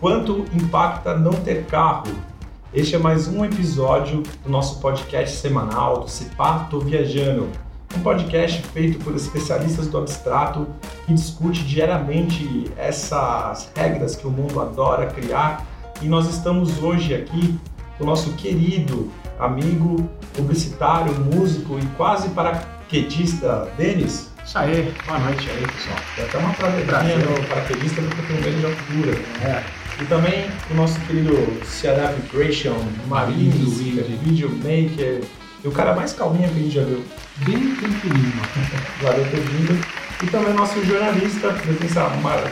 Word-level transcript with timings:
Quanto 0.00 0.44
impacta 0.52 1.16
não 1.16 1.32
ter 1.32 1.66
carro? 1.66 2.02
Este 2.74 2.96
é 2.96 2.98
mais 2.98 3.28
um 3.28 3.44
episódio 3.44 4.24
do 4.42 4.50
nosso 4.50 4.80
podcast 4.80 5.36
semanal 5.36 6.00
do 6.00 6.10
Cipá 6.10 6.66
Tô 6.68 6.80
Viajando. 6.80 7.48
Um 7.96 8.00
podcast 8.00 8.60
feito 8.62 8.98
por 9.04 9.14
especialistas 9.14 9.86
do 9.86 9.98
abstrato 9.98 10.66
que 11.06 11.14
discute 11.14 11.62
diariamente 11.62 12.64
essas 12.76 13.70
regras 13.76 14.16
que 14.16 14.26
o 14.26 14.30
mundo 14.30 14.60
adora 14.60 15.06
criar. 15.06 15.64
E 16.02 16.08
nós 16.08 16.28
estamos 16.28 16.82
hoje 16.82 17.14
aqui 17.14 17.56
com 17.96 18.02
o 18.02 18.06
nosso 18.06 18.32
querido 18.32 19.08
amigo, 19.38 20.08
publicitário, 20.34 21.12
músico 21.32 21.78
e 21.78 21.86
quase 21.96 22.28
paraquedista 22.30 23.68
Denis. 23.76 24.30
Isso 24.44 24.58
aí, 24.58 24.94
boa 25.06 25.18
noite 25.18 25.48
aí, 25.50 25.66
pessoal. 25.66 25.98
Tem 26.16 26.24
até 26.24 26.38
uma 26.38 26.54
travedinha 26.54 27.18
no 27.18 27.46
paraquedista 27.48 28.00
porque 28.02 28.22
tem 28.22 28.36
um 28.36 28.40
medo 28.40 28.58
de 28.58 28.66
altura. 28.66 29.18
É, 29.42 29.62
E 30.00 30.06
também 30.06 30.46
o 30.70 30.74
nosso 30.74 30.98
querido 31.00 31.34
Ceará 31.66 32.12
Vibration, 32.12 32.76
Marines, 33.08 33.78
videomaker, 34.22 35.22
e 35.64 35.68
o 35.68 35.72
cara 35.72 35.94
mais 35.94 36.12
calminho 36.12 36.48
que 36.48 36.60
a 36.60 36.62
gente 36.62 36.74
já 36.74 36.84
viu. 36.84 37.04
bem 37.44 37.74
tranquilinho, 37.74 38.32
mano. 38.36 38.48
Valeu 39.02 39.24
ter 39.30 39.40
vindo. 39.40 39.84
E 40.22 40.26
também 40.28 40.52
nosso 40.54 40.84
jornalista, 40.84 41.52
que 41.52 41.74
tem 41.74 41.88
essa 41.88 42.08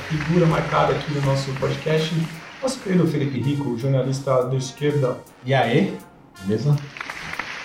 figura 0.08 0.46
marcada 0.46 0.92
aqui 0.92 1.12
no 1.14 1.20
nosso 1.22 1.50
podcast, 1.52 2.14
nosso 2.62 2.78
querido 2.80 3.06
Felipe 3.06 3.40
Rico, 3.40 3.76
jornalista 3.78 4.44
do 4.44 4.56
Esquerda. 4.56 5.16
E 5.44 5.54
aí? 5.54 5.96
Beleza? 6.42 6.76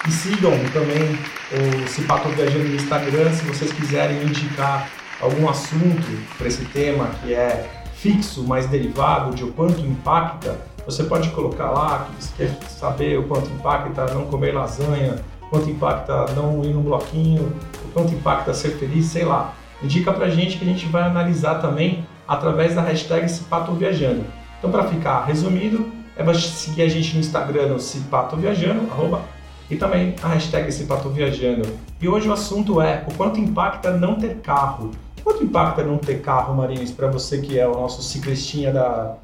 E 0.08 0.12
sigam 0.12 0.52
também 0.74 1.18
o 1.52 1.88
Cipato 1.88 2.30
Viajando 2.30 2.70
no 2.70 2.76
Instagram, 2.76 3.32
se 3.34 3.46
vocês 3.46 3.72
quiserem 3.72 4.24
indicar 4.24 4.90
algum 5.22 5.48
assunto 5.48 6.08
para 6.38 6.48
esse 6.48 6.66
tema 6.66 7.10
que 7.22 7.34
é 7.34 7.70
fixo, 7.94 8.44
mais 8.44 8.66
derivado 8.68 9.36
de 9.36 9.44
o 9.44 9.52
quanto 9.54 9.80
impacta, 9.82 10.58
você 10.86 11.04
pode 11.04 11.30
colocar 11.30 11.70
lá 11.70 12.08
que 12.08 12.24
você 12.24 12.32
quer 12.38 12.68
saber 12.68 13.20
o 13.20 13.28
quanto 13.28 13.52
impacta 13.52 14.12
não 14.14 14.26
comer 14.26 14.54
lasanha, 14.54 15.24
quanto 15.52 15.70
impacta 15.70 16.34
não 16.34 16.64
ir 16.64 16.74
no 16.74 16.82
bloquinho, 16.82 17.54
o 17.86 17.92
quanto 17.94 18.14
impacta 18.14 18.54
ser 18.54 18.72
feliz, 18.80 19.06
sei 19.06 19.24
lá. 19.24 19.54
Indica 19.84 20.12
pra 20.12 20.30
gente 20.30 20.58
que 20.58 20.64
a 20.64 20.68
gente 20.68 20.88
vai 20.88 21.04
analisar 21.04 21.56
também 21.56 22.08
através 22.28 22.74
da 22.74 22.82
hashtag 22.82 23.30
Cipato 23.30 23.74
Viajando. 23.74 24.26
Então, 24.58 24.72
para 24.72 24.86
ficar 24.86 25.26
resumido, 25.26 25.92
é 26.30 26.34
seguir 26.36 26.84
a 26.84 26.88
gente 26.88 27.14
no 27.16 27.20
Instagram, 27.20 27.68
no 27.68 27.80
Cipato 27.80 28.36
Viajando, 28.36 28.92
arroba 28.92 29.22
e 29.70 29.76
também 29.76 30.14
a 30.22 30.28
hashtag 30.28 30.72
Cipato 30.72 31.10
Viajando. 31.10 31.68
E 32.02 32.08
hoje 32.08 32.28
o 32.28 32.34
assunto 32.34 32.82
é 32.82 33.04
o 33.10 33.14
quanto 33.16 33.40
impacta 33.40 33.92
não 33.98 34.16
ter 34.16 34.36
carro. 34.44 34.92
Quanto 35.24 35.44
impacta 35.44 35.84
não 35.84 35.98
ter 35.98 36.20
carro, 36.22 36.54
Marines, 36.56 36.92
para 36.92 37.08
você 37.08 37.38
que 37.40 37.58
é 37.58 37.68
o 37.68 37.72
nosso 37.74 38.02
ciclistinha 38.04 38.72
da, 38.74 39.16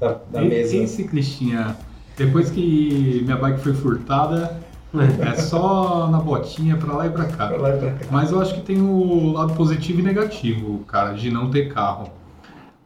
da, 0.00 0.16
da 0.30 0.42
E- 0.42 0.48
mesa? 0.48 0.76
e 0.76 0.86
ciclistinha, 0.88 1.76
depois 2.16 2.50
que 2.50 3.20
minha 3.24 3.36
bike 3.36 3.60
foi 3.60 3.74
furtada, 3.74 4.58
é 4.94 5.34
só 5.36 6.08
na 6.08 6.18
botinha 6.18 6.76
pra 6.76 6.94
lá 6.94 7.06
e 7.06 7.10
pra 7.10 7.24
cá. 7.26 7.48
Pra 7.48 7.56
lá 7.58 7.70
e 7.76 7.78
pra 7.78 7.90
cá. 7.90 8.06
Mas 8.10 8.30
eu 8.30 8.40
acho 8.40 8.54
que 8.54 8.60
tem 8.62 8.80
o 8.80 9.32
lado 9.32 9.52
positivo 9.54 10.00
e 10.00 10.02
negativo, 10.02 10.78
cara, 10.86 11.12
de 11.12 11.30
não 11.30 11.50
ter 11.50 11.72
carro. 11.72 12.08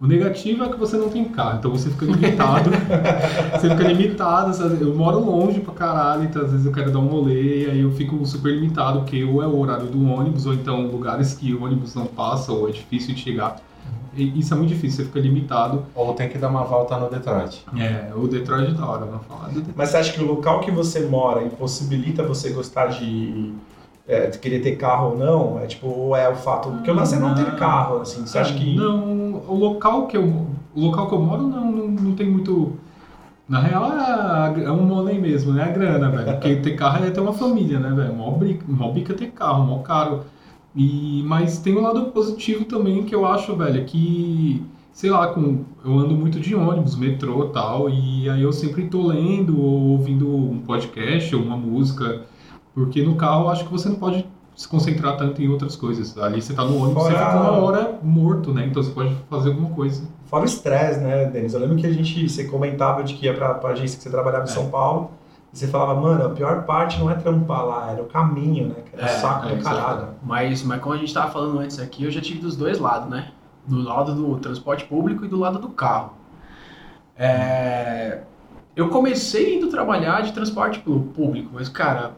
O 0.01 0.07
negativo 0.07 0.65
é 0.65 0.69
que 0.69 0.77
você 0.79 0.97
não 0.97 1.09
tem 1.09 1.25
carro, 1.25 1.59
então 1.59 1.71
você 1.71 1.89
fica 1.89 2.05
limitado. 2.05 2.71
você 3.59 3.71
fica 3.71 3.83
limitado, 3.85 4.53
sabe? 4.53 4.83
eu 4.83 4.95
moro 4.95 5.21
longe 5.21 5.61
pra 5.61 5.73
caralho, 5.73 6.25
então 6.25 6.43
às 6.43 6.51
vezes 6.51 6.67
eu 6.67 6.73
quero 6.73 6.91
dar 6.91 6.99
um 6.99 7.07
rolê, 7.07 7.65
e 7.65 7.71
aí 7.71 7.81
eu 7.81 7.93
fico 7.93 8.25
super 8.27 8.53
limitado, 8.53 9.01
porque 9.01 9.23
ou 9.25 9.43
é 9.43 9.47
o 9.47 9.59
horário 9.59 9.87
do 9.87 10.05
ônibus, 10.05 10.47
ou 10.47 10.53
então 10.53 10.89
lugares 10.89 11.35
que 11.35 11.55
o 11.55 11.65
ônibus 11.65 11.95
não 11.95 12.07
passa, 12.07 12.53
ou 12.53 12.69
é 12.69 12.73
difícil 12.73 13.15
de 13.15 13.21
chegar. 13.21 13.57
E 14.17 14.39
isso 14.39 14.55
é 14.55 14.57
muito 14.57 14.71
difícil, 14.71 14.99
você 14.99 15.05
fica 15.05 15.21
limitado. 15.21 15.85
Ou 15.95 16.15
tem 16.15 16.29
que 16.29 16.39
dar 16.39 16.49
uma 16.49 16.63
volta 16.65 16.97
no 16.97 17.09
Detroit. 17.09 17.65
É, 17.77 18.13
o 18.15 18.29
Detroit 18.29 18.71
é 18.71 18.75
da 18.75 18.87
hora, 18.87 19.05
vamos 19.07 19.27
falar 19.27 19.49
do 19.49 19.55
Detroit. 19.55 19.75
Mas 19.77 19.89
você 19.89 19.97
acha 19.97 20.13
que 20.13 20.23
o 20.23 20.27
local 20.27 20.61
que 20.61 20.71
você 20.71 21.01
mora 21.01 21.43
impossibilita 21.43 22.23
você 22.23 22.51
gostar 22.51 22.87
de, 22.87 23.53
é, 24.07 24.27
querer 24.29 24.61
ter 24.61 24.77
carro 24.77 25.11
ou 25.13 25.19
não? 25.19 25.59
É 25.59 25.67
tipo, 25.67 25.89
ou 25.89 26.15
é 26.15 26.29
o 26.29 26.37
fato. 26.37 26.71
Porque 26.71 26.91
o 26.91 26.95
lance 26.95 27.15
é 27.15 27.19
não 27.19 27.35
ter 27.35 27.43
Não. 27.43 27.57
carro, 27.57 28.01
assim. 28.01 28.27
Você 28.27 28.39
acha 28.39 28.55
que. 28.55 28.77
Não, 28.77 29.24
o 29.49 29.55
local 29.55 30.07
que 30.07 30.17
eu, 30.17 30.25
o 30.75 30.81
local 30.81 31.09
que 31.09 31.15
eu 31.15 31.23
moro 31.23 31.43
não, 31.43 31.71
não, 31.71 31.89
não 31.89 32.15
tem 32.15 32.29
muito. 32.29 32.73
Na 33.49 33.61
real 33.61 33.93
é, 33.93 34.65
é 34.65 34.71
um 34.71 34.85
money 34.87 35.19
mesmo, 35.21 35.53
né? 35.53 35.65
A 35.65 35.69
grana, 35.69 36.11
velho. 36.11 36.33
Porque 36.33 36.57
ter 36.63 36.77
carro 36.77 37.05
é 37.05 37.11
ter 37.11 37.21
uma 37.21 37.33
família, 37.33 37.79
né, 37.79 37.91
velho? 37.91 38.15
Mó 38.15 38.39
mó 38.69 38.93
bica 38.93 39.15
ter 39.15 39.31
carro, 39.33 39.65
mó 39.65 39.79
caro. 39.79 40.23
E, 40.75 41.23
mas 41.25 41.59
tem 41.59 41.77
um 41.77 41.83
lado 41.83 42.07
positivo 42.07 42.65
também 42.65 43.05
que 43.05 43.15
eu 43.15 43.25
acho, 43.27 43.55
velho, 43.57 43.81
é 43.81 43.85
que, 43.85 44.63
sei 44.93 45.09
lá, 45.09 45.29
com, 45.29 45.65
eu 45.85 45.99
ando 45.99 46.15
muito 46.17 46.41
de 46.41 46.55
ônibus, 46.55 46.97
metrô 46.97 47.45
e 47.45 47.53
tal, 47.53 47.89
e 47.89 48.29
aí 48.29 48.43
eu 48.43 48.53
sempre 48.53 48.89
tô 48.89 49.07
lendo 49.07 49.61
ou 49.61 49.91
ouvindo 49.91 50.29
um 50.29 50.59
podcast 50.61 51.35
ou 51.37 51.43
uma 51.43 51.57
música, 51.57 52.23
porque 52.75 53.03
no 53.03 53.15
carro 53.15 53.45
eu 53.45 53.51
acho 53.51 53.65
que 53.65 53.71
você 53.71 53.89
não 53.89 53.97
pode 53.97 54.27
se 54.55 54.69
concentrar 54.69 55.17
tanto 55.17 55.43
em 55.43 55.49
outras 55.49 55.75
coisas. 55.77 56.17
Ali 56.19 56.41
você 56.41 56.55
tá 56.55 56.65
no 56.65 56.77
ônibus, 56.83 57.03
você 57.05 57.13
Fora- 57.13 57.27
fica 57.27 57.41
uma 57.41 57.51
hora 57.63 57.99
morto, 58.03 58.53
né? 58.55 58.67
Então 58.67 58.83
você 58.83 58.91
pode 58.93 59.15
fazer 59.29 59.49
alguma 59.51 59.71
coisa. 59.71 60.07
Fora 60.27 60.43
o 60.43 60.47
estresse, 60.47 61.01
né, 61.01 61.27
Denis? 61.27 61.55
Eu 61.55 61.61
lembro 61.61 61.77
que 61.77 61.87
a 61.87 61.93
gente, 61.93 62.29
você 62.29 62.45
comentava 62.45 63.03
de 63.03 63.15
que 63.15 63.27
ia 63.27 63.35
pra, 63.35 63.55
pra 63.55 63.71
agência 63.71 63.97
que 63.97 64.03
você 64.03 64.11
trabalhava 64.11 64.45
em 64.45 64.49
É. 64.49 64.53
São 64.53 64.71
Paulo, 64.71 65.11
e 65.53 65.57
você 65.59 65.67
falava, 65.69 66.01
mano, 66.01 66.25
a 66.27 66.31
pior 66.31 66.63
parte 66.65 66.99
não 66.99 67.11
é 67.11 67.15
trampar 67.15 67.65
lá, 67.65 67.91
era 67.93 68.03
o 68.03 68.07
caminho, 68.07 68.69
né? 68.69 68.75
Que 68.91 68.97
era 68.97 69.07
É, 69.11 69.17
o 69.17 69.21
saco 69.21 69.49
é, 69.49 69.55
do 69.57 69.63
caralho. 69.63 70.09
Mas, 70.23 70.63
mas 70.63 70.81
como 70.81 70.95
a 70.95 70.99
gente 70.99 71.13
tava 71.15 71.31
falando 71.31 71.59
antes 71.59 71.79
aqui, 71.79 72.05
eu 72.05 72.11
já 72.11 72.21
tive 72.21 72.41
dos 72.41 72.57
dois 72.57 72.79
lados, 72.79 73.09
né? 73.09 73.31
Do 73.67 73.81
lado 73.83 74.15
do 74.15 74.37
transporte 74.39 74.85
público 74.85 75.25
e 75.25 75.29
do 75.29 75.39
lado 75.39 75.59
do 75.59 75.69
carro. 75.71 76.13
É, 77.17 78.21
Eu 78.77 78.89
comecei 78.89 79.57
indo 79.57 79.69
trabalhar 79.69 80.23
de 80.23 80.33
transporte 80.33 80.81
público, 80.81 81.51
mas, 81.53 81.69
cara, 81.69 82.13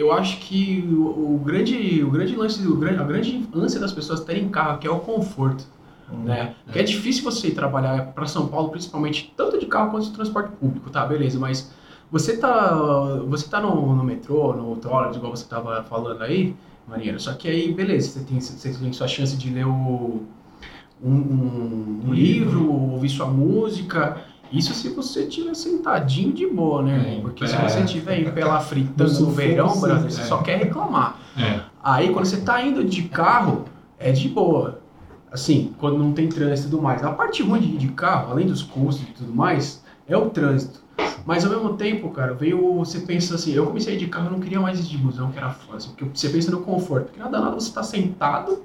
eu 0.00 0.12
acho 0.12 0.38
que 0.38 0.84
o, 0.92 1.34
o 1.34 1.42
grande, 1.44 2.02
o 2.02 2.10
grande 2.10 2.34
lance, 2.36 2.66
o 2.66 2.76
grande, 2.76 3.00
a 3.00 3.04
grande 3.04 3.48
ânsia 3.54 3.78
das 3.80 3.92
pessoas 3.92 4.20
terem 4.20 4.48
carro 4.48 4.72
aqui 4.76 4.86
é 4.86 4.90
o 4.90 5.00
conforto, 5.00 5.64
Hum. 6.12 6.24
né? 6.24 6.54
Porque 6.64 6.78
é 6.80 6.82
difícil 6.82 7.22
você 7.22 7.48
ir 7.48 7.54
trabalhar 7.54 8.06
para 8.12 8.26
São 8.26 8.48
Paulo, 8.48 8.70
principalmente 8.70 9.32
tanto 9.36 9.58
de 9.58 9.66
carro 9.66 9.92
quanto 9.92 10.06
de 10.06 10.12
transporte 10.12 10.50
público, 10.58 10.90
tá? 10.90 11.06
Beleza, 11.06 11.38
mas 11.38 11.70
você 12.10 12.36
tá, 12.36 12.74
você 13.28 13.48
tá 13.48 13.60
no, 13.60 13.94
no 13.94 14.02
metrô, 14.02 14.52
no 14.52 14.74
trolleybus, 14.76 15.16
igual 15.16 15.36
você 15.36 15.46
tava 15.48 15.84
falando 15.84 16.22
aí, 16.22 16.56
Marinheiro, 16.88 17.20
só 17.20 17.32
que 17.34 17.46
aí, 17.48 17.72
beleza, 17.72 18.08
você 18.10 18.20
tem, 18.24 18.40
você 18.40 18.72
tem 18.72 18.92
sua 18.92 19.06
chance 19.06 19.36
de 19.36 19.50
ler 19.50 19.66
o, 19.66 20.22
um, 21.02 21.10
um- 21.12 22.00
um 22.08 22.12
livro, 22.12 22.70
ouvir 22.72 23.08
sua 23.08 23.26
música, 23.26 24.16
isso 24.52 24.74
se 24.74 24.88
você 24.88 25.24
estiver 25.24 25.54
sentadinho 25.54 26.32
de 26.32 26.46
boa, 26.46 26.82
né? 26.82 27.16
É, 27.16 27.20
Porque 27.20 27.44
é. 27.44 27.46
se 27.46 27.56
você 27.56 27.80
estiver 27.80 28.20
em 28.20 28.30
pela 28.32 28.60
fritando 28.60 29.20
no 29.20 29.30
verão, 29.30 29.70
sim, 29.70 29.80
brother, 29.80 30.10
você 30.10 30.20
é. 30.20 30.24
só 30.24 30.38
quer 30.38 30.58
reclamar. 30.58 31.16
É. 31.36 31.60
Aí 31.82 32.12
quando 32.12 32.24
você 32.24 32.40
tá 32.40 32.60
indo 32.62 32.84
de 32.84 33.04
carro, 33.04 33.64
é 33.98 34.10
de 34.10 34.28
boa. 34.28 34.80
Assim, 35.30 35.72
quando 35.78 35.98
não 35.98 36.12
tem 36.12 36.28
trânsito 36.28 36.68
e 36.68 36.70
tudo 36.70 36.82
mais. 36.82 37.04
A 37.04 37.12
parte 37.12 37.42
ruim 37.42 37.60
de 37.60 37.66
ir 37.68 37.78
de 37.78 37.88
carro, 37.88 38.32
além 38.32 38.46
dos 38.46 38.62
custos 38.62 39.08
e 39.08 39.12
tudo 39.12 39.32
mais, 39.32 39.84
é 40.08 40.16
o 40.16 40.28
trânsito. 40.30 40.82
Mas 41.24 41.44
ao 41.44 41.50
mesmo 41.50 41.76
tempo, 41.76 42.10
cara, 42.10 42.34
veio. 42.34 42.74
Você 42.78 43.00
pensa 43.00 43.36
assim, 43.36 43.52
eu 43.52 43.66
comecei 43.66 43.92
a 43.92 43.96
ir 43.96 44.00
de 44.00 44.06
carro, 44.08 44.26
eu 44.26 44.32
não 44.32 44.40
queria 44.40 44.58
mais 44.58 44.80
ir 44.80 44.82
de 44.82 44.98
busão, 44.98 45.30
que 45.30 45.38
era 45.38 45.50
fácil. 45.50 45.90
Porque 45.90 46.18
você 46.18 46.28
pensa 46.28 46.50
no 46.50 46.62
conforto. 46.62 47.06
Porque 47.06 47.20
nada 47.20 47.38
nada 47.38 47.54
você 47.54 47.72
tá 47.72 47.82
sentado 47.82 48.64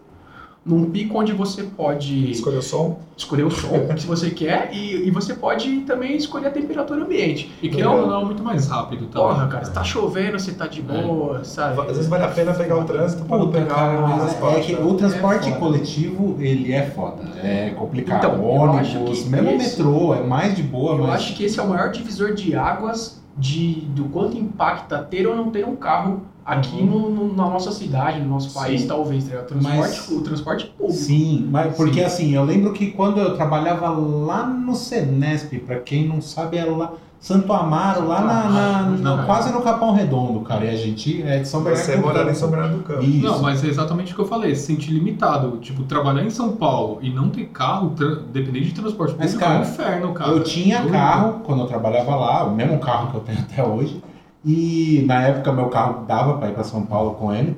num 0.66 0.90
pico 0.90 1.20
onde 1.20 1.32
você 1.32 1.62
pode 1.64 2.32
Escolheu 2.32 2.60
o 2.60 2.64
som? 2.64 2.98
escolher 3.16 3.44
o 3.44 3.52
som 3.52 3.88
que 3.96 4.06
você 4.08 4.32
quer 4.32 4.72
e, 4.74 5.08
e 5.08 5.12
você 5.12 5.36
pode 5.36 5.82
também 5.82 6.18
escolher 6.18 6.48
a 6.48 6.52
temperatura 6.52 7.04
ambiente. 7.04 7.52
E 7.62 7.70
que 7.70 7.80
Então, 7.80 8.02
não, 8.02 8.08
não 8.08 8.22
é 8.22 8.26
muito 8.26 8.44
mais 8.44 8.68
rápido 8.68 9.06
também. 9.06 9.28
Porra, 9.30 9.48
cara, 9.48 9.64
se 9.64 9.72
tá 9.72 9.84
chovendo, 9.84 10.40
você 10.40 10.54
tá 10.54 10.66
de 10.66 10.82
boa, 10.82 11.44
sabe? 11.44 11.80
Às 11.82 11.88
vezes 11.98 12.08
vale 12.08 12.24
a 12.24 12.30
pena 12.30 12.54
pegar 12.54 12.78
o 12.80 12.84
trânsito 12.84 13.24
para 13.26 13.38
não 13.38 13.52
pegar 13.52 13.76
cara, 13.76 14.02
o 14.02 14.12
é, 14.14 14.18
transporte. 14.20 14.58
é 14.74 14.76
que 14.76 14.82
o 14.82 14.94
transporte 14.96 15.50
É 15.50 15.52
coletivo, 15.52 16.36
ele 16.40 16.74
é 16.74 16.84
foda. 16.88 17.24
É 17.44 17.70
complicado. 17.70 18.26
Então, 18.26 18.44
eu 18.44 18.64
acho 18.74 18.98
Ônibus, 18.98 19.26
mesmo 19.26 19.50
esse- 19.52 19.78
metrô, 19.84 20.14
é 20.16 20.24
mais 20.24 20.56
de 20.56 20.64
boa, 20.64 20.96
Eu 20.96 21.04
mas... 21.04 21.16
acho 21.16 21.36
que 21.36 21.44
esse 21.46 21.60
é 21.60 21.64
o 21.64 21.70
maior 21.70 21.92
divisor 21.92 22.34
de 22.34 22.56
águas 22.56 23.24
de, 23.38 23.82
do 23.94 24.06
quanto 24.06 24.36
impacta 24.38 24.98
ter 24.98 25.28
ou 25.28 25.36
não 25.36 25.52
ter 25.52 25.66
um 25.66 25.76
carro 25.76 26.22
aqui 26.46 26.84
no, 26.84 27.10
no- 27.10 27.36
na 27.36 27.50
nossa 27.50 27.72
cidade, 27.72 28.20
no 28.20 28.30
nosso 28.30 28.54
país, 28.54 28.82
Sim. 28.82 28.88
talvez. 28.88 29.28
tá 29.28 29.38
transporte, 29.42 29.78
Mas- 29.80 30.10
o 30.10 30.22
transporte 30.22 30.66
público. 30.68 30.94
Sim, 31.00 31.48
mas 31.50 31.76
porque 31.76 32.00
Sim. 32.02 32.06
assim, 32.06 32.36
eu 32.36 32.44
lembro 32.46 32.72
que 32.72 32.92
quando 32.92 33.20
eu 33.20 33.36
trabalhava 33.36 33.90
lá 33.90 34.46
no 34.46 34.76
Senesp, 34.76 35.54
pra 35.66 35.80
quem 35.80 36.08
não 36.08 36.22
sabe, 36.22 36.58
era 36.58 36.70
lá 36.72 36.94
Santo 37.20 37.52
Amaro, 37.52 38.08
lá 38.08 38.22
na, 38.22 38.44
na- 38.44 38.82
Não, 38.84 39.18
no- 39.18 39.24
é. 39.24 39.26
quase 39.26 39.52
no 39.52 39.62
Capão 39.62 39.94
Redondo, 39.94 40.42
cara. 40.42 40.66
E 40.66 40.70
a 40.70 40.76
gente 40.78 41.24
é 41.24 41.40
de 41.40 41.48
São 41.48 41.64
Bernardo. 41.64 41.84
Você 41.86 41.96
do 41.96 42.02
morar 42.04 42.30
em. 42.30 42.36
São 42.36 42.50
Bernardo 42.52 42.78
do 42.78 42.84
Campo. 42.84 43.02
Isso. 43.04 43.26
Não, 43.26 43.42
mas 43.42 43.64
é 43.64 43.68
exatamente 43.68 44.12
o 44.12 44.16
que 44.16 44.22
eu 44.22 44.28
falei, 44.28 44.54
se 44.54 44.68
sentir 44.68 44.92
limitado. 44.92 45.58
Tipo, 45.58 45.82
trabalhar 45.84 46.24
em 46.24 46.30
São 46.30 46.52
Paulo 46.56 47.00
e 47.02 47.10
não 47.10 47.30
ter 47.30 47.46
carro, 47.46 47.92
tra- 47.96 48.20
dependente 48.32 48.66
de 48.68 48.74
transporte 48.74 49.16
Mas, 49.18 49.32
público, 49.32 49.44
é 49.44 49.48
um 49.48 49.58
cara, 49.60 49.68
inferno, 49.68 50.14
cara. 50.14 50.32
Eu 50.32 50.44
tinha 50.44 50.84
Eu- 50.84 50.92
carro 50.92 51.40
quando 51.44 51.62
eu 51.62 51.68
trabalhava 51.68 52.16
lá, 52.16 52.44
o 52.44 52.54
mesmo 52.54 52.78
carro 52.78 53.10
que 53.10 53.16
eu 53.18 53.22
tenho 53.22 53.40
até 53.40 53.64
hoje. 53.64 54.00
E 54.46 55.04
na 55.08 55.24
época 55.24 55.52
meu 55.52 55.68
carro 55.70 56.06
dava 56.08 56.38
pra 56.38 56.50
ir 56.50 56.54
pra 56.54 56.64
São 56.64 56.84
Paulo 56.84 57.16
com 57.16 57.34
ele. 57.34 57.58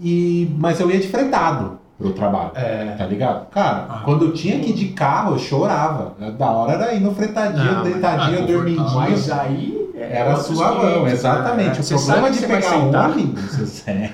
E, 0.00 0.50
mas 0.58 0.80
eu 0.80 0.90
ia 0.90 0.98
de 0.98 1.06
fretado 1.08 1.78
pro 1.98 2.12
trabalho. 2.12 2.50
É. 2.54 2.94
Tá 2.98 3.06
ligado? 3.06 3.46
Cara, 3.50 3.86
Ah. 3.88 4.02
quando 4.04 4.24
eu 4.26 4.32
tinha 4.32 4.58
que 4.58 4.70
ir 4.70 4.74
de 4.74 4.86
carro, 4.88 5.34
eu 5.34 5.38
chorava. 5.38 6.14
Da 6.38 6.50
hora 6.50 6.72
era 6.72 6.94
ir 6.94 7.00
no 7.00 7.14
fretadinho, 7.14 7.64
Não, 7.64 7.74
mas- 7.84 7.92
deitadinho, 7.92 8.80
ah. 8.80 8.90
Mas 8.94 9.30
aí. 9.30 9.80
é 9.96 10.16
Era 10.18 10.30
outros 10.36 10.56
suavão, 10.56 10.80
500, 11.04 11.12
exatamente. 11.12 11.78
né? 11.78 11.96
O 11.96 12.02
problema 12.02 12.30
de 12.30 12.46
pegar 12.46 12.76
ônibus. 12.76 13.86
é, 13.86 14.10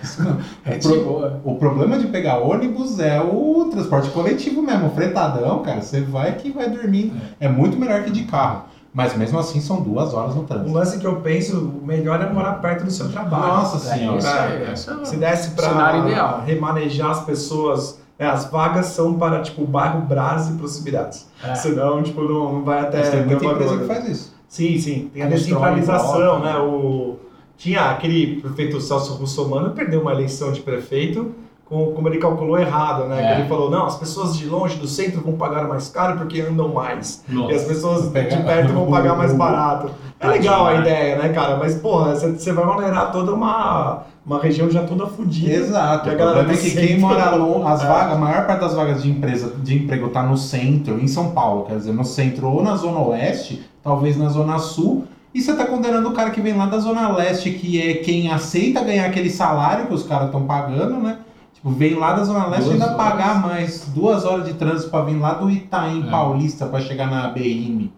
É 0.67 0.77
pro- 0.79 1.33
o 1.45 1.55
problema 1.55 1.99
de 1.99 2.07
pegar 2.09 2.39
ônibus 2.39 3.01
é 3.01 3.19
o 3.21 3.69
transporte 3.73 4.11
coletivo 4.11 4.61
mesmo, 4.63 4.89
o 4.89 4.91
fretadão, 4.91 5.61
cara. 5.63 5.81
Você 5.81 6.03
vai 6.03 6.33
que 6.33 6.51
vai 6.51 6.69
dormir. 6.69 7.13
É 7.41 7.49
muito 7.49 7.79
melhor 7.79 8.03
que 8.03 8.11
de 8.11 8.25
carro. 8.25 8.65
Mas 8.93 9.17
mesmo 9.17 9.39
assim 9.39 9.61
são 9.61 9.81
duas 9.81 10.13
horas 10.13 10.35
no 10.35 10.43
trânsito. 10.45 10.73
lance 10.73 10.99
que 10.99 11.07
eu 11.07 11.17
penso, 11.17 11.59
o 11.61 11.87
melhor 11.87 12.21
é 12.21 12.29
morar 12.29 12.55
perto 12.55 12.85
do 12.85 12.91
seu 12.91 13.09
trabalho. 13.11 13.47
Nossa 13.47 13.77
É, 13.77 13.97
senhora. 13.99 14.19
Isso 14.19 14.27
é, 14.29 14.73
isso 14.75 14.91
é- 14.91 15.05
Se 15.05 15.17
desse 15.17 15.51
ideal. 15.53 16.43
remanejar 16.45 17.11
as 17.13 17.25
pessoas, 17.25 18.01
né, 18.19 18.27
as 18.27 18.47
vagas 18.51 18.87
são 18.87 19.15
para 19.15 19.43
tipo 19.43 19.65
bairro 19.65 20.01
Brás 20.03 20.49
e 20.49 20.53
proximidades. 20.55 21.29
É. 21.43 21.55
Senão, 21.55 22.03
tipo, 22.03 22.21
não, 22.23 22.53
não 22.55 22.65
vai 22.65 22.81
até. 22.81 22.99
Mas 22.99 23.09
tem 23.11 23.25
muita 23.27 23.45
empresa 23.45 23.79
que 23.79 23.85
faz 23.87 24.09
isso. 24.09 24.35
Sim, 24.49 24.79
sim. 24.79 25.11
Tem 25.15 25.23
a 25.23 25.29
Constrói 25.29 25.39
descentralização, 25.51 26.41
volta, 26.41 26.45
né? 26.53 26.59
O... 26.59 27.17
Tinha 27.57 27.91
aquele 27.91 28.41
prefeito 28.41 28.81
Celso 28.81 29.15
Russomano 29.15 29.71
perdeu 29.71 30.01
uma 30.01 30.13
eleição 30.13 30.51
de 30.51 30.61
prefeito 30.63 31.33
com, 31.71 31.93
como 31.93 32.09
ele 32.09 32.19
calculou 32.19 32.59
errado, 32.59 33.05
né? 33.05 33.23
É. 33.23 33.35
Que 33.35 33.41
Ele 33.43 33.49
falou, 33.49 33.71
não, 33.71 33.87
as 33.87 33.97
pessoas 33.97 34.37
de 34.37 34.45
longe 34.47 34.77
do 34.77 34.89
centro 34.89 35.21
vão 35.21 35.35
pagar 35.35 35.69
mais 35.69 35.89
caro 35.89 36.19
porque 36.19 36.41
andam 36.41 36.69
mais. 36.69 37.23
E 37.29 37.33
as 37.33 37.39
Nossa. 37.39 37.65
pessoas 37.67 38.03
de 38.07 38.11
perto 38.11 38.73
vão 38.73 38.91
pagar 38.91 39.17
mais 39.17 39.33
barato. 39.33 39.93
É 40.19 40.27
legal 40.27 40.67
a 40.67 40.75
ideia, 40.75 41.17
né, 41.17 41.29
cara? 41.29 41.57
Mas, 41.57 41.77
porra, 41.77 42.17
você 42.17 42.53
vai 42.53 42.67
onerar 42.67 43.13
toda 43.13 43.33
uma, 43.33 44.03
uma 44.27 44.41
região 44.41 44.69
já 44.69 44.83
toda 44.83 45.07
fodida. 45.07 45.53
Exato. 45.53 46.11
A 46.11 46.13
O 46.13 46.17
problema 46.17 46.53
é 46.53 46.57
que 46.57 46.71
quem 46.73 46.99
mora 46.99 47.31
longe, 47.37 47.67
as 47.73 47.85
É. 47.85 47.87
vagas, 47.87 48.13
a 48.17 48.19
maior 48.19 48.47
parte 48.49 48.61
das 48.61 48.75
vagas 48.75 49.03
de 49.05 49.09
empresa 49.09 49.55
de 49.63 49.77
emprego 49.77 50.09
tá 50.09 50.25
no 50.25 50.37
centro, 50.37 50.99
em 51.01 51.07
São 51.07 51.31
Paulo, 51.31 51.67
quer 51.67 51.77
dizer, 51.77 51.93
no 51.93 52.05
centro 52.05 52.49
ou 52.49 52.63
na 52.65 52.75
zona 52.75 52.99
oeste, 52.99 53.65
talvez 53.83 54.17
na 54.19 54.29
zona 54.29 54.59
sul. 54.59 55.05
E 55.33 55.41
você 55.41 55.55
tá 55.55 55.65
condenando 55.65 56.09
o 56.09 56.13
cara 56.13 56.31
que 56.31 56.41
vem 56.41 56.55
lá 56.57 56.67
da 56.67 56.79
zona 56.81 57.09
leste, 57.17 57.53
que 57.53 57.81
é 57.81 57.95
quem 57.95 58.29
aceita 58.33 58.83
ganhar 58.83 59.07
aquele 59.07 59.31
salário 59.31 59.87
que 59.87 59.95
os 59.95 60.03
caras 60.03 60.27
estão 60.27 60.43
pagando, 60.43 60.97
né? 60.97 61.19
Tipo, 61.61 61.71
vem 61.73 61.95
lá 61.95 62.15
da 62.15 62.25
zona 62.25 62.47
leste 62.47 62.65
Duas 62.65 62.73
ainda 62.81 62.85
horas. 62.87 62.97
pagar 62.97 63.43
mais 63.43 63.85
duas 63.95 64.25
horas 64.25 64.47
de 64.47 64.55
trânsito 64.55 64.91
pra 64.91 65.03
vir 65.03 65.19
lá 65.19 65.35
do 65.35 65.51
Itaim 65.51 66.07
É. 66.07 66.11
Paulista 66.11 66.65
pra 66.67 66.81
chegar 66.81 67.11
na 67.11 67.29
BM. 67.29 67.93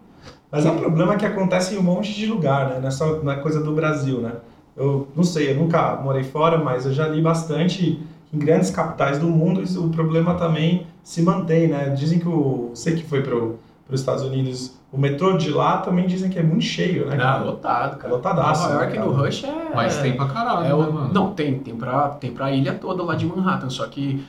Mas 0.51 0.65
é 0.65 0.71
um 0.71 0.77
problema 0.77 1.15
que 1.15 1.25
acontece 1.25 1.73
em 1.73 1.77
um 1.79 1.81
monte 1.81 2.13
de 2.13 2.25
lugar, 2.25 2.69
né? 2.69 2.79
Não 2.79 2.87
é 2.89 2.91
só 2.91 3.19
é 3.31 3.35
coisa 3.37 3.63
do 3.63 3.73
Brasil, 3.73 4.19
né? 4.19 4.33
Eu 4.75 5.07
não 5.15 5.23
sei, 5.23 5.51
eu 5.51 5.55
nunca 5.55 5.95
morei 5.95 6.23
fora, 6.23 6.57
mas 6.57 6.85
eu 6.85 6.93
já 6.93 7.07
li 7.07 7.21
bastante 7.21 7.99
em 8.33 8.37
grandes 8.37 8.69
capitais 8.69 9.17
do 9.17 9.27
mundo 9.27 9.63
e 9.63 9.77
o 9.77 9.89
problema 9.89 10.33
também 10.35 10.85
se 11.03 11.21
mantém, 11.21 11.67
né? 11.67 11.89
Dizem 11.89 12.19
que 12.19 12.27
o. 12.27 12.71
Você 12.73 12.91
que 12.91 13.03
foi 13.03 13.21
para 13.21 13.35
os 13.35 13.99
Estados 13.99 14.23
Unidos, 14.23 14.73
o 14.93 14.97
metrô 14.97 15.35
de 15.37 15.49
lá 15.49 15.77
também 15.79 16.05
dizem 16.05 16.29
que 16.29 16.37
é 16.37 16.43
muito 16.43 16.63
cheio, 16.63 17.07
né? 17.07 17.15
Não, 17.17 17.23
cara? 17.23 17.43
lotado, 17.43 17.97
cara. 17.97 18.13
Lotadaço, 18.13 18.61
Nova 18.61 18.75
né, 18.75 18.81
York 18.83 18.95
cara? 18.97 19.07
no 19.07 19.13
Rush 19.13 19.43
é. 19.43 19.71
Mas 19.75 19.97
tem 19.97 20.15
pra 20.15 20.27
caralho, 20.27 20.59
é 20.65 20.67
né, 20.69 20.73
o- 20.75 20.93
mano? 20.93 21.11
Não, 21.13 21.33
tem, 21.33 21.57
tem 21.59 21.75
pra, 21.75 22.09
tem 22.09 22.31
pra 22.31 22.51
ilha 22.51 22.73
toda 22.75 23.01
lá 23.03 23.15
de 23.15 23.25
Manhattan, 23.25 23.69
só 23.71 23.87
que 23.87 24.23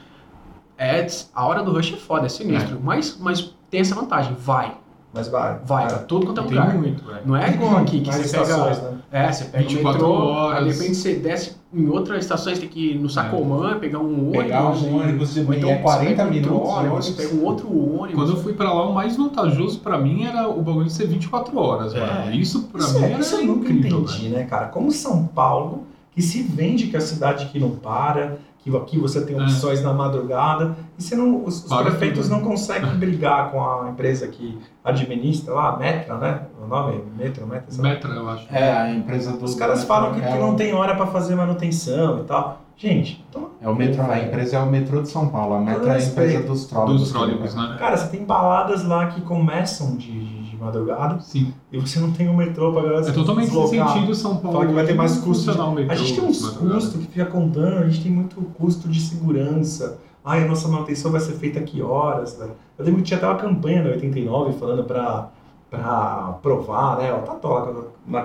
é, 0.78 1.06
a 1.34 1.46
hora 1.46 1.62
do 1.62 1.70
rush 1.70 1.93
é 1.93 1.96
foda, 1.96 2.26
é 2.26 2.28
sinistro. 2.28 2.81
Mas, 2.82 3.16
mas 3.20 3.55
tem 3.70 3.81
essa 3.81 3.94
vantagem, 3.94 4.34
vai, 4.34 4.72
Mas 5.14 5.28
vai. 5.28 5.58
vai, 5.64 5.84
É. 5.84 5.88
pra 5.88 5.99
tudo 5.99 6.26
quanto 6.26 6.40
é 6.40 6.44
Tem 6.44 6.58
lugar. 6.58 6.75
muito, 6.75 7.05
velho. 7.05 7.20
Não 7.25 7.37
é 7.37 7.49
igual 7.50 7.76
aqui 7.76 8.00
que 8.00 8.08
Mais 8.11 8.22
você 8.26 8.37
pega. 8.37 8.43
estações, 8.50 8.78
né? 8.82 8.90
É, 9.12 9.31
você 9.32 9.44
pega 9.44 9.64
o 9.64 9.69
24 9.69 9.93
metrô, 10.00 10.12
horas. 10.25 10.64
de 10.64 10.72
repente 10.72 10.94
você 10.96 11.14
desce 11.14 11.52
em 11.72 11.88
outra 11.88 12.19
estação, 12.19 12.52
você 12.52 12.61
tem 12.61 12.69
que 12.69 12.90
ir 12.93 12.99
no 12.99 13.08
Sacomã, 13.08 13.78
pegar 13.78 14.00
um 14.00 14.28
ônibus. 14.28 14.43
Pegar 14.43 14.70
um 14.70 14.75
e- 14.75 14.93
ônibus 15.02 15.34
de 15.34 15.40
então 15.40 15.70
é 15.70 15.76
você 15.76 15.82
40 15.82 16.08
pega 16.16 16.25
um 16.25 16.31
minutos 16.32 16.69
ônibus. 16.69 17.11
pega 17.11 17.34
um 17.37 17.44
outro 17.44 17.69
ônibus. 17.69 18.14
Quando 18.14 18.31
eu 18.31 18.43
fui 18.43 18.52
pra 18.55 18.72
lá, 18.72 18.88
o 18.88 18.93
mais 18.93 19.16
vantajoso 19.16 19.78
pra 19.78 19.99
mim 19.99 20.25
era 20.25 20.49
o 20.49 20.61
bagulho 20.61 20.87
de 20.87 20.93
ser 20.93 21.06
24 21.06 21.56
horas, 21.56 21.94
É. 21.94 22.00
mano. 22.00 22.32
Isso 22.34 22.62
pra 22.64 22.81
Isso, 22.81 22.99
mim 22.99 23.05
é, 23.05 23.11
era 23.12 23.20
isso 23.20 23.34
eu 23.37 23.44
nunca 23.46 23.70
incrível, 23.72 24.00
entendi, 24.00 24.28
né, 24.31 24.44
cara? 24.44 24.66
Como 24.66 24.90
São 24.90 25.25
Paulo, 25.26 25.84
que 26.12 26.20
se 26.22 26.43
vende 26.43 26.88
que 26.88 26.96
é 26.96 26.99
a 26.99 27.02
cidade 27.02 27.46
que 27.46 27.58
não 27.61 27.70
para, 27.70 28.37
que 28.64 28.75
aqui 28.75 28.99
você 28.99 29.20
tem 29.25 29.37
É. 29.38 29.43
opções 29.43 29.82
na 29.82 29.93
madrugada, 29.93 30.75
e 30.99 31.02
você 31.02 31.14
não, 31.14 31.44
os, 31.44 31.64
os 31.64 31.69
Para 31.69 31.82
prefeitos 31.90 32.31
não 32.31 32.40
conseguem 32.40 32.94
brigar 32.96 33.50
com 33.50 33.62
a 33.62 33.90
empresa 33.90 34.26
que 34.26 34.58
administra 34.82 35.52
lá, 35.52 35.69
a 35.75 35.76
Metra, 35.76 36.16
né? 36.16 36.40
O 36.62 36.66
nome 36.66 36.94
é 36.96 37.22
Metra, 37.25 37.44
Metra, 37.44 37.66
lá. 37.76 37.82
Metra, 37.82 38.11
eu 38.12 38.28
acho. 38.31 38.46
É, 38.50 38.72
a 38.72 38.90
empresa 38.90 39.32
do. 39.37 39.44
Os 39.44 39.55
caras 39.55 39.84
falam 39.84 40.14
que, 40.14 40.20
que 40.20 40.26
é 40.26 40.38
não 40.40 40.55
o- 40.55 40.56
tem 40.56 40.72
hora 40.72 40.94
pra 40.96 41.06
fazer 41.06 41.34
manutenção 41.34 42.20
e 42.20 42.25
tal. 42.25 42.62
Gente, 42.76 43.25
então, 43.31 43.50
É 43.61 43.69
o 43.69 43.75
metrô, 43.75 44.02
a 44.11 44.19
empresa 44.19 44.56
é 44.56 44.61
o 44.61 44.66
metrô 44.66 45.00
de 45.02 45.08
São 45.08 45.28
Paulo, 45.28 45.55
a 45.55 45.61
Metra 45.61 45.93
é 45.93 45.96
a 45.96 46.05
empresa 46.05 46.43
dos 46.43 46.64
trólebus. 46.64 47.00
Dos 47.02 47.12
trólebus, 47.12 47.55
né? 47.55 47.76
cara, 47.78 47.96
você 47.96 48.08
tem 48.08 48.25
baladas 48.25 48.82
lá 48.84 49.06
que 49.08 49.20
começam 49.20 49.94
de, 49.96 50.43
de, 50.54 50.58
de 50.58 50.62
madrugada 50.64 51.20
Sim. 51.20 51.52
e 51.72 51.78
você 51.78 51.98
não 52.00 52.10
tem 52.12 52.28
um 52.28 52.36
metrô 52.36 52.72
pra 52.72 52.82
galera 52.82 53.08
É 53.08 53.12
totalmente 53.12 53.50
sem 53.50 53.60
deslocar. 53.62 53.92
sentido 53.94 54.14
São 54.14 54.36
Paulo. 54.36 54.58
Fala 54.58 54.68
que 54.68 54.74
vai 54.74 54.86
ter 54.86 54.94
mais 54.94 55.18
custo. 55.18 55.50
o 55.50 55.72
metrô, 55.74 55.92
A 55.92 55.96
gente 55.96 56.14
tem 56.20 56.24
uns 56.28 56.38
de 56.52 56.58
custos 56.58 56.96
que 56.96 57.06
fica 57.12 57.26
contando, 57.26 57.78
a 57.84 57.88
gente 57.88 58.02
tem 58.02 58.12
muito 58.12 58.36
custo 58.58 58.88
de 58.88 59.00
segurança. 59.00 59.98
Ai, 60.24 60.44
a 60.44 60.48
nossa 60.48 60.68
manutenção 60.68 61.10
vai 61.12 61.20
ser 61.20 61.32
feita 61.34 61.58
a 61.58 61.62
que 61.62 61.82
horas, 61.82 62.38
velho? 62.38 62.52
Eu 62.78 62.84
lembro 62.84 63.00
que 63.02 63.06
tinha 63.08 63.18
até 63.18 63.26
uma 63.26 63.36
campanha 63.36 63.82
da 63.82 63.90
89 63.90 64.54
falando 64.58 64.84
pra, 64.84 65.28
pra 65.70 66.38
provar, 66.42 66.98
né? 66.98 67.12
O 67.12 67.18
Tatola, 67.18 67.88
uma, 68.06 68.24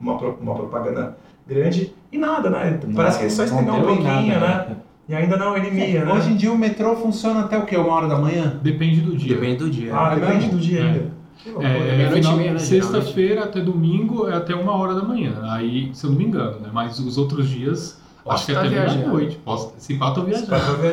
uma, 0.00 0.18
pro- 0.18 0.36
uma 0.40 0.54
propaganda 0.54 1.16
grande 1.46 1.92
e 2.10 2.18
nada, 2.18 2.50
né? 2.50 2.80
Parece 2.94 3.18
que 3.18 3.24
eles 3.24 3.34
só 3.34 3.42
Não 3.46 3.50
estendeu 3.60 3.74
um 3.74 3.82
pouquinho, 3.84 4.40
nada, 4.40 4.66
né? 4.68 4.76
E 5.08 5.14
ainda 5.14 5.36
não 5.38 5.56
elimia, 5.56 6.04
né? 6.04 6.12
Hoje 6.12 6.32
em 6.32 6.36
dia 6.36 6.52
o 6.52 6.58
metrô 6.58 6.94
funciona 6.96 7.40
até 7.40 7.56
o 7.56 7.64
quê? 7.64 7.76
Uma 7.78 7.94
hora 7.94 8.08
da 8.08 8.18
manhã? 8.18 8.58
Depende 8.62 9.00
do 9.00 9.16
dia. 9.16 9.34
Depende 9.36 9.56
do 9.56 9.70
dia. 9.70 9.96
Ah, 9.96 10.12
É 10.12 10.16
depende 10.16 10.36
mesmo? 10.46 10.50
do 10.52 10.58
dia 10.58 10.80
É. 10.80 10.82
ainda. 10.82 10.98
Que 10.98 11.10
É, 11.46 12.10
final- 12.12 12.34
e 12.34 12.36
meia, 12.38 12.52
né, 12.52 12.58
Sexta-feira 12.58 13.44
até 13.44 13.60
domingo 13.60 14.28
é 14.28 14.34
até 14.34 14.54
uma 14.54 14.72
hora 14.72 14.94
da 14.94 15.02
manhã. 15.02 15.34
Aí, 15.50 15.90
se 15.92 16.04
eu 16.04 16.10
não 16.10 16.18
me 16.18 16.24
engano, 16.24 16.60
né? 16.60 16.68
Mas 16.72 16.98
os 16.98 17.16
outros 17.16 17.48
dias, 17.48 17.98
Posso 18.24 18.34
acho 18.36 18.46
que 18.46 18.52
é 18.52 18.54
tá 18.54 18.60
até 18.60 18.68
viajando. 18.70 18.98
meia-noite. 18.98 19.36
Posso, 19.44 19.72
se 19.78 19.94
pá, 19.94 20.10
tô 20.10 20.22
viajando. 20.22 20.50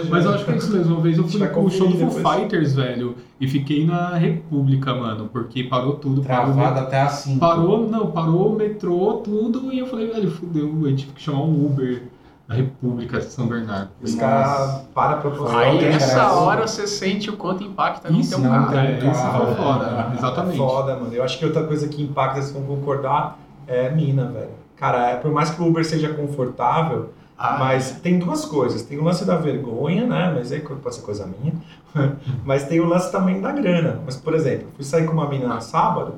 Mas 0.10 0.24
eu 0.26 0.32
acho 0.34 0.46
que 0.46 0.52
é 0.52 0.56
isso 0.56 0.72
mesmo. 0.72 0.94
Uma 0.96 1.02
vez 1.02 1.18
eu 1.18 1.28
fui 1.28 1.40
vai 1.40 1.50
pro 1.50 1.70
show 1.70 1.90
do 1.90 1.98
Foo. 1.98 2.12
Fighters, 2.12 2.74
velho, 2.76 3.16
e 3.42 3.48
fiquei 3.48 3.86
na 3.86 4.16
República, 4.16 4.94
mano, 4.94 5.30
porque 5.34 5.64
parou 5.66 5.94
tudo. 5.96 6.22
Parou, 6.22 6.54
Travada 6.54 6.82
até 6.82 7.08
5. 7.08 7.40
parou, 7.40 7.90
não, 7.90 8.12
parou 8.12 8.54
o 8.54 8.56
metrô, 8.56 9.16
tudo, 9.24 9.74
e 9.74 9.80
eu 9.80 9.88
falei, 9.88 10.08
velho, 10.08 10.32
fudeu, 10.32 10.88
eu 10.88 10.96
tive 10.96 11.12
que 11.14 11.22
chamar 11.22 11.42
um 11.42 11.66
Uber 11.66 12.04
na 12.48 12.56
República 12.56 13.20
de 13.20 13.26
São 13.26 13.48
Bernardo. 13.48 13.90
Os 14.02 14.14
caras 14.16 14.82
param 14.94 15.22
pra 15.22 15.32
postar. 15.32 15.60
Aí 15.60 15.82
nessa 15.82 16.14
graça. 16.16 16.34
hora 16.36 16.68
você 16.68 16.86
sente 16.86 17.30
o 17.30 17.38
quanto 17.38 17.64
impacta 17.64 18.10
no 18.10 18.20
Isso 18.20 18.30
teu 18.32 18.40
não, 18.40 18.72
é, 18.78 19.00
isso 19.00 19.08
é. 19.08 19.56
foda, 19.56 20.12
exatamente. 20.16 20.54
É 20.54 20.58
foda, 20.58 20.96
mano. 20.96 21.14
Eu 21.14 21.24
acho 21.24 21.40
que 21.40 21.46
outra 21.46 21.64
coisa 21.64 21.88
que 21.88 22.04
impacta, 22.04 22.42
vocês 22.42 22.52
vão 22.54 22.64
concordar, 22.64 23.40
é 23.68 23.90
mina, 23.90 24.26
velho. 24.26 24.50
Cara, 24.76 25.10
é, 25.12 25.16
por 25.16 25.32
mais 25.32 25.50
que 25.50 25.62
o 25.62 25.68
Uber 25.68 25.84
seja 25.86 26.14
confortável, 26.14 27.10
Ah, 27.38 27.58
mas 27.60 28.00
tem 28.02 28.18
duas 28.20 28.46
coisas. 28.46 28.84
Tem 28.84 28.98
o 28.98 29.04
lance 29.04 29.26
da 29.26 29.36
vergonha, 29.36 30.06
né? 30.06 30.32
Mas 30.36 30.52
aí 30.52 30.62
pode 30.62 30.96
ser 30.96 31.02
coisa 31.02 31.26
minha. 31.28 31.54
mas 32.46 32.64
tem 32.66 32.80
o 32.80 32.86
lance 32.86 33.12
também 33.12 33.42
da 33.42 33.52
grana. 33.52 34.00
Mas, 34.06 34.16
por 34.16 34.34
exemplo, 34.36 34.68
fui 34.76 34.86
sair 34.86 35.06
com 35.06 35.14
uma 35.14 35.28
mina 35.28 35.54
no 35.54 35.62
sábado 35.62 36.14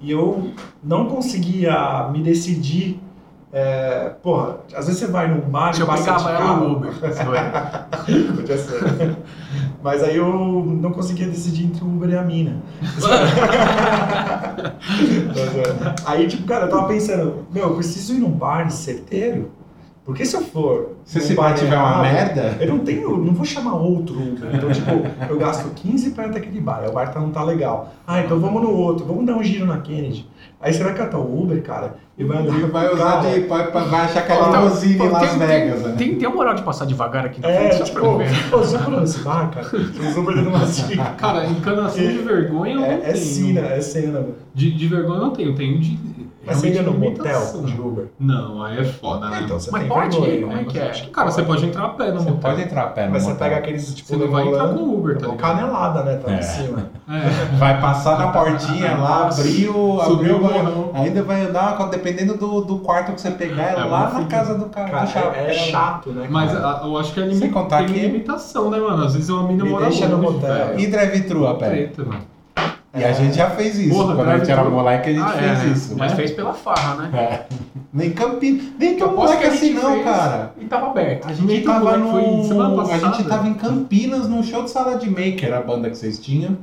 e 0.00 0.10
eu 0.10 0.50
não 0.82 1.06
conseguia 1.06 2.08
me 2.12 2.22
decidir. 2.22 3.00
É, 3.52 4.12
porra, 4.22 4.58
às 4.76 4.86
vezes 4.86 5.00
você 5.00 5.08
vai 5.08 5.26
num 5.28 5.40
bar 5.40 5.74
Se 5.74 5.82
e 5.82 5.86
passa 5.86 6.12
de 6.12 6.24
carro. 6.24 6.68
no 6.68 6.76
Uber. 6.76 6.92
Podia 8.36 8.56
ser. 8.56 9.16
Mas 9.82 10.04
aí 10.04 10.16
eu 10.16 10.64
não 10.64 10.92
conseguia 10.92 11.26
decidir 11.26 11.64
entre 11.64 11.82
o 11.82 11.86
Uber 11.88 12.10
e 12.10 12.16
a 12.16 12.22
mina. 12.22 12.56
Mas, 15.28 15.56
é, 15.56 15.94
aí, 16.06 16.28
tipo, 16.28 16.44
cara, 16.44 16.66
eu 16.66 16.70
tava 16.70 16.86
pensando, 16.86 17.46
meu, 17.50 17.64
eu 17.64 17.74
preciso 17.74 18.14
ir 18.14 18.18
num 18.18 18.30
bar 18.30 18.70
certeiro. 18.70 19.50
Porque 20.04 20.24
se 20.24 20.34
eu 20.34 20.40
for. 20.42 20.96
Se 21.04 21.18
esse 21.18 21.34
bar 21.34 21.54
tiver 21.54 21.76
uma 21.76 22.02
merda, 22.02 22.56
Eu 22.58 22.68
não 22.68 22.78
tenho, 22.80 23.16
não 23.18 23.32
vou 23.34 23.44
chamar 23.44 23.74
outro 23.74 24.14
Uber. 24.16 24.48
Então, 24.54 24.70
tipo, 24.72 24.90
eu 25.28 25.38
gasto 25.38 25.68
15 25.74 26.10
pra 26.12 26.26
ir 26.26 26.30
até 26.30 26.38
aquele 26.38 26.60
bar. 26.60 26.84
O 26.88 26.92
bar 26.92 27.12
tá, 27.12 27.20
não 27.20 27.30
tá 27.30 27.44
legal. 27.44 27.92
Ah, 28.06 28.20
então 28.20 28.40
vamos 28.40 28.62
no 28.62 28.70
outro, 28.74 29.04
vamos 29.04 29.24
dar 29.26 29.34
um 29.36 29.42
giro 29.42 29.66
na 29.66 29.78
Kennedy. 29.78 30.26
Aí 30.60 30.72
você 30.72 30.82
vai 30.82 30.94
catar 30.94 31.18
o 31.18 31.42
Uber, 31.42 31.62
cara, 31.62 31.94
e 32.18 32.24
vai 32.24 32.38
andar 32.38 32.66
vai 32.68 32.92
usar 32.92 33.20
de. 33.20 33.40
Vai, 33.40 33.70
vai 33.70 34.00
achar 34.00 34.18
aquela 34.20 34.48
Então, 34.48 34.62
limousine 34.64 34.94
em 35.04 35.08
Las 35.08 35.30
tem- 35.30 35.38
Vegas, 35.38 35.80
tem, 35.82 35.88
né? 35.90 35.94
tem, 35.96 36.14
tem 36.16 36.28
a 36.28 36.30
moral 36.30 36.54
de 36.54 36.62
passar 36.62 36.84
devagar 36.86 37.24
aqui 37.26 37.40
na 37.40 37.48
É, 37.48 37.56
frente, 37.58 37.76
só 37.78 37.84
tipo, 37.84 38.00
pra 38.00 38.24
ver. 38.26 38.50
pô, 38.50 38.62
falou 38.62 39.00
nesse 39.00 39.18
bar, 39.20 39.50
cara? 39.50 39.66
Os 39.76 40.16
Uber 40.16 40.34
dando 40.34 40.48
uma 40.50 40.58
dica. 40.66 41.04
Cara, 41.16 41.46
encanação 41.46 42.02
de 42.02 42.18
vergonha 42.18 42.72
eu 42.74 42.80
não 42.80 42.86
É, 42.86 42.94
é 42.94 42.98
tenho. 43.12 43.16
cena, 43.16 43.60
é 43.60 43.80
cena, 43.80 44.20
mano. 44.20 44.34
De, 44.54 44.70
de 44.72 44.86
vergonha 44.88 45.18
eu 45.18 45.22
não 45.24 45.30
tenho, 45.30 45.54
tenho 45.54 45.78
de. 45.78 45.98
Mas 46.46 46.56
você 46.56 46.68
iria 46.68 46.82
no 46.82 46.90
realmente 46.92 47.18
motel 47.18 47.32
limitação. 47.32 47.64
de 47.64 47.80
Uber? 47.80 48.06
Não, 48.18 48.62
aí 48.64 48.78
é 48.78 48.84
foda, 48.84 49.28
né? 49.28 49.40
Então 49.44 49.60
você 49.60 49.70
Mas 49.70 49.80
tem 49.82 49.88
pode? 49.90 50.20
vergonha, 50.20 50.40
Como 50.40 50.52
é 50.52 50.56
né? 50.56 50.64
que 50.64 50.78
é? 50.78 50.88
Acho 50.90 51.02
que 51.04 51.10
Cara, 51.10 51.30
você 51.30 51.42
pode 51.42 51.66
entrar 51.66 51.84
a 51.84 51.88
pé 51.90 52.10
no 52.12 52.18
Você 52.20 52.30
motel. 52.30 52.50
pode 52.50 52.62
entrar 52.62 52.82
a 52.82 52.86
pé 52.86 53.06
no 53.06 53.12
Mas 53.12 53.22
você 53.22 53.28
motel. 53.30 53.48
pega 53.48 53.60
aqueles 53.60 53.94
tipo 53.94 54.08
Você 54.08 54.16
não 54.16 54.30
vai 54.30 54.48
entrar 54.48 54.68
com 54.68 54.94
Uber, 54.94 55.18
tá 55.18 55.26
uma 55.28 55.34
ligado? 55.36 55.54
canelada, 55.56 56.02
né? 56.02 56.16
Tá 56.16 56.32
É. 56.32 56.38
em 56.38 56.42
cima. 56.42 56.90
É. 57.08 57.56
Vai 57.56 57.80
passar 57.80 58.18
na 58.18 58.28
portinha 58.28 58.96
lá, 58.98 59.26
abriu, 59.28 59.72
Subiu 59.72 60.00
abriu, 60.14 60.36
o 60.36 60.40
morrão. 60.40 60.90
ainda 60.94 61.22
vai 61.22 61.42
andar, 61.42 61.76
dependendo 61.90 62.34
do, 62.38 62.60
do 62.62 62.78
quarto 62.78 63.12
que 63.12 63.20
você 63.20 63.30
pegar, 63.32 63.72
é, 63.72 63.80
É, 63.80 63.84
lá 63.84 64.10
na 64.10 64.24
casa 64.24 64.54
do 64.56 64.66
cara. 64.66 64.88
Cara, 64.90 65.04
do 65.04 65.10
chapa- 65.10 65.36
é, 65.36 65.50
é 65.50 65.52
chato, 65.52 66.10
né? 66.10 66.26
Mas 66.30 66.52
cara? 66.52 66.80
a- 66.82 66.86
eu 66.86 66.96
acho 66.98 67.12
que 67.12 67.20
é 67.20 67.24
Sem 67.24 67.32
limita... 67.34 67.52
contar 67.52 67.76
tem 67.78 67.86
que- 67.86 68.00
limitação, 68.00 68.70
né, 68.70 68.78
mano? 68.78 69.04
Às 69.04 69.12
vezes 69.14 69.28
uma 69.28 69.42
mina 69.46 69.64
mora 69.64 69.86
deixa 69.86 70.06
no 70.08 70.16
longe, 70.22 70.36
motel. 70.38 70.78
E 70.78 70.86
drive-thru 70.86 71.46
a 71.46 71.54
pé. 71.54 71.68
Treta, 71.68 72.04
mano. 72.04 72.20
E 72.92 73.04
a 73.04 73.12
gente 73.12 73.36
já 73.36 73.48
fez 73.50 73.78
isso. 73.78 73.94
Porra, 73.94 74.16
Quando 74.16 74.28
a 74.30 74.38
gente 74.38 74.50
era 74.50 74.64
moleque, 74.64 75.10
a 75.10 75.12
gente 75.12 75.22
Ah, 75.22 75.28
fez 75.28 75.60
é, 75.60 75.64
né? 75.64 75.72
isso. 75.72 75.96
Mas 75.96 76.12
É. 76.12 76.16
fez 76.16 76.30
pela 76.32 76.52
farra, 76.52 76.94
né? 76.96 77.10
É. 77.18 77.46
Nem 77.92 78.10
Campinas. 78.10 78.64
Nem 78.78 78.96
tão 78.96 79.14
moleque 79.14 79.42
que 79.42 79.50
gente 79.50 79.64
assim 79.64 79.74
não, 79.74 79.92
fez 79.92 80.04
cara. 80.04 80.52
E 80.58 80.64
tava 80.64 80.86
aberto. 80.86 81.28
A 81.28 81.32
gente 81.32 81.46
Nem 81.46 81.62
tava 81.62 81.98
moleque, 81.98 82.10
foi 82.10 82.22
no. 82.56 82.80
A 82.90 82.98
gente 82.98 83.24
tava 83.28 83.46
em 83.48 83.54
Campinas 83.54 84.28
num 84.28 84.42
show 84.42 84.64
de 84.64 84.70
sala 84.70 84.96
de 84.98 85.08
maker, 85.08 85.54
a 85.54 85.60
banda 85.60 85.88
que 85.88 85.96
vocês 85.96 86.18
tinham. 86.18 86.58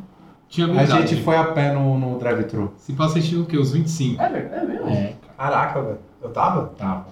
Tinha 0.49 0.67
A 0.79 0.85
gente 0.85 1.21
foi 1.23 1.35
a 1.37 1.45
pé 1.45 1.71
no, 1.73 1.97
no 1.97 2.17
drive-thru. 2.19 2.73
Se 2.77 2.93
passa 2.93 3.19
assistir 3.19 3.35
o 3.37 3.45
quê? 3.45 3.57
Os 3.57 3.71
25. 3.71 4.21
É, 4.21 4.25
é 4.25 4.65
mesmo? 4.65 4.89
É, 4.89 5.13
Caraca, 5.37 5.81
velho. 5.81 5.97
Eu 6.21 6.29
tava? 6.29 6.71
tava. 6.77 7.05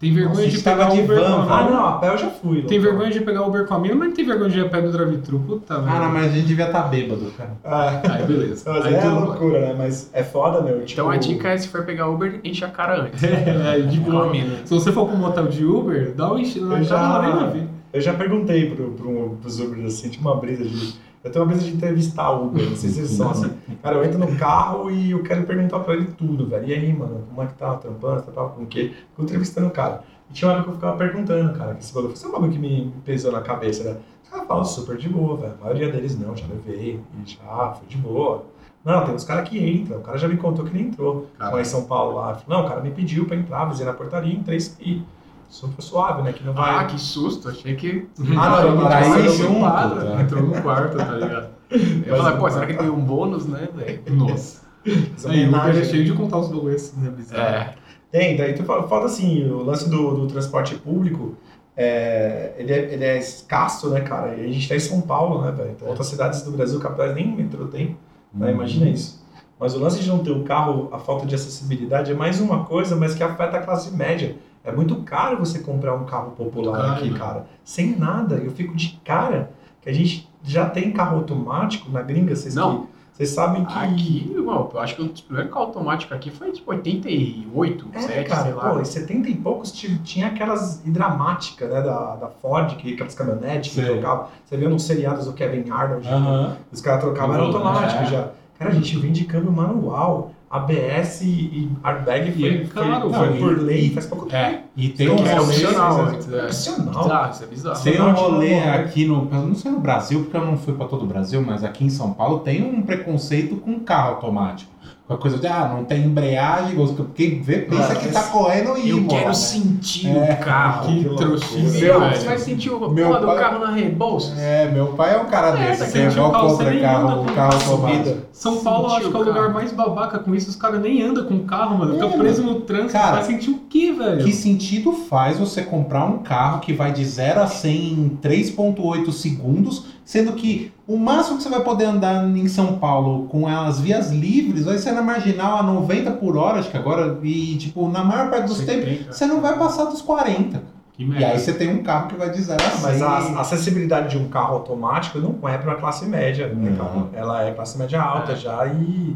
Tem 0.00 0.12
vergonha 0.14 0.44
Nossa, 0.46 0.56
de 0.56 0.62
pegar 0.62 0.88
de 0.90 1.00
Uber 1.00 1.18
van, 1.18 1.24
com 1.24 1.52
a 1.52 1.58
Ah, 1.58 1.64
mina. 1.64 1.76
não, 1.76 1.86
a 1.88 1.92
pé 1.98 2.08
eu 2.12 2.18
já 2.18 2.30
fui. 2.30 2.62
Tem 2.62 2.78
vergonha 2.78 3.10
de 3.10 3.20
pegar 3.20 3.42
Uber 3.42 3.66
com 3.66 3.74
a 3.74 3.78
mina, 3.80 3.94
mas 3.96 4.08
não 4.08 4.14
tem 4.14 4.24
vergonha 4.24 4.50
de 4.50 4.58
ir 4.60 4.64
a 4.64 4.68
pé 4.68 4.80
do 4.80 4.92
drive-thru. 4.92 5.40
Puta, 5.40 5.74
velho. 5.80 5.88
Ah, 5.96 6.00
não, 6.00 6.12
mas 6.12 6.26
a 6.26 6.28
gente 6.28 6.46
devia 6.46 6.66
estar 6.66 6.82
bêbado, 6.82 7.32
cara. 7.36 7.50
É. 7.64 8.12
Aí 8.12 8.22
beleza. 8.26 8.70
Mas 8.72 8.86
Aí 8.86 8.94
é 8.94 9.04
loucura, 9.08 9.60
né? 9.60 9.74
Mas 9.76 10.08
é 10.12 10.22
foda, 10.22 10.60
meu. 10.60 10.84
Tipo, 10.84 10.92
Então 10.92 11.10
a 11.10 11.16
dica 11.16 11.48
é, 11.48 11.58
se 11.58 11.66
for 11.68 11.84
pegar 11.84 12.06
Uber, 12.08 12.38
enche 12.44 12.64
a 12.64 12.68
cara 12.68 13.02
antes. 13.02 13.22
É, 13.26 13.80
de 13.80 13.98
Com 14.00 14.10
a 14.10 14.14
boa. 14.20 14.30
mina. 14.30 14.54
Se 14.64 14.72
você 14.72 14.92
for 14.92 15.06
pro 15.08 15.16
motel 15.16 15.48
de 15.48 15.64
Uber, 15.64 16.12
dá 16.14 16.32
um 16.32 16.38
enche 16.38 16.60
na 16.60 16.78
Eu 16.78 16.84
já-. 16.84 17.52
Eu 17.92 18.00
já 18.02 18.12
perguntei 18.12 18.70
pro, 18.70 18.90
pro, 18.92 19.38
pros 19.40 19.58
Ubers 19.60 19.84
assim, 19.86 20.10
tipo 20.10 20.28
uma 20.28 20.36
brisa 20.36 20.62
de. 20.64 20.94
Eu 21.22 21.32
tenho 21.32 21.44
uma 21.44 21.50
brisa 21.50 21.66
de 21.66 21.74
entrevistar 21.76 22.30
Uber, 22.30 22.62
não 22.68 22.76
sei 22.76 22.90
se 22.90 22.96
vocês 22.96 23.10
são 23.10 23.30
assim. 23.30 23.50
Cara, 23.82 23.96
eu 23.96 24.04
entro 24.04 24.18
no 24.18 24.36
carro 24.36 24.90
e 24.90 25.10
eu 25.10 25.22
quero 25.22 25.44
perguntar 25.44 25.80
pra 25.80 25.94
ele 25.94 26.06
tudo, 26.16 26.46
velho. 26.48 26.66
E 26.66 26.72
aí, 26.72 26.92
mano, 26.92 27.24
como 27.28 27.42
é 27.42 27.46
que 27.46 27.54
tá 27.54 27.74
trampando? 27.74 28.24
Você 28.24 28.30
tava 28.30 28.50
com 28.50 28.62
o 28.62 28.66
quê? 28.66 28.92
Fico 29.10 29.22
entrevistando 29.22 29.66
o 29.66 29.70
cara. 29.70 30.02
E 30.30 30.32
tinha 30.32 30.48
uma 30.48 30.54
hora 30.54 30.62
que 30.64 30.70
eu 30.70 30.74
ficava 30.74 30.96
perguntando, 30.96 31.58
cara, 31.58 31.74
que 31.74 31.82
esse 31.82 31.92
bagulho. 31.92 32.16
Foi 32.16 32.28
um 32.28 32.32
bagulho 32.32 32.52
que 32.52 32.58
me 32.58 32.92
pesou 33.04 33.32
na 33.32 33.40
cabeça, 33.40 33.82
né? 33.84 33.96
Os 34.22 34.30
caras 34.30 34.46
falam 34.46 34.64
super 34.64 34.96
de 34.96 35.08
boa, 35.08 35.36
velho. 35.36 35.54
A 35.60 35.64
maioria 35.64 35.90
deles 35.90 36.18
não, 36.18 36.36
já 36.36 36.46
levei, 36.46 37.00
e 37.24 37.30
já, 37.30 37.72
foi 37.72 37.88
de 37.88 37.96
boa. 37.96 38.44
Não, 38.84 39.04
tem 39.04 39.14
uns 39.14 39.24
caras 39.24 39.48
que 39.48 39.58
entram. 39.58 39.98
O 39.98 40.02
cara 40.02 40.16
já 40.16 40.28
me 40.28 40.36
contou 40.36 40.64
que 40.64 40.70
ele 40.70 40.84
entrou 40.84 41.26
Caralho. 41.36 41.56
lá 41.56 41.62
em 41.62 41.64
São 41.64 41.84
Paulo 41.84 42.16
lá. 42.16 42.40
Não, 42.46 42.64
o 42.64 42.68
cara 42.68 42.80
me 42.80 42.90
pediu 42.90 43.26
pra 43.26 43.36
entrar, 43.36 43.62
avisei 43.62 43.84
na 43.84 43.92
portaria, 43.92 44.32
entrei 44.32 44.58
e 44.58 44.60
saí. 44.60 45.02
Super 45.48 45.82
suave, 45.82 46.22
né? 46.22 46.32
Que 46.32 46.44
não 46.44 46.52
vai. 46.52 46.74
Ah, 46.74 46.84
que 46.84 47.00
susto. 47.00 47.48
Achei 47.48 47.74
que... 47.74 48.06
Ah, 48.36 48.62
não, 48.62 48.84
Entrou 49.00 49.18
ir 49.18 49.24
no 49.24 49.32
junto. 49.32 49.60
quadro, 49.60 50.06
tá? 50.06 50.22
Entrou 50.22 50.42
no 50.42 50.62
quarto, 50.62 50.96
tá 50.96 51.12
ligado? 51.12 51.48
Eu 51.70 52.16
falei, 52.16 52.38
pô, 52.38 52.50
será 52.50 52.66
que 52.66 52.72
ele 52.72 52.78
ganhou 52.78 52.96
um 52.96 53.04
bônus, 53.04 53.46
né, 53.46 53.68
velho? 53.74 54.02
Nossa. 54.14 54.68
Essa 55.16 55.30
Aí, 55.30 55.44
o 55.44 55.48
Uber 55.48 55.76
é 55.76 55.84
cheio 55.84 56.04
de 56.04 56.12
contar 56.12 56.38
os 56.38 56.48
bagulhos 56.48 56.82
assim, 56.82 57.00
né? 57.00 57.10
Bizarro. 57.10 57.42
É. 57.42 57.74
Tem, 58.10 58.36
daí 58.36 58.54
tu 58.54 58.64
fala, 58.64 58.88
fala 58.88 59.04
assim, 59.04 59.46
o 59.50 59.62
lance 59.62 59.88
do, 59.88 60.14
do 60.14 60.26
transporte 60.26 60.74
público, 60.76 61.36
é, 61.76 62.54
ele, 62.56 62.72
é, 62.72 62.92
ele 62.92 63.04
é 63.04 63.18
escasso, 63.18 63.90
né, 63.90 64.00
cara? 64.00 64.34
E 64.34 64.46
a 64.46 64.52
gente 64.52 64.68
tá 64.68 64.74
em 64.74 64.80
São 64.80 65.00
Paulo, 65.00 65.42
né, 65.42 65.52
velho? 65.52 65.70
Então 65.70 65.88
outras 65.88 66.06
cidades 66.06 66.42
do 66.42 66.50
Brasil, 66.52 66.80
capitais, 66.80 67.14
nem 67.14 67.36
metrô 67.36 67.66
tem, 67.66 67.96
né? 68.32 68.50
Imagina 68.50 68.88
isso. 68.88 69.22
Mas 69.60 69.74
o 69.74 69.78
lance 69.78 70.00
de 70.00 70.08
não 70.08 70.20
ter 70.20 70.30
o 70.30 70.44
carro, 70.44 70.88
a 70.92 70.98
falta 70.98 71.26
de 71.26 71.34
acessibilidade 71.34 72.12
é 72.12 72.14
mais 72.14 72.40
uma 72.40 72.64
coisa, 72.64 72.94
mas 72.96 73.14
que 73.14 73.22
afeta 73.22 73.58
a 73.58 73.62
classe 73.62 73.90
média. 73.94 74.36
É 74.64 74.72
muito 74.72 74.96
caro 75.02 75.38
você 75.38 75.60
comprar 75.60 75.94
um 75.94 76.04
carro 76.04 76.32
popular 76.32 76.76
Caro, 76.80 76.92
aqui, 76.94 77.10
né? 77.10 77.18
cara. 77.18 77.46
Sem 77.64 77.96
nada. 77.96 78.34
Eu 78.36 78.50
fico 78.50 78.74
de 78.76 78.98
cara 79.04 79.50
que 79.80 79.88
a 79.88 79.92
gente 79.92 80.28
já 80.42 80.68
tem 80.68 80.90
carro 80.92 81.16
automático 81.16 81.90
na 81.90 82.02
gringa, 82.02 82.34
vocês 82.36 82.54
Não. 82.54 82.82
que- 82.82 82.98
Vocês 83.18 83.30
sabem 83.30 83.64
que. 83.64 83.76
Aqui, 83.76 84.30
irmão, 84.32 84.70
eu 84.72 84.78
acho 84.78 84.94
que 84.94 85.02
o 85.02 85.08
primeiro 85.08 85.48
carro 85.50 85.66
automático 85.66 86.14
aqui 86.14 86.30
foi 86.30 86.52
tipo 86.52 86.70
88, 86.70 87.88
É, 87.92 87.98
7, 88.00 88.12
sei 88.14 88.24
cara, 88.24 88.54
lá. 88.54 88.70
pô, 88.74 88.80
em 88.80 88.84
70 88.84 89.28
e 89.28 89.34
poucos 89.34 89.72
ti- 89.72 89.98
tinha 90.04 90.28
aquelas 90.28 90.84
hidramáticas, 90.86 91.68
né, 91.68 91.82
da, 91.82 92.14
da 92.14 92.28
Ford, 92.28 92.76
que, 92.76 92.94
aquelas 92.94 93.14
caminhonetes 93.14 93.74
que 93.74 93.80
Sei. 93.84 93.92
trocavam. 93.98 94.26
Você 94.44 94.56
viu 94.56 94.70
nos 94.70 94.84
seriados 94.84 95.24
do 95.26 95.32
Kevin 95.32 95.68
Arnold, 95.68 96.06
Aham. 96.08 96.56
os 96.70 96.80
caras 96.80 97.00
trocavam, 97.02 97.34
era 97.34 97.42
Uhum, 97.44 97.56
automático 97.56 98.02
é. 98.02 98.06
já. 98.06 98.28
Cara, 98.56 98.70
a 98.70 98.74
gente 98.74 98.96
vem 98.98 99.10
de 99.10 99.24
câmbio 99.24 99.50
manual, 99.52 100.30
ABS 100.50 101.20
e 101.22 101.68
airbag 101.84 102.32
foi, 102.32 102.40
E 102.40 102.62
é 102.62 102.64
caro, 102.66 103.10
foi, 103.10 103.18
foi 103.18 103.28
não, 103.30 103.36
por 103.38 103.52
e- 103.58 103.60
lei 103.60 103.90
faz 103.90 104.06
pouco 104.06 104.26
tempo. 104.26 104.36
É, 104.36 104.62
E 104.76 104.88
tem 104.88 105.06
Então, 105.08 105.24
um 105.24 105.28
é 105.28 105.40
opcional 105.40 106.00
antes. 106.06 106.32
É. 106.32 106.44
Opcional. 106.44 107.02
Bizarro, 107.02 107.30
isso 107.32 107.44
é 107.44 107.46
bizarro. 107.46 107.82
Tem 107.82 108.00
um 108.00 108.12
rolê 108.12 108.60
não. 108.60 108.72
aqui 108.74 109.04
no. 109.04 109.28
Eu 109.30 109.42
não 109.46 109.54
sei 109.54 109.70
no 109.70 109.80
Brasil, 109.80 110.22
porque 110.22 110.36
eu 110.36 110.44
não 110.46 110.56
fui 110.56 110.74
pra 110.74 110.86
todo 110.86 111.02
o 111.02 111.06
Brasil, 111.06 111.42
mas 111.42 111.62
aqui 111.62 111.84
em 111.84 111.90
São 111.90 112.12
Paulo 112.12 112.40
tem 112.40 112.62
um 112.64 112.82
preconceito 112.82 113.56
com 113.56 113.78
carro 113.80 114.14
automático. 114.14 114.70
Com 115.08 115.14
a 115.14 115.16
coisa 115.16 115.38
de, 115.38 115.46
ah, 115.46 115.72
não 115.74 115.84
tem 115.84 116.04
embreagem, 116.04 116.76
quem 117.14 117.40
vê 117.40 117.60
pensa 117.60 117.94
que 117.94 118.08
tá 118.10 118.24
correndo 118.24 118.76
e 118.76 118.90
Eu 118.90 119.06
quero 119.06 119.28
né? 119.28 119.32
sentir 119.32 120.14
É. 120.14 120.34
o 120.34 120.44
carro. 120.44 120.86
Que 120.86 121.02
que 121.04 121.16
trouxinha, 121.16 121.70
velho. 121.98 122.00
você 122.14 122.26
vai 122.26 122.38
sentir 122.38 122.68
o 122.70 122.90
Meu 122.90 123.06
porra 123.06 123.20
do 123.20 123.26
pai- 123.26 123.38
carro 123.38 123.58
na 123.60 123.70
Rebouças? 123.72 124.38
É, 124.38 124.70
meu 124.70 124.88
pai 124.88 125.14
é 125.14 125.18
um 125.18 125.24
cara 125.24 125.58
É, 125.58 125.68
desse, 125.68 125.80
daqui 125.80 125.92
que 125.92 125.98
é 125.98 126.08
igual 126.10 126.48
você 126.50 126.64
nem 126.64 126.80
carro, 126.82 127.24
carro 127.34 127.54
automático. 127.54 128.16
São 128.32 128.58
Paulo, 128.58 128.88
acho 128.88 129.08
que 129.10 129.16
é 129.16 129.18
o 129.18 129.22
lugar 129.22 129.34
carro. 129.44 129.54
mais 129.54 129.72
babaca 129.72 130.18
com 130.18 130.34
isso. 130.34 130.50
Os 130.50 130.56
caras 130.56 130.80
nem 130.82 131.00
andam 131.02 131.24
com 131.24 131.38
carro, 131.40 131.78
mano. 131.78 131.94
É, 131.94 131.98
preso 132.18 132.42
no 132.42 132.60
trânsito. 132.60 132.92
Cara, 132.92 133.16
vai 133.16 133.24
sentir 133.24 133.48
o 133.50 133.60
quê, 133.68 133.90
velho? 133.92 134.22
Que 134.22 134.32
sentido 134.32 134.92
faz 134.92 135.38
você 135.38 135.62
comprar 135.62 136.04
um 136.04 136.18
carro 136.18 136.60
que 136.60 136.74
vai 136.74 136.92
de 136.92 137.02
0 137.02 137.40
a 137.40 137.46
100 137.46 137.92
em 137.92 138.08
3.8 138.22 139.10
segundos, 139.10 139.86
sendo 140.08 140.32
que 140.32 140.72
o 140.86 140.96
máximo 140.96 141.36
que 141.36 141.42
você 141.42 141.50
vai 141.50 141.60
poder 141.60 141.84
andar 141.84 142.24
em 142.26 142.48
São 142.48 142.78
Paulo 142.78 143.26
com 143.28 143.46
as 143.46 143.78
vias 143.78 144.10
livres 144.10 144.64
vai 144.64 144.78
ser 144.78 144.92
na 144.92 145.02
marginal 145.02 145.58
a 145.58 145.62
90 145.62 146.12
por 146.12 146.34
hora, 146.34 146.60
acho 146.60 146.70
que 146.70 146.78
agora, 146.78 147.18
e 147.22 147.56
tipo, 147.58 147.86
na 147.90 148.02
maior 148.02 148.30
parte 148.30 148.46
dos 148.46 148.60
tempos, 148.60 149.04
você 149.14 149.26
não 149.26 149.42
vai 149.42 149.58
passar 149.58 149.84
dos 149.84 150.00
40. 150.00 150.62
Que 150.94 151.04
E 151.04 151.22
aí 151.22 151.38
você 151.38 151.52
tem 151.52 151.68
um 151.68 151.82
carro 151.82 152.08
que 152.08 152.14
vai 152.16 152.30
de 152.30 152.40
0 152.40 152.58
a 152.58 152.70
100. 152.70 152.82
Mas 152.82 153.02
a 153.02 153.08
a 153.36 153.40
acessibilidade 153.42 154.08
de 154.08 154.16
um 154.16 154.30
carro 154.30 154.54
automático 154.54 155.18
não 155.18 155.46
é 155.46 155.58
para 155.58 155.74
classe 155.74 156.06
média, 156.06 156.48
né, 156.48 156.70
Não. 156.70 156.86
cara? 156.86 157.08
Ela 157.12 157.42
é 157.44 157.50
classe 157.52 157.76
média 157.76 158.00
alta 158.00 158.32
É. 158.32 158.36
já 158.36 158.66
e, 158.66 159.14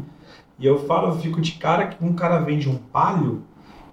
e 0.59 0.63
eu 0.67 0.77
falo, 0.85 1.07
eu 1.07 1.15
fico 1.17 1.41
de 1.41 1.53
cara 1.53 1.87
que 1.87 2.05
um 2.05 2.13
cara 2.13 2.37
vende 2.37 2.69
um 2.69 2.75
palio, 2.75 3.41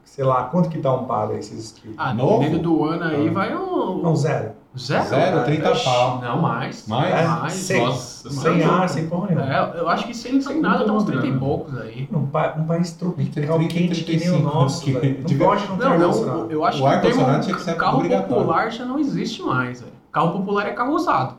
sei 0.04 0.23
lá, 0.23 0.42
quanto 0.45 0.69
que 0.69 0.78
tá 0.78 0.92
um 0.92 1.07
palio 1.07 1.37
aí, 1.37 1.42
vocês 1.42 1.73
que... 1.73 1.95
Ah, 1.97 2.12
Novo? 2.12 2.40
dependendo 2.40 2.62
do 2.62 2.85
ano 2.85 3.04
aí, 3.04 3.26
Ah. 3.26 3.33
vai 3.33 3.57
um... 3.57 4.02
Não, 4.02 4.14
zero. 4.14 4.59
Zero? 4.78 5.04
Zero, 5.08 5.44
30 5.44 5.70
Oxi, 5.72 5.84
pau. 5.84 6.20
Não, 6.22 6.40
mais. 6.40 6.86
Mais? 6.86 7.12
É, 7.12 7.26
Mais. 7.26 7.52
sem, 7.54 7.84
Nossa, 7.84 8.30
sem 8.30 8.62
ar, 8.62 8.88
sem 8.88 9.08
porra 9.08 9.26
nenhuma. 9.28 9.52
É, 9.52 9.80
eu 9.80 9.88
acho 9.88 10.06
que 10.06 10.14
sem, 10.14 10.40
sem 10.40 10.60
nada 10.60 10.84
tá 10.84 10.92
uns 10.92 11.02
30 11.04 11.26
e 11.26 11.32
poucos 11.38 11.76
aí. 11.80 12.08
Um, 12.12 12.26
pa- 12.26 12.54
um 12.56 12.64
país 12.64 12.92
tropical 12.92 13.58
30 13.58 13.72
quente 13.74 14.04
que 14.04 14.16
nem 14.16 14.28
o 14.28 14.32
35, 14.38 14.42
nosso, 14.54 14.84
que 14.84 14.92
velho. 14.92 15.24
Não 15.28 15.38
pode 15.38 15.66
não 15.68 15.76
ter 15.76 15.84
Não, 15.84 15.92
ar-condicionado. 15.92 16.38
não, 16.42 16.50
eu 16.50 16.64
acho 16.64 16.78
O 16.84 16.88
que 16.88 16.96
o 16.96 17.00
termo 17.00 17.40
tinha 17.40 17.56
que 17.56 17.62
ser 17.62 17.76
carro 17.76 18.08
popular 18.08 18.70
já 18.70 18.84
não 18.84 18.98
existe 19.00 19.42
mais, 19.42 19.80
velho. 19.80 19.92
Carro 20.12 20.30
popular 20.38 20.66
é 20.66 20.70
carro 20.72 20.94
usado. 20.94 21.34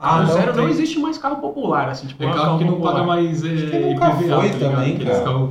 Ah, 0.00 0.10
Carro 0.10 0.22
não, 0.22 0.32
zero 0.34 0.52
tem. 0.52 0.62
não 0.62 0.68
existe 0.70 0.98
mais 1.00 1.18
carro 1.18 1.36
popular, 1.36 1.88
assim, 1.88 2.06
tipo, 2.06 2.22
É 2.22 2.28
ah, 2.28 2.32
carro 2.32 2.58
que 2.58 2.64
não 2.64 2.80
paga 2.80 3.02
mais 3.02 3.44
é, 3.44 3.48
que 3.48 3.78
nunca 3.80 4.06
IPVA, 4.10 4.40
foi 4.40 4.50
tá 4.50 4.58
também, 4.70 4.98
cara. 4.98 5.44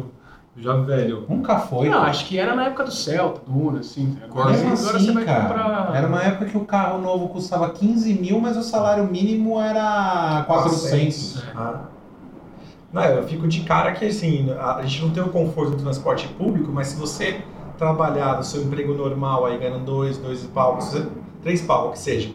Já 0.57 0.73
velho. 0.73 1.25
Nunca 1.29 1.59
foi. 1.59 1.87
Não, 1.87 1.99
cara. 1.99 2.09
acho 2.09 2.25
que 2.25 2.37
era 2.37 2.55
na 2.55 2.65
época 2.65 2.83
do 2.85 2.91
Celta, 2.91 3.41
do 3.45 3.51
Uno, 3.51 3.79
assim. 3.79 4.17
Agora, 4.23 4.49
Mesmo 4.49 4.73
agora 4.73 4.97
assim, 4.97 5.05
você 5.05 5.11
vai 5.11 5.25
cara, 5.25 5.41
comprar. 5.41 5.91
Era 5.95 6.07
uma 6.07 6.23
época 6.23 6.45
que 6.45 6.57
o 6.57 6.65
carro 6.65 6.99
novo 6.99 7.29
custava 7.29 7.69
15 7.69 8.13
mil, 8.15 8.39
mas 8.39 8.57
o 8.57 8.63
salário 8.63 9.03
mínimo 9.05 9.61
era 9.61 10.43
400. 10.47 11.43
Ah. 11.55 11.81
Não, 12.91 13.03
eu 13.03 13.27
fico 13.27 13.47
de 13.47 13.61
cara 13.61 13.91
que 13.91 14.05
assim, 14.05 14.49
a 14.57 14.77
a 14.77 14.81
gente 14.83 15.01
não 15.03 15.11
tem 15.11 15.21
o 15.21 15.29
conforto 15.29 15.71
do 15.71 15.83
transporte 15.83 16.27
público, 16.29 16.71
mas 16.71 16.87
se 16.87 16.97
você 16.97 17.41
trabalhar 17.77 18.37
no 18.37 18.43
seu 18.43 18.63
emprego 18.63 18.93
normal 18.93 19.45
aí 19.45 19.57
ganhando 19.57 19.85
dois, 19.85 20.17
dois 20.17 20.43
pau, 20.45 20.79
três 21.43 21.61
pau 21.61 21.91
que 21.91 21.99
seja, 21.99 22.29
é 22.29 22.33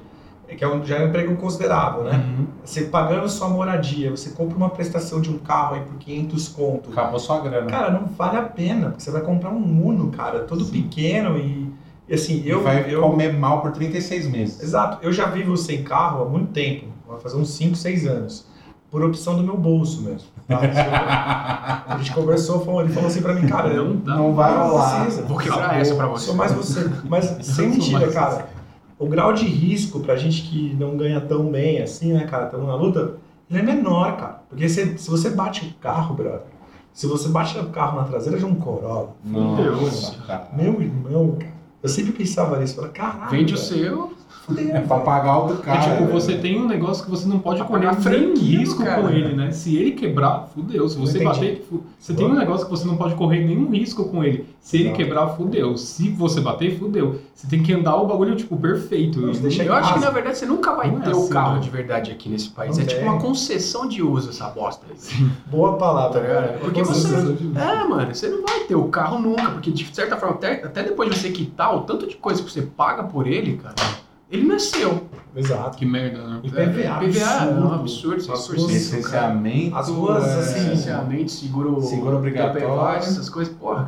que 0.57 0.65
é 0.65 0.69
um, 0.69 0.85
já 0.85 0.97
é 0.97 1.05
um 1.05 1.09
emprego 1.09 1.37
considerável, 1.37 2.05
né? 2.05 2.13
Uhum. 2.13 2.47
Você 2.65 2.83
pagando 2.83 3.29
sua 3.29 3.49
moradia, 3.49 4.11
você 4.11 4.31
compra 4.31 4.57
uma 4.57 4.71
prestação 4.71 5.21
de 5.21 5.31
um 5.31 5.39
carro 5.39 5.75
aí 5.75 5.83
por 5.83 5.97
500 5.99 6.49
conto. 6.49 6.91
Acabou 6.91 7.19
sua 7.19 7.41
grana. 7.41 7.67
Cara, 7.67 7.91
não 7.91 8.07
vale 8.07 8.37
a 8.37 8.43
pena, 8.43 8.91
porque 8.91 9.03
você 9.03 9.11
vai 9.11 9.23
comprar 9.23 9.51
um 9.51 9.87
Uno, 9.87 10.11
cara, 10.11 10.41
todo 10.41 10.65
pequeno 10.67 11.37
e, 11.39 11.73
e 12.09 12.15
assim, 12.15 12.43
E 12.45 12.49
eu, 12.49 12.63
vai 12.63 12.93
eu 12.93 13.03
comer 13.03 13.33
mal 13.33 13.61
por 13.61 13.73
36 13.73 14.29
meses. 14.29 14.63
Exato. 14.63 14.99
Eu 15.03 15.13
já 15.13 15.27
vivo 15.27 15.57
sem 15.57 15.83
carro 15.83 16.23
há 16.23 16.29
muito 16.29 16.53
tempo. 16.53 16.87
Vai 17.09 17.19
fazer 17.21 17.37
uns 17.37 17.51
5, 17.51 17.77
6 17.77 18.07
anos. 18.07 18.47
Por 18.91 19.03
opção 19.03 19.37
do 19.37 19.43
meu 19.43 19.57
bolso 19.57 20.03
mesmo. 20.03 20.29
tá? 20.47 21.85
A 21.89 21.97
gente 21.97 22.13
conversou, 22.13 22.81
ele 22.81 22.93
falou 22.93 23.09
assim 23.09 23.23
pra 23.23 23.35
mim, 23.35 23.47
cara, 23.49 23.69
eu 23.69 23.87
Não 23.87 23.97
dá. 23.97 24.17
Não 24.17 24.35
vai 24.35 24.55
rolar. 24.55 25.09
Vou 25.27 25.39
quebrar 25.39 25.81
essa 25.81 25.95
pra 25.95 26.07
você. 26.07 26.27
Sou 26.27 26.35
mais 26.35 26.53
você. 26.53 26.91
Mas 27.09 27.25
sem 27.43 27.69
mentira, 27.71 28.11
cara. 28.13 28.49
O 29.03 29.09
grau 29.09 29.33
de 29.33 29.45
risco 29.45 29.99
pra 29.99 30.15
gente 30.15 30.43
que 30.43 30.75
não 30.79 30.97
ganha 30.97 31.21
tão 31.21 31.51
bem 31.51 31.83
assim, 31.83 32.13
né, 32.13 32.25
cara, 32.25 32.45
estamos 32.45 32.69
na 32.69 32.77
luta, 32.77 33.15
ele 33.51 33.59
é 33.59 33.63
menor, 33.63 34.17
cara. 34.17 34.43
Porque 34.49 34.69
se, 34.69 34.97
se 34.97 35.11
você 35.11 35.31
bate 35.31 35.67
o 35.67 35.83
carro, 35.83 36.15
brother, 36.15 36.43
Se 36.93 37.09
você 37.09 37.29
bate 37.29 37.59
o 37.59 37.69
carro 37.71 37.99
na 38.01 38.05
traseira 38.07 38.39
de 38.39 38.45
um 38.45 38.55
Corolla, 38.55 39.17
Nossa, 39.25 40.15
cara. 40.25 40.47
meu 40.57 40.81
irmão, 40.81 41.37
cara, 41.37 41.53
eu 41.83 41.89
sempre 41.89 42.13
pensava 42.13 42.59
nisso. 42.61 42.77
Falei, 42.77 42.93
caralho. 42.93 43.31
Vende 43.31 43.55
o 43.55 43.57
velho, 43.57 43.69
seu. 43.69 44.13
Fudeu, 44.47 44.75
É 44.77 44.81
pra 44.81 44.99
pagar 45.01 45.39
o 45.39 45.47
do 45.49 45.55
É 45.55 45.65
cara. 45.65 45.81
tipo, 45.81 45.97
velho. 46.07 46.13
você 46.13 46.37
tem 46.37 46.61
um 46.61 46.67
negócio 46.67 47.05
que 47.05 47.11
você 47.11 47.27
não 47.29 47.39
pode 47.39 47.63
correr 47.65 47.89
nenhum 48.11 48.35
risco 48.35 48.85
cara. 48.85 49.03
com 49.03 49.09
ele, 49.09 49.35
né? 49.35 49.51
Se 49.53 49.77
ele 49.77 49.93
quebrar, 49.93 50.49
fudeu. 50.53 50.89
Se 50.89 50.99
você 50.99 51.23
bater, 51.23 51.65
fu- 51.69 51.83
você 51.99 52.13
tem 52.13 52.27
um 52.27 52.35
negócio 52.35 52.65
que 52.67 52.71
você 52.71 52.87
não 52.87 52.97
pode 52.97 53.15
correr 53.15 53.45
nenhum 53.45 53.71
risco 53.71 54.05
com 54.09 54.23
ele. 54.25 54.47
Se 54.61 54.77
ele 54.79 54.89
Não. 54.91 54.97
quebrar, 54.97 55.29
fudeu. 55.29 55.77
Se 55.77 56.09
você 56.11 56.41
bater, 56.41 56.79
fudeu. 56.79 57.21
Você 57.35 57.47
tem 57.49 57.63
que 57.63 57.73
andar 57.73 57.97
o 57.97 58.07
bagulho, 58.07 58.37
tipo, 58.37 58.57
perfeito. 58.57 59.21
Não, 59.21 59.29
Eu 59.31 59.75
acho 59.75 59.95
que 59.95 60.01
na 60.01 60.11
verdade 60.11 60.39
você 60.39 60.47
nunca 60.47 60.75
vai 60.75 60.91
Não 60.91 60.99
é 60.99 61.05
ter 61.05 61.15
o 61.15 61.19
assim, 61.19 61.29
carro 61.33 61.55
né? 61.55 61.61
de 61.61 61.71
verdade 61.71 62.11
aqui 62.13 62.29
nesse 62.29 62.49
país. 62.51 62.77
Não 62.77 62.85
é 62.85 62.87
tipo 62.87 63.01
tem. 63.01 63.09
uma 63.09 63.21
concessão 63.21 63.89
de 63.89 64.03
uso 64.03 64.31
essa 64.31 64.49
bosta. 64.49 64.87
aí. 64.89 65.27
Boa 65.47 65.77
palavra. 65.77 66.21
Tá 66.21 66.21
ligado? 66.27 66.45
cara. 66.47 66.59
Porque 66.61 66.83
Você- 66.85 67.09
você- 67.17 67.59
É, 67.59 67.85
mano, 67.89 68.15
você 68.15 68.29
não 68.29 68.43
vai 68.43 68.61
ter 68.61 68.75
o 68.77 68.85
carro 68.89 69.19
nunca, 69.21 69.51
porque 69.51 69.71
de 69.71 69.89
certa 69.95 70.17
forma, 70.17 70.35
até, 70.37 70.65
até 70.65 70.83
depois 70.83 71.11
de 71.11 71.19
você 71.19 71.31
quitar 71.31 71.75
o 71.77 71.81
tanto 71.83 72.07
de 72.07 72.17
coisa 72.17 72.43
que 72.43 72.51
você 72.51 72.63
paga 72.63 73.03
por 73.05 73.27
ele, 73.27 73.57
cara, 73.57 73.75
ele 74.33 74.53
é 74.53 74.59
seu. 74.59 75.07
Exato. 75.35 75.79
Que 75.79 75.87
merda, 75.87 76.27
né? 76.27 76.41
E 76.43 76.51
PVA, 76.51 76.99
PVA 77.01 77.45
é 77.47 77.55
um 77.55 77.73
absurdo. 77.73 78.21
absurdo, 78.21 78.33
As 78.33 78.41
6%. 78.41 78.57
ruas- 78.59 78.73
Licenciamento. 78.73 79.77
As 79.77 79.89
ruas, 79.89 80.25
é, 80.27 80.39
assim, 80.41 80.61
Licenciamento, 80.71 81.31
seguro, 81.31 81.81
Seguro 81.83 82.17
obrigatório. 82.19 82.99
Essas 82.99 83.31
coisas, 83.31 83.55
porra. 83.55 83.87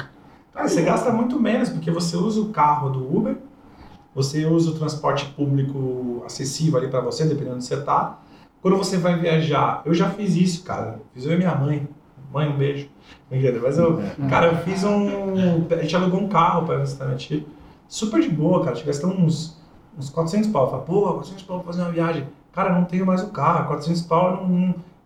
Cara, 0.53 0.69
você 0.69 0.83
gasta 0.83 1.11
muito 1.13 1.39
menos, 1.41 1.69
porque 1.69 1.91
você 1.91 2.17
usa 2.17 2.41
o 2.41 2.49
carro 2.51 2.89
do 2.91 3.17
Uber, 3.17 3.37
você 4.15 4.47
usa 4.47 4.71
o 4.71 4.75
transporte 4.75 5.27
público 5.37 6.23
acessível 6.25 6.79
ali 6.79 6.89
pra 6.89 7.01
você, 7.01 7.25
dependendo 7.25 7.51
de 7.51 7.57
onde 7.57 7.65
você 7.65 7.77
tá. 7.83 8.21
Quando 8.63 8.77
você 8.79 8.97
vai 8.97 9.19
viajar, 9.19 9.83
eu 9.85 9.93
já 9.93 10.09
fiz 10.09 10.37
isso, 10.37 10.63
cara. 10.63 11.01
Fiz 11.13 11.27
eu 11.27 11.33
e 11.33 11.37
minha 11.37 11.55
mãe. 11.55 11.87
Mãe, 12.33 12.49
um 12.49 12.57
beijo. 12.57 12.89
Mas 13.31 13.77
eu, 13.79 14.01
cara, 14.31 14.47
eu 14.47 14.57
fiz 14.59 14.83
um. 14.85 15.09
A 15.71 15.83
gente 15.83 15.95
alugou 15.95 16.21
um 16.21 16.29
carro 16.29 16.65
pra 16.65 16.79
visitar 16.79 17.05
minha 17.05 17.17
tia. 17.19 17.45
Super 17.87 18.21
de 18.23 18.29
boa, 18.31 18.61
cara. 18.61 18.71
A 18.73 18.75
gente 18.75 18.87
gastou 18.87 19.11
uns, 19.11 19.61
uns 19.99 20.11
400 20.11 20.51
pau. 20.51 20.65
Eu 20.65 20.71
falei, 20.71 20.85
pô, 20.87 21.13
400 21.15 21.43
pau 21.45 21.59
pra 21.61 21.67
fazer 21.67 21.83
uma 21.83 21.91
viagem. 21.93 22.27
Cara, 22.53 22.73
não 22.73 22.85
tenho 22.85 23.05
mais 23.07 23.23
o 23.23 23.29
carro. 23.29 23.67
400 23.69 24.03
pau 24.03 24.31
eu 24.31 24.37
não, 24.37 24.49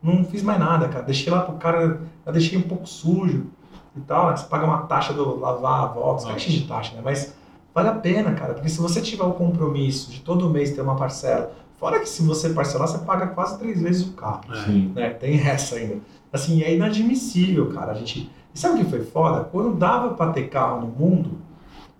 não, 0.02 0.14
não 0.14 0.24
fiz 0.24 0.42
mais 0.42 0.58
nada, 0.58 0.88
cara. 0.88 1.04
Deixei 1.04 1.32
lá 1.32 1.40
pro 1.42 1.54
cara, 1.56 2.00
eu 2.26 2.32
deixei 2.32 2.58
um 2.58 2.62
pouco 2.62 2.86
sujo 2.86 3.46
e 3.96 4.00
tal. 4.00 4.30
né? 4.30 4.36
Você 4.36 4.46
paga 4.46 4.64
uma 4.66 4.82
taxa 4.82 5.12
do 5.12 5.38
lavar 5.38 5.84
a 5.84 5.86
volta, 5.86 6.22
você 6.22 6.50
de 6.50 6.66
taxa, 6.66 6.94
né? 6.94 7.02
Mas 7.04 7.34
vale 7.74 7.88
a 7.88 7.94
pena, 7.94 8.32
cara. 8.34 8.54
Porque 8.54 8.68
se 8.68 8.80
você 8.80 9.00
tiver 9.00 9.24
o 9.24 9.32
compromisso 9.32 10.10
de 10.10 10.20
todo 10.20 10.50
mês 10.50 10.72
ter 10.72 10.82
uma 10.82 10.96
parcela, 10.96 11.52
fora 11.78 12.00
que 12.00 12.08
se 12.08 12.22
você 12.22 12.50
parcelar, 12.50 12.88
você 12.88 12.98
paga 12.98 13.28
quase 13.28 13.58
três 13.58 13.80
vezes 13.80 14.06
o 14.06 14.12
carro 14.12 14.42
Sim. 14.64 14.92
né? 14.94 15.10
Tem 15.10 15.40
essa 15.46 15.76
ainda. 15.76 15.98
Assim, 16.32 16.62
é 16.62 16.74
inadmissível, 16.74 17.70
cara. 17.72 17.92
A 17.92 17.94
gente. 17.94 18.30
E 18.54 18.58
sabe 18.58 18.80
o 18.80 18.84
que 18.84 18.90
foi 18.90 19.04
foda? 19.04 19.44
Quando 19.44 19.74
dava 19.76 20.10
pra 20.14 20.32
ter 20.32 20.48
carro 20.48 20.80
no 20.82 20.88
mundo, 20.88 21.38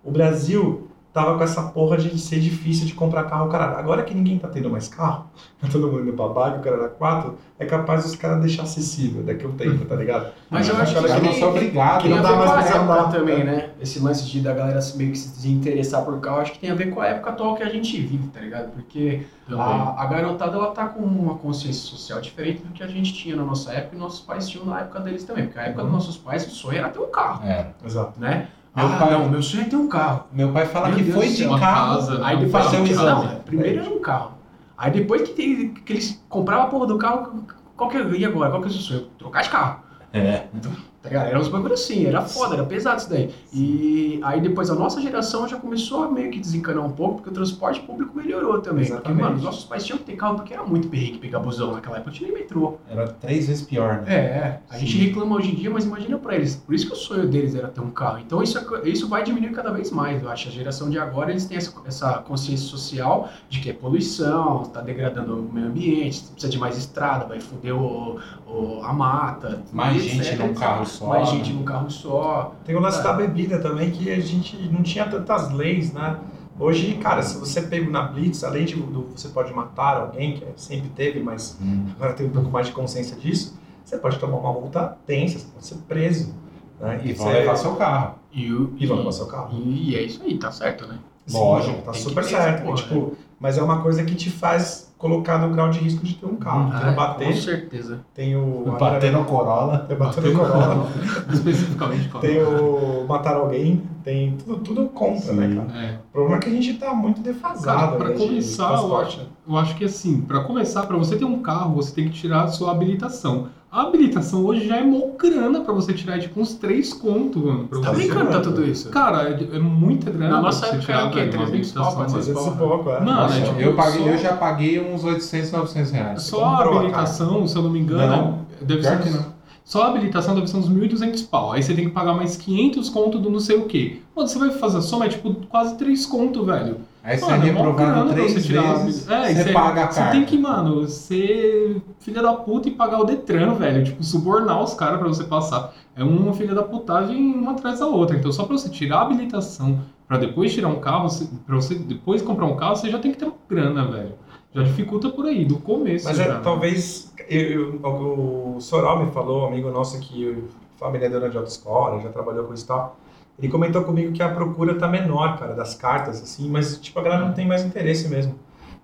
o 0.04 0.11
Brasil 0.11 0.88
tava 1.12 1.37
com 1.37 1.43
essa 1.43 1.62
porra 1.62 1.97
de 1.97 2.17
ser 2.19 2.38
difícil 2.38 2.87
de 2.87 2.95
comprar 2.95 3.25
carro, 3.25 3.49
caralho. 3.49 3.79
Agora 3.79 4.03
que 4.03 4.15
ninguém 4.15 4.38
tá 4.38 4.47
tendo 4.49 4.71
mais 4.71 4.88
carro, 4.88 5.27
tá 5.61 5.67
todo 5.71 5.87
mundo 5.88 6.03
indo 6.03 6.12
pra 6.12 6.29
bike, 6.29 6.59
o 6.59 6.62
cara 6.62 6.77
era 6.77 6.88
4, 6.88 7.35
é 7.59 7.65
capaz 7.67 8.05
dos 8.05 8.15
caras 8.15 8.41
deixar 8.41 8.62
acessível 8.62 9.23
daqui 9.25 9.45
a 9.45 9.49
um 9.49 9.53
tempo, 9.53 9.85
tá 9.85 9.97
ligado? 9.97 10.29
Mas 10.50 10.69
eu 10.69 10.77
acho 10.77 10.95
que 10.95 11.03
tem- 11.09 11.23
não 11.23 11.33
sou 11.33 11.49
obrigado. 11.50 12.03
Tem 12.03 12.11
não 12.11 12.23
dá 12.23 12.37
mais 12.37 12.67
pra 12.71 12.81
andar. 12.83 13.11
também, 13.11 13.43
né? 13.45 13.71
Esse 13.81 13.99
lance 14.00 14.27
de 14.27 14.41
da 14.41 14.53
galera 14.53 14.81
se 14.81 14.97
meio 14.97 15.11
que 15.12 15.19
se 15.19 15.29
desinteressar 15.35 16.05
por 16.05 16.21
carro, 16.21 16.41
acho 16.41 16.53
que 16.53 16.59
tem 16.59 16.71
a 16.71 16.75
ver 16.75 16.91
com 16.91 17.00
a 17.00 17.07
época 17.07 17.31
atual 17.31 17.55
que 17.57 17.62
a 17.62 17.69
gente 17.69 18.00
vive, 18.00 18.29
tá 18.29 18.41
ligado? 18.41 18.71
Porque 18.73 19.23
a, 19.50 20.03
a 20.03 20.07
garotada 20.07 20.57
ela 20.57 20.71
tá 20.73 20.87
com 20.87 21.00
uma 21.03 21.35
consciência 21.37 21.83
social 21.83 22.21
diferente 22.21 22.62
do 22.62 22.73
que 22.73 22.83
a 22.83 22.87
gente 22.87 23.12
tinha 23.15 23.35
na 23.35 23.45
nossa 23.45 23.73
época 23.73 23.97
e 23.97 23.99
nossos 23.99 24.21
pais 24.21 24.49
tinham 24.49 24.67
na 24.67 24.81
época 24.81 25.00
deles 25.00 25.25
também. 25.25 25.47
Porque 25.47 25.59
a 25.59 25.62
época 25.62 25.83
Uhum. 25.83 25.88
dos 25.88 25.95
nossos 25.95 26.17
pais, 26.17 26.47
o 26.47 26.50
sonho 26.50 26.79
era 26.79 26.88
ter 26.91 26.99
um 27.00 27.11
carro, 27.11 27.47
É. 27.47 27.67
Exato. 27.85 28.19
né? 28.21 28.49
Meu 28.79 28.87
ah, 28.87 28.97
pai- 28.99 29.11
não, 29.11 29.29
meu 29.29 29.43
sonho 29.43 29.63
é 29.65 29.67
ter 29.67 29.77
um 29.77 29.89
carro. 29.89 30.25
Meu 30.33 30.53
pai 30.53 30.67
fala 30.67 30.89
Meu 30.89 30.97
que 30.99 31.03
Deus 31.05 31.17
foi 31.17 31.29
de 31.29 31.45
carro. 31.45 31.61
casa? 31.61 32.25
Aí 32.25 32.37
Um 32.37 32.41
depois 32.41 32.65
fazer 32.65 32.77
o 32.77 32.81
não, 32.81 32.87
exame. 32.87 33.27
não, 33.27 33.41
primeiro 33.41 33.81
era 33.85 33.91
um 33.91 34.01
carro. 34.01 34.33
Aí 34.77 34.91
depois 34.93 35.23
que, 35.23 35.35
tem, 35.35 35.75
que 35.75 35.93
eles 35.93 36.25
compravam 36.29 36.67
a 36.67 36.69
porra 36.69 36.87
do 36.87 36.97
carro, 36.99 37.45
qual 37.77 37.91
que 37.91 37.97
é, 37.97 38.01
e 38.17 38.25
agora? 38.25 38.51
Qual 38.51 38.63
que 38.63 38.69
é 38.69 38.71
o 38.71 38.73
seu 38.75 38.81
sonho? 38.83 39.07
Trocar 39.19 39.43
de 39.43 39.49
carro. 39.51 39.81
É. 40.13 40.45
Ligado? 40.55 40.77
Era 41.15 41.38
uns 41.41 41.49
bagulho 41.49 41.75
assim, 41.75 42.07
era 42.07 42.23
foda, 42.23 42.55
era 42.55 42.65
pesado 42.65 42.99
isso 43.00 43.11
daí. 43.11 43.31
E 43.53 44.21
aí 44.23 44.41
depois 44.41 44.71
a 44.71 44.75
nossa 44.75 45.00
geração 45.00 45.47
já 45.49 45.57
começou 45.57 46.05
a 46.05 46.11
meio 46.11 46.31
que 46.31 46.38
desencanar 46.38 46.85
um 46.85 46.91
pouco, 46.91 47.17
porque 47.17 47.31
o 47.31 47.33
transporte 47.33 47.81
público 47.81 48.17
melhorou 48.17 48.61
também. 48.61 48.85
Porque, 48.87 48.92
Exatamente. 48.94 49.23
mano, 49.23 49.37
os 49.37 49.42
nossos 49.42 49.64
pais 49.64 49.85
tinham 49.85 49.99
que 49.99 50.05
ter 50.05 50.16
carro 50.16 50.37
porque 50.37 50.53
era 50.55 50.64
muito 50.64 50.88
perrengue 50.88 51.18
pegar 51.18 51.38
busão 51.40 51.73
naquela 51.73 51.97
época, 51.97 52.11
não 52.11 52.16
tinha 52.18 52.31
nem 52.31 52.38
metrô. 52.40 52.75
Era 52.90 53.09
três 53.09 53.47
vezes 53.47 53.62
pior, 53.66 54.03
né? 54.03 54.14
É, 54.14 54.18
é. 54.18 54.61
A 54.71 54.79
gente 54.79 54.92
Sim. 54.92 54.99
reclama 54.99 55.37
hoje 55.37 55.53
em 55.53 55.55
dia, 55.55 55.71
mas 55.71 55.85
imagina 55.85 56.18
pra 56.18 56.35
eles. 56.35 56.57
Por 56.57 56.75
isso 56.75 56.87
que 56.87 56.92
o 56.92 56.97
sonho 56.97 57.29
deles 57.29 57.55
era 57.55 57.68
ter 57.68 57.81
um 57.81 57.90
carro. 57.90 58.18
Então 58.18 58.42
isso, 58.42 58.59
é- 58.59 58.88
isso 58.88 59.09
vai 59.09 59.23
diminuir 59.25 59.53
cada 59.53 59.71
vez 59.71 59.90
mais, 59.90 60.23
eu 60.23 60.29
acho. 60.29 60.49
A 60.49 60.53
geração 60.53 60.88
de 60.90 60.99
agora, 60.99 61.31
eles 61.31 61.44
têm 61.47 61.57
essa, 61.57 61.73
essa 61.87 62.12
consciência 62.18 62.66
social 62.66 63.29
de 63.49 63.61
que 63.61 63.71
é 63.71 63.73
poluição, 63.73 64.64
tá 64.64 64.81
degradando 64.81 65.37
o 65.38 65.53
meio 65.53 65.66
ambiente, 65.68 66.23
precisa 66.33 66.51
de 66.51 66.59
mais 66.59 66.77
estrada, 66.77 67.25
vai 67.27 67.40
foder 67.40 67.75
o, 67.75 68.18
o- 68.47 68.81
a 68.83 68.92
mata. 68.92 69.62
Mais 69.73 69.97
etc, 70.05 70.12
gente 70.25 70.37
num 70.38 70.47
etc. 70.47 70.59
carro 70.59 70.87
só. 70.99 71.07
Mais 71.07 71.29
né? 71.31 71.37
gente 71.39 71.53
num 71.53 71.65
carro 71.65 71.91
só. 71.91 72.55
Tem 72.65 72.75
o 72.75 72.81
lance 72.81 73.03
Tá. 73.03 73.13
da 73.13 73.13
bebida 73.15 73.59
também, 73.59 73.91
que 73.91 74.11
a 74.11 74.21
gente 74.21 74.57
não 74.71 74.83
tinha 74.83 75.07
tantas 75.09 75.51
leis, 75.53 75.93
né? 75.93 76.19
Hoje, 76.59 76.95
cara, 76.95 77.23
se 77.23 77.39
você 77.39 77.63
pego 77.63 77.89
na 77.91 78.03
Blitz, 78.03 78.43
além 78.43 78.65
de 78.65 78.75
do, 78.75 79.09
você 79.15 79.29
pode 79.29 79.53
matar 79.53 79.97
alguém, 80.01 80.35
que 80.35 80.45
sempre 80.57 80.89
teve, 80.91 81.21
mas 81.21 81.57
Hum. 81.63 81.87
agora 81.95 82.13
tem 82.15 82.27
um 82.27 82.31
pouco 82.31 82.51
mais 82.51 82.67
de 82.67 82.73
consciência 82.73 83.17
disso, 83.17 83.57
você 83.85 83.97
pode 83.97 84.19
tomar 84.19 84.39
uma 84.39 84.53
multa 84.53 84.97
tensa, 85.07 85.39
você 85.39 85.47
pode 85.47 85.67
ser 85.67 85.75
preso. 85.87 86.35
Né? 86.81 87.01
E 87.05 87.13
vão 87.13 87.27
você- 87.27 87.33
levar 87.33 87.57
seu 87.57 87.75
carro. 87.77 88.15
E, 88.33 88.53
o- 88.53 88.75
E 88.79 88.87
vão 88.87 88.99
levar 88.99 89.13
seu 89.13 89.27
carro. 89.27 89.51
E 89.65 89.95
é 89.97 90.03
isso 90.03 90.21
aí, 90.23 90.37
tá 90.37 90.51
certo, 90.51 90.87
né? 90.87 90.99
Sim, 91.27 91.39
Lógico, 91.39 91.83
tá 91.83 91.93
super 91.93 92.25
certo. 92.25 92.65
porra, 92.65 92.77
tipo, 92.77 93.17
mas 93.39 93.57
é 93.59 93.63
uma 93.63 93.81
coisa 93.83 94.03
que 94.05 94.15
te 94.15 94.31
faz 94.31 94.88
colocar 94.99 95.39
no 95.39 95.51
grau 95.55 95.71
de 95.71 95.79
risco 95.79 96.05
de 96.05 96.15
ter 96.15 96.27
um 96.27 96.37
carro. 96.37 96.71
Ah, 96.75 96.81
tem 96.81 96.93
o 96.93 96.97
bater, 96.97 97.27
Com 97.29 97.41
certeza. 97.41 98.01
tem 98.13 98.37
o. 98.37 98.77
Bater 98.79 99.13
no 99.13 99.25
Corolla. 99.25 99.87
O 99.91 99.95
bater 99.95 100.25
no 100.25 100.39
Corolla, 100.39 100.87
Especificamente 101.33 102.09
com 102.09 102.19
a- 102.19 102.21
tem 102.21 102.43
o 102.43 103.07
matar 103.09 103.37
alguém, 103.37 103.83
tem 104.03 104.37
tudo, 104.37 104.59
tudo 104.59 104.89
contra, 104.89 105.33
né, 105.33 105.55
cara? 105.67 105.85
É. 105.87 105.95
O 106.09 106.13
problema 106.13 106.37
é 106.37 106.41
que 106.41 106.49
a 106.49 106.53
gente 106.53 106.75
tá 106.75 106.93
muito 106.93 107.23
Cara, 107.23 107.33
defasado. 107.33 107.97
pra 107.97 108.09
né, 108.09 108.15
de 108.15 108.27
começar, 108.27 108.65
eu 108.65 108.69
transporte. 108.79 109.21
acho, 109.21 109.27
eu 109.49 109.57
acho 109.57 109.77
que 109.77 109.85
assim, 109.85 110.21
pra 110.23 110.41
começar, 110.45 110.87
pra 110.87 110.97
você 110.97 111.17
ter 111.17 111.25
um 111.25 111.41
carro, 111.43 111.75
você 111.75 111.95
tem 111.95 112.05
que 112.09 112.11
tirar 112.13 112.43
a 112.45 112.49
sua 112.49 112.71
habilitação. 112.73 113.49
A 113.70 113.83
habilitação 113.83 114.46
hoje 114.46 114.66
já 114.66 114.76
é 114.78 114.83
mó 114.85 115.09
grana 115.18 115.61
pra 115.61 115.74
você 115.74 115.92
tirar, 115.92 116.16
é 116.16 116.20
tipo 116.20 116.40
uns 116.40 116.54
3 116.54 116.90
conto, 116.94 117.38
mano. 117.40 117.68
Pra 117.68 117.81
Tá 117.81 117.90
você... 117.90 117.96
brincando 117.96 118.31
tá 118.31 118.40
tudo 118.40 118.64
isso? 118.64 118.88
Cara, 118.88 119.28
é, 119.28 119.57
é 119.57 119.59
muita 119.59 120.11
grana. 120.11 120.31
Na 120.31 120.38
pra 120.38 120.46
nossa 120.46 120.66
você 120.66 120.76
época 120.76 120.92
era 120.92 121.07
o 121.07 121.11
quê? 121.11 121.18
velho, 121.20 121.37
uma 121.38 121.46
300 121.46 121.72
pau, 121.72 121.83
habilitação, 121.85 121.96
400 122.22 122.28
mano. 122.28 122.35
300 122.35 122.54
e 122.54 122.59
pouco, 122.68 122.90
é. 122.90 123.00
Mano, 123.04 123.35
é 123.35 123.40
tipo, 123.42 123.61
eu, 123.61 123.74
paguei, 123.76 124.02
só- 124.02 124.09
eu 124.09 124.18
já 124.18 124.33
paguei 124.37 124.81
uns 124.94 125.04
800, 125.04 125.52
900 125.52 125.90
reais. 125.90 126.22
Só 126.22 126.44
a 126.44 126.57
comprou 126.57 126.78
habilitação, 126.78 127.46
se 127.46 127.57
eu 127.57 127.62
não 127.62 127.70
me 127.70 127.78
engano, 127.81 128.07
Não, 128.16 128.38
deve 128.66 128.81
Pior 128.81 128.90
ser 128.96 129.02
que 129.02 129.09
uns- 129.11 129.14
não. 129.16 129.38
Só 129.64 129.83
a 129.83 129.88
habilitação 129.88 130.35
deve 130.35 130.46
ser 130.46 130.57
uns 130.57 130.66
1.200 130.70 131.20
pau. 131.20 131.52
Aí 131.52 131.62
você 131.62 131.74
tem 131.74 131.85
que 131.85 131.90
pagar 131.90 132.14
mais 132.14 132.37
500 132.38 132.88
conto 132.88 133.18
do 133.18 133.28
não 133.28 133.38
sei 133.38 133.59
o 133.59 133.66
quê. 133.66 133.98
Mano, 134.16 134.26
você 134.26 134.38
vai 134.38 134.50
fazer 134.50 134.78
a 134.78 134.81
soma, 134.81 135.04
é 135.04 135.09
tipo 135.11 135.35
quase 135.46 135.76
3 135.76 136.07
conto, 136.07 136.42
velho. 136.42 136.76
Aí 137.09 137.16
você 137.18 137.25
Mano, 137.31 137.44
é 137.44 137.49
é 137.49 137.53
mó 137.53 137.73
grana 137.73 137.87
reprovado 137.87 138.11
três 138.12 138.33
você 138.35 138.53
vezes. 138.53 139.09
É, 139.09 139.29
você 139.35 139.42
você- 139.44 139.53
paga 139.53 139.85
a 139.85 139.90
Você 139.90 139.99
carta. 140.01 140.12
tem 140.12 140.25
que, 140.27 140.37
mano, 140.38 140.87
ser 140.88 141.81
filha 142.01 142.23
da 142.23 142.35
puta 142.35 142.68
e 142.68 142.73
pagar 142.73 143.01
o 143.01 143.05
Detran, 143.05 143.55
velho. 143.55 143.83
Tipo, 143.85 144.05
subornar 144.05 144.62
os 144.62 144.75
caras 144.75 144.99
pra 144.99 145.09
você 145.09 145.25
passar. 145.25 145.73
É 145.97 146.05
uma 146.05 146.33
filha 146.35 146.55
da 146.55 146.62
putagem 146.62 147.35
uma 147.35 147.53
atrás 147.53 147.81
da 147.81 147.87
outra. 147.87 148.16
Então, 148.16 148.31
só 148.31 148.44
pra 148.44 148.57
você 148.59 148.68
tirar 148.68 148.99
a 148.99 149.03
habilitação 149.03 149.81
pra 150.07 150.18
depois 150.18 150.53
tirar 150.53 150.68
um 150.68 150.81
carro, 150.81 151.09
você- 151.09 151.27
pra 151.47 151.57
você 151.57 151.75
depois 151.77 152.21
comprar 152.23 152.44
um 152.47 152.57
carro, 152.57 152.77
você 152.77 152.90
já 152.90 152.99
tem 152.99 153.11
que 153.12 153.18
ter 153.18 153.25
uma 153.25 153.35
grana, 153.49 153.85
velho. 153.87 154.12
Já 154.55 154.62
dificulta 154.62 155.09
por 155.09 155.27
aí, 155.27 155.44
do 155.44 155.59
começo. 155.59 156.07
Mas 156.07 156.16
já, 156.16 156.25
é, 156.25 156.29
né? 156.29 156.40
talvez. 156.42 157.12
eu- 157.29 157.79
eu- 157.83 158.55
o 158.57 158.61
Sorol 158.61 159.05
me 159.05 159.11
falou, 159.12 159.42
um 159.44 159.47
amigo 159.49 159.71
nosso 159.71 159.99
que 160.01 160.42
família 160.79 161.07
é 161.07 161.11
dona 161.11 161.29
de 161.29 161.37
autoescola, 161.37 162.01
já 162.01 162.09
trabalhou 162.11 162.44
com 162.44 162.55
isso 162.55 162.64
e 162.64 162.68
tal. 162.68 162.97
Ele 163.38 163.48
comentou 163.48 163.85
comigo 163.85 164.12
que 164.12 164.22
a 164.22 164.29
procura 164.29 164.74
tá 164.74 164.88
menor, 164.88 165.38
cara, 165.38 165.55
das 165.55 165.74
cartas, 165.74 166.20
assim, 166.22 166.48
mas 166.51 166.77
tipo, 166.79 166.98
a 166.98 167.03
galera 167.03 167.24
não 167.24 167.33
tem 167.33 167.46
mais 167.46 167.64
interesse 167.64 168.09
mesmo. 168.09 168.35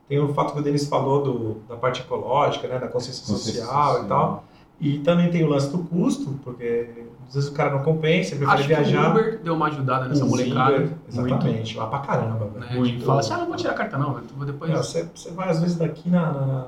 Tem 0.09 0.19
o 0.21 0.33
fato 0.35 0.53
que 0.53 0.61
o 0.61 0.63
Denis 0.63 0.87
falou 0.87 1.23
do, 1.23 1.55
da 1.69 1.77
parte 1.77 2.03
ecológica, 2.03 2.69
né, 2.69 2.79
da 2.79 2.87
consciência 2.89 3.27
Consciência 3.27 3.63
social, 3.63 3.85
social. 3.87 4.05
e 4.05 4.09
tal. 4.09 4.45
E 4.81 4.99
também 4.99 5.31
tem 5.31 5.43
o 5.43 5.49
lance 5.49 5.71
do 5.71 5.79
custo, 5.79 6.39
porque 6.45 6.89
às 7.29 7.35
vezes 7.35 7.49
o 7.49 7.53
cara 7.55 7.71
não 7.71 7.79
compensa, 7.83 8.35
ele 8.35 8.45
prefere 8.45 8.53
Acho 8.53 8.69
que 8.69 8.73
o 8.75 8.77
viajar. 8.93 9.11
Uber 9.11 9.41
deu 9.43 9.55
uma 9.55 9.67
ajudada 9.67 10.07
nessa 10.09 10.25
molecada. 10.25 10.77
Uber, 10.77 10.93
Exatamente, 11.09 11.77
lá 11.77 11.87
pra 11.87 11.99
caramba. 12.01 12.51
Né? 12.59 12.67
Muito. 12.75 12.93
Tipo, 12.95 13.07
fala 13.07 13.21
assim, 13.21 13.33
ah, 13.33 13.39
não 13.39 13.47
vou 13.47 13.57
tirar 13.57 13.73
a 13.73 13.75
carta 13.77 13.97
não, 13.99 14.13
velho. 14.15 14.27
Vou 14.37 14.47
depois... 14.47 14.71
Meu, 14.71 14.83
Você, 14.83 15.09
você 15.15 15.31
vai 15.31 15.49
às 15.49 15.61
vezes 15.61 15.77
daqui 15.77 16.11
na, 16.11 16.33
na- 16.33 16.47
na- 16.47 16.67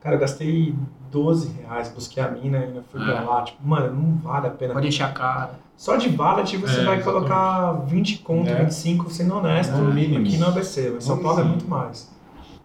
Cara, 0.00 0.16
eu 0.16 0.20
gastei 0.20 0.74
12 1.10 1.50
reais, 1.60 1.88
busquei 1.88 2.22
a 2.22 2.28
mina 2.30 2.58
e 2.58 2.62
ainda 2.64 2.82
fui 2.90 3.00
pra 3.04 3.16
É. 3.16 3.20
lá. 3.20 3.42
Tipo, 3.42 3.66
mano, 3.66 3.94
não 3.94 4.16
vale 4.18 4.46
a 4.46 4.50
pena. 4.50 4.74
Pode 4.74 4.88
encher 4.88 5.04
a 5.04 5.12
cara. 5.12 5.58
Só 5.76 5.96
de 5.96 6.08
valet 6.10 6.56
você 6.56 6.80
É, 6.80 6.84
vai 6.84 6.98
exatamente. 6.98 7.04
colocar 7.04 7.72
20 7.86 8.18
conto, 8.18 8.48
É. 8.50 8.54
25, 8.62 9.10
sendo 9.10 9.34
honesto, 9.36 9.72
No 9.76 9.92
mínimo. 9.92 10.26
aqui 10.26 10.36
no 10.36 10.46
ABC. 10.48 10.94
Em 10.96 11.00
São 11.00 11.18
Paulo 11.18 11.40
é 11.40 11.44
muito 11.44 11.66
mais. 11.68 12.10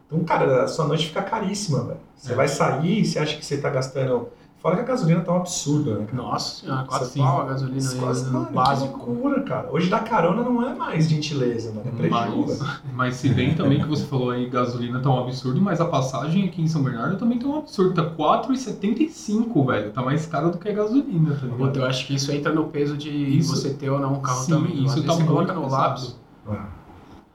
Então, 0.08 0.24
cara, 0.24 0.64
a 0.64 0.68
sua 0.68 0.86
noite 0.86 1.08
fica 1.08 1.22
caríssima, 1.22 1.84
velho. 1.84 2.00
Você 2.16 2.34
É. 2.34 2.36
vai 2.36 2.48
sair, 2.48 3.04
você 3.06 3.18
acha 3.20 3.38
que 3.38 3.46
você 3.46 3.58
tá 3.58 3.70
gastando 3.70 4.28
Fora 4.66 4.78
que 4.78 4.82
a 4.82 4.86
gasolina 4.86 5.22
tá 5.22 5.32
um 5.32 5.36
absurdo, 5.36 5.92
né? 5.94 6.06
cara? 6.08 6.18
Nossa 6.24 6.62
senhora, 6.66 6.88
Assim, 6.90 7.20
pau 7.20 7.42
a 7.42 7.46
gasolina 7.46 7.78
Isso 7.78 7.94
aí, 7.94 8.00
quase, 8.00 8.26
no 8.26 8.32
mano, 8.34 8.46
que 8.48 8.54
básico. 8.54 8.98
loucura, 9.12 9.42
cara. 9.44 9.72
Hoje 9.72 9.90
dar 9.92 10.04
carona 10.04 10.42
não 10.42 10.68
é 10.68 10.74
mais 10.74 11.08
gentileza, 11.08 11.72
mano. 11.72 11.84
É 11.88 11.92
prejuízo. 11.92 12.64
Mas, 12.66 12.82
mas 12.96 13.16
se 13.18 13.30
bem 13.30 13.54
também 13.54 13.80
que 13.80 13.88
você 13.88 14.04
falou 14.06 14.32
aí, 14.32 14.50
gasolina 14.50 15.00
tá 15.00 15.12
um 15.12 15.20
absurdo, 15.20 15.62
mas 15.62 15.80
a 15.80 15.86
passagem 15.86 16.46
aqui 16.46 16.64
em 16.64 16.68
São 16.68 16.82
Bernardo 16.82 17.16
também 17.16 17.38
tá 17.38 17.46
um 17.48 17.60
absurdo. 17.60 17.94
Tá 17.94 18.10
4,75, 18.10 19.68
velho. 19.68 19.92
Tá 19.92 20.02
mais 20.02 20.26
caro 20.26 20.50
do 20.50 20.58
que 20.58 20.68
a 20.68 20.74
gasolina, 20.74 21.36
tá 21.36 21.42
Puta, 21.42 21.56
ligado? 21.58 21.80
Eu 21.82 21.86
acho 21.86 22.08
que 22.08 22.16
isso 22.16 22.32
entra 22.32 22.52
no 22.52 22.64
peso 22.70 22.98
de 22.98 23.12
Isso- 23.12 23.56
você 23.56 23.70
ter 23.72 23.92
ou 23.92 24.00
não 24.00 24.14
um 24.14 24.20
carro 24.20 24.42
Sim, 24.46 24.52
também. 24.52 24.84
isso 24.84 25.04
tá 25.04 25.14
você 25.14 25.24
coloca 25.26 25.54
no 25.54 25.70
lápis. 25.70 26.20
Ah, 26.48 26.66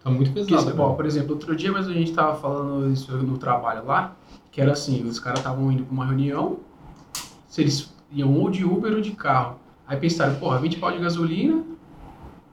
Tá 0.03 0.11
muito 0.11 0.33
Porque, 0.33 0.53
pesado. 0.53 0.75
bom, 0.75 0.85
velho. 0.87 0.97
por 0.97 1.07
exemplo, 1.07 1.33
outro 1.35 1.55
dia 1.55 1.71
mesmo 1.71 1.93
a 1.93 1.95
gente 1.95 2.13
tava 2.13 2.35
falando 2.35 2.91
isso 2.91 3.17
no 3.19 3.39
trabalho 3.39 3.85
lá, 3.87 4.17
que 4.51 4.61
era 4.61 4.73
assim, 4.73 5.07
os 5.07 5.21
caras 5.21 5.39
estavam 5.39 5.71
indo 5.71 5.85
pra 5.85 5.93
uma 5.95 6.07
reunião, 6.07 6.57
se 7.51 7.61
eles 7.61 7.93
iam 8.13 8.33
ou 8.35 8.49
de 8.49 8.65
Uber 8.65 8.95
ou 8.95 9.01
de 9.01 9.11
carro. 9.11 9.57
Aí 9.87 9.99
pensaram, 9.99 10.37
porra, 10.37 10.59
20 10.59 10.79
pau 10.79 10.93
de 10.93 10.99
gasolina, 10.99 11.65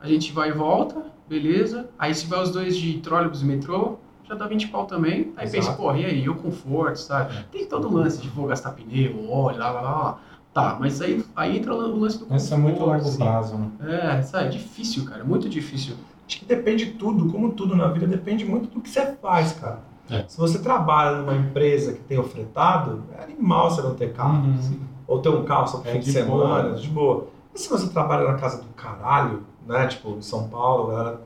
a 0.02 0.08
gente 0.08 0.34
vai 0.34 0.50
e 0.50 0.52
volta, 0.52 1.06
beleza. 1.30 1.88
Aí 1.98 2.14
se 2.14 2.26
vai 2.26 2.42
os 2.42 2.50
dois 2.50 2.76
de 2.76 2.98
trólebus 2.98 3.44
e 3.44 3.46
metrô, 3.46 3.98
já 4.28 4.34
dá 4.34 4.48
20 4.48 4.70
pau 4.70 4.86
também. 4.86 5.32
Aí 5.38 5.46
pensa, 5.46 5.70
Exato. 5.70 5.78
porra, 5.78 6.00
e 6.00 6.06
aí, 6.06 6.28
o 6.28 6.36
conforto, 6.36 6.98
sabe? 6.98 7.46
Tem 7.52 7.66
todo 7.68 7.88
o 7.88 7.94
lance 7.94 8.20
de 8.20 8.28
vou 8.28 8.48
gastar 8.48 8.72
pneu, 8.72 9.30
óleo, 9.30 9.60
lá, 9.60 9.72
lá, 9.72 9.82
lá, 9.82 9.92
lá. 9.92 10.20
Tá, 10.52 10.78
mas 10.80 11.00
aí, 11.00 11.24
aí 11.36 11.58
entra 11.58 11.76
o 11.76 12.00
lance 12.00 12.18
do 12.18 12.26
conforto. 12.26 12.42
Isso 12.42 12.54
é 12.56 12.58
muito 12.58 12.80
longo 12.80 12.96
assim. 12.96 13.18
prazo, 13.18 13.56
né? 13.56 13.70
É, 14.18 14.22
sabe, 14.24 14.46
é 14.46 14.50
difícil, 14.50 15.06
cara, 15.06 15.24
muito 15.24 15.48
difícil. 15.48 15.96
Acho 16.28 16.40
que 16.40 16.46
depende 16.46 16.86
de 16.86 16.92
tudo, 16.94 17.32
como 17.32 17.52
tudo 17.52 17.76
na 17.76 17.88
vida, 17.90 18.08
depende 18.08 18.44
muito 18.44 18.68
do 18.68 18.82
que 18.82 18.90
você 18.90 19.16
faz, 19.22 19.54
cara. 19.54 19.80
É. 20.10 20.24
Se 20.28 20.38
você 20.38 20.60
trabalha 20.60 21.18
numa 21.18 21.36
empresa 21.36 21.94
que 21.94 22.00
tem 22.02 22.18
ofretado, 22.18 23.04
é 23.18 23.24
animal 23.24 23.70
você 23.70 23.82
não 23.82 23.94
ter 23.96 24.14
carro. 24.14 24.46
Uhum. 24.46 24.80
Ou 25.08 25.22
ter 25.22 25.30
um 25.30 25.44
carro 25.46 25.68
só 25.68 25.78
pro 25.80 25.90
É 25.90 25.94
fim 25.94 26.00
de, 26.00 26.12
de 26.12 26.24
boa. 26.24 26.48
semana, 26.48 26.76
de 26.76 26.88
boa. 26.90 27.28
E 27.56 27.60
se 27.60 27.70
você 27.70 27.88
trabalha 27.90 28.28
na 28.28 28.38
casa 28.38 28.62
do 28.62 28.70
caralho, 28.74 29.44
né? 29.66 29.88
Tipo, 29.88 30.12
em 30.18 30.22
São 30.22 30.48
Paulo, 30.50 30.88
galera 30.92 31.20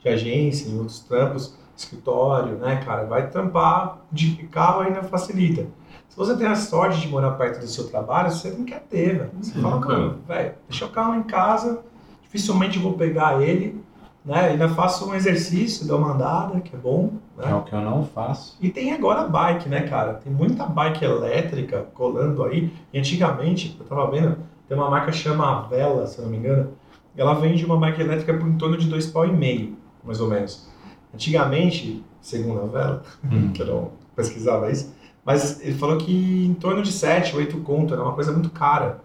de 0.00 0.08
agência, 0.08 0.68
em 0.68 0.76
outros 0.78 1.00
trampos, 1.00 1.54
escritório, 1.76 2.56
né, 2.56 2.82
cara? 2.84 3.04
Vai 3.06 3.28
trampar 3.28 3.98
de 4.10 4.36
carro 4.48 4.80
ainda 4.80 5.02
facilita. 5.02 5.66
Se 6.08 6.16
você 6.16 6.36
tem 6.36 6.46
a 6.46 6.56
sorte 6.56 7.00
de 7.00 7.08
morar 7.08 7.32
perto 7.32 7.60
do 7.60 7.66
seu 7.68 7.88
trabalho, 7.88 8.30
você 8.30 8.50
não 8.50 8.64
quer 8.64 8.80
ter, 8.80 9.18
velho. 9.18 9.30
Você 9.40 9.52
Sim, 9.52 9.62
fala, 9.62 9.80
cara. 9.80 10.16
velho, 10.26 10.54
deixa 10.68 10.84
o 10.86 10.90
carro 10.90 11.14
em 11.14 11.22
casa, 11.22 11.80
dificilmente 12.22 12.78
vou 12.78 12.94
pegar 12.94 13.40
ele, 13.40 13.80
né? 14.24 14.48
Ainda 14.50 14.68
faço 14.68 15.08
um 15.08 15.14
exercício, 15.14 15.86
dou 15.86 15.98
uma 15.98 16.12
andada, 16.12 16.60
que 16.60 16.74
é 16.74 16.78
bom, 16.78 17.12
Que 17.38 17.44
é 17.44 17.48
né? 17.48 17.54
o 17.54 17.62
que 17.62 17.72
eu 17.72 17.80
não 17.80 18.04
faço. 18.04 18.56
E 18.60 18.68
tem 18.70 18.92
agora 18.92 19.20
a 19.22 19.28
bike, 19.28 19.68
né, 19.68 19.82
cara? 19.82 20.14
Tem 20.14 20.32
muita 20.32 20.66
bike 20.66 21.04
elétrica 21.04 21.86
colando 21.94 22.42
aí. 22.44 22.72
E 22.92 22.98
antigamente, 22.98 23.76
eu 23.78 23.86
tava 23.86 24.10
vendo, 24.10 24.36
tem 24.68 24.76
uma 24.76 24.90
marca 24.90 25.10
que 25.12 25.16
chama 25.18 25.62
Vela, 25.68 26.06
se 26.06 26.18
eu 26.18 26.24
não 26.24 26.30
me 26.30 26.38
engano. 26.38 26.72
Ela 27.16 27.34
vende 27.34 27.64
uma 27.64 27.76
bike 27.76 28.00
elétrica 28.00 28.34
por 28.34 28.48
em 28.48 28.56
torno 28.56 28.76
de 28.76 28.88
dois 28.88 29.06
pau 29.06 29.26
e 29.26 29.32
meio, 29.32 29.76
mais 30.04 30.20
ou 30.20 30.28
menos. 30.28 30.68
Antigamente, 31.14 32.04
segundo 32.20 32.60
a 32.60 32.66
Vela, 32.66 33.02
Hum. 33.24 33.50
que 33.54 33.62
eu 33.62 33.66
não 33.66 33.90
pesquisava 34.14 34.70
isso, 34.70 34.94
mas 35.24 35.60
ele 35.60 35.74
falou 35.74 35.98
que 35.98 36.46
em 36.46 36.54
torno 36.54 36.82
de 36.82 36.90
7, 36.90 37.36
8 37.36 37.58
conto, 37.58 37.92
era 37.94 38.02
uma 38.02 38.12
coisa 38.14 38.32
muito 38.32 38.50
cara. 38.50 39.00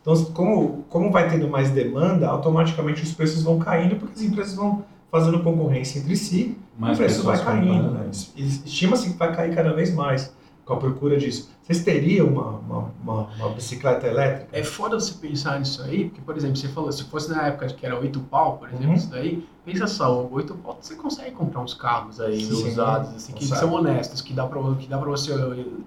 Então, 0.00 0.14
como, 0.26 0.84
como 0.88 1.10
vai 1.10 1.28
tendo 1.28 1.48
mais 1.48 1.70
demanda, 1.70 2.28
automaticamente 2.28 3.02
os 3.02 3.12
preços 3.12 3.42
vão 3.42 3.58
caindo, 3.58 3.96
porque 3.96 4.14
as 4.14 4.22
empresas 4.22 4.54
vão 4.54 4.84
fazendo 5.10 5.42
concorrência 5.42 5.98
entre 6.00 6.16
si 6.16 6.56
Mais 6.78 6.98
o 6.98 7.02
preço 7.02 7.22
vai 7.22 7.42
caindo, 7.42 7.84
comprando. 7.84 8.04
né? 8.04 8.10
Estima-se 8.36 9.10
que 9.10 9.16
vai 9.16 9.34
cair 9.34 9.54
cada 9.54 9.72
vez 9.72 9.94
mais 9.94 10.34
com 10.64 10.74
a 10.74 10.76
procura 10.76 11.16
disso. 11.16 11.50
Vocês 11.66 11.82
teriam 11.82 12.28
uma, 12.28 12.50
uma, 12.60 12.92
uma, 13.02 13.22
uma 13.36 13.48
bicicleta 13.48 14.06
elétrica? 14.06 14.56
É 14.56 14.62
foda 14.62 15.00
você 15.00 15.14
pensar 15.14 15.58
nisso 15.58 15.82
aí, 15.82 16.04
porque, 16.04 16.20
por 16.20 16.36
exemplo, 16.36 16.54
você 16.54 16.68
falou, 16.68 16.92
se 16.92 17.02
fosse 17.02 17.28
na 17.28 17.44
época 17.48 17.66
que 17.66 17.84
era 17.84 17.98
8 17.98 18.20
pau, 18.20 18.56
por 18.56 18.68
exemplo, 18.68 18.86
Uhum. 18.86 18.94
isso 18.94 19.10
daí, 19.10 19.44
pensa 19.64 19.88
só, 19.88 20.28
8 20.30 20.54
pau 20.54 20.78
você 20.80 20.94
consegue 20.94 21.32
comprar 21.32 21.60
uns 21.60 21.74
carros 21.74 22.20
aí 22.20 22.40
Sim, 22.40 22.68
usados, 22.68 23.12
assim, 23.16 23.32
que 23.32 23.40
consegue. 23.40 23.60
são 23.60 23.72
honestos, 23.72 24.20
que 24.20 24.32
dá, 24.32 24.46
pra, 24.46 24.62
que 24.76 24.86
dá 24.86 24.96
pra 24.96 25.10
você 25.10 25.32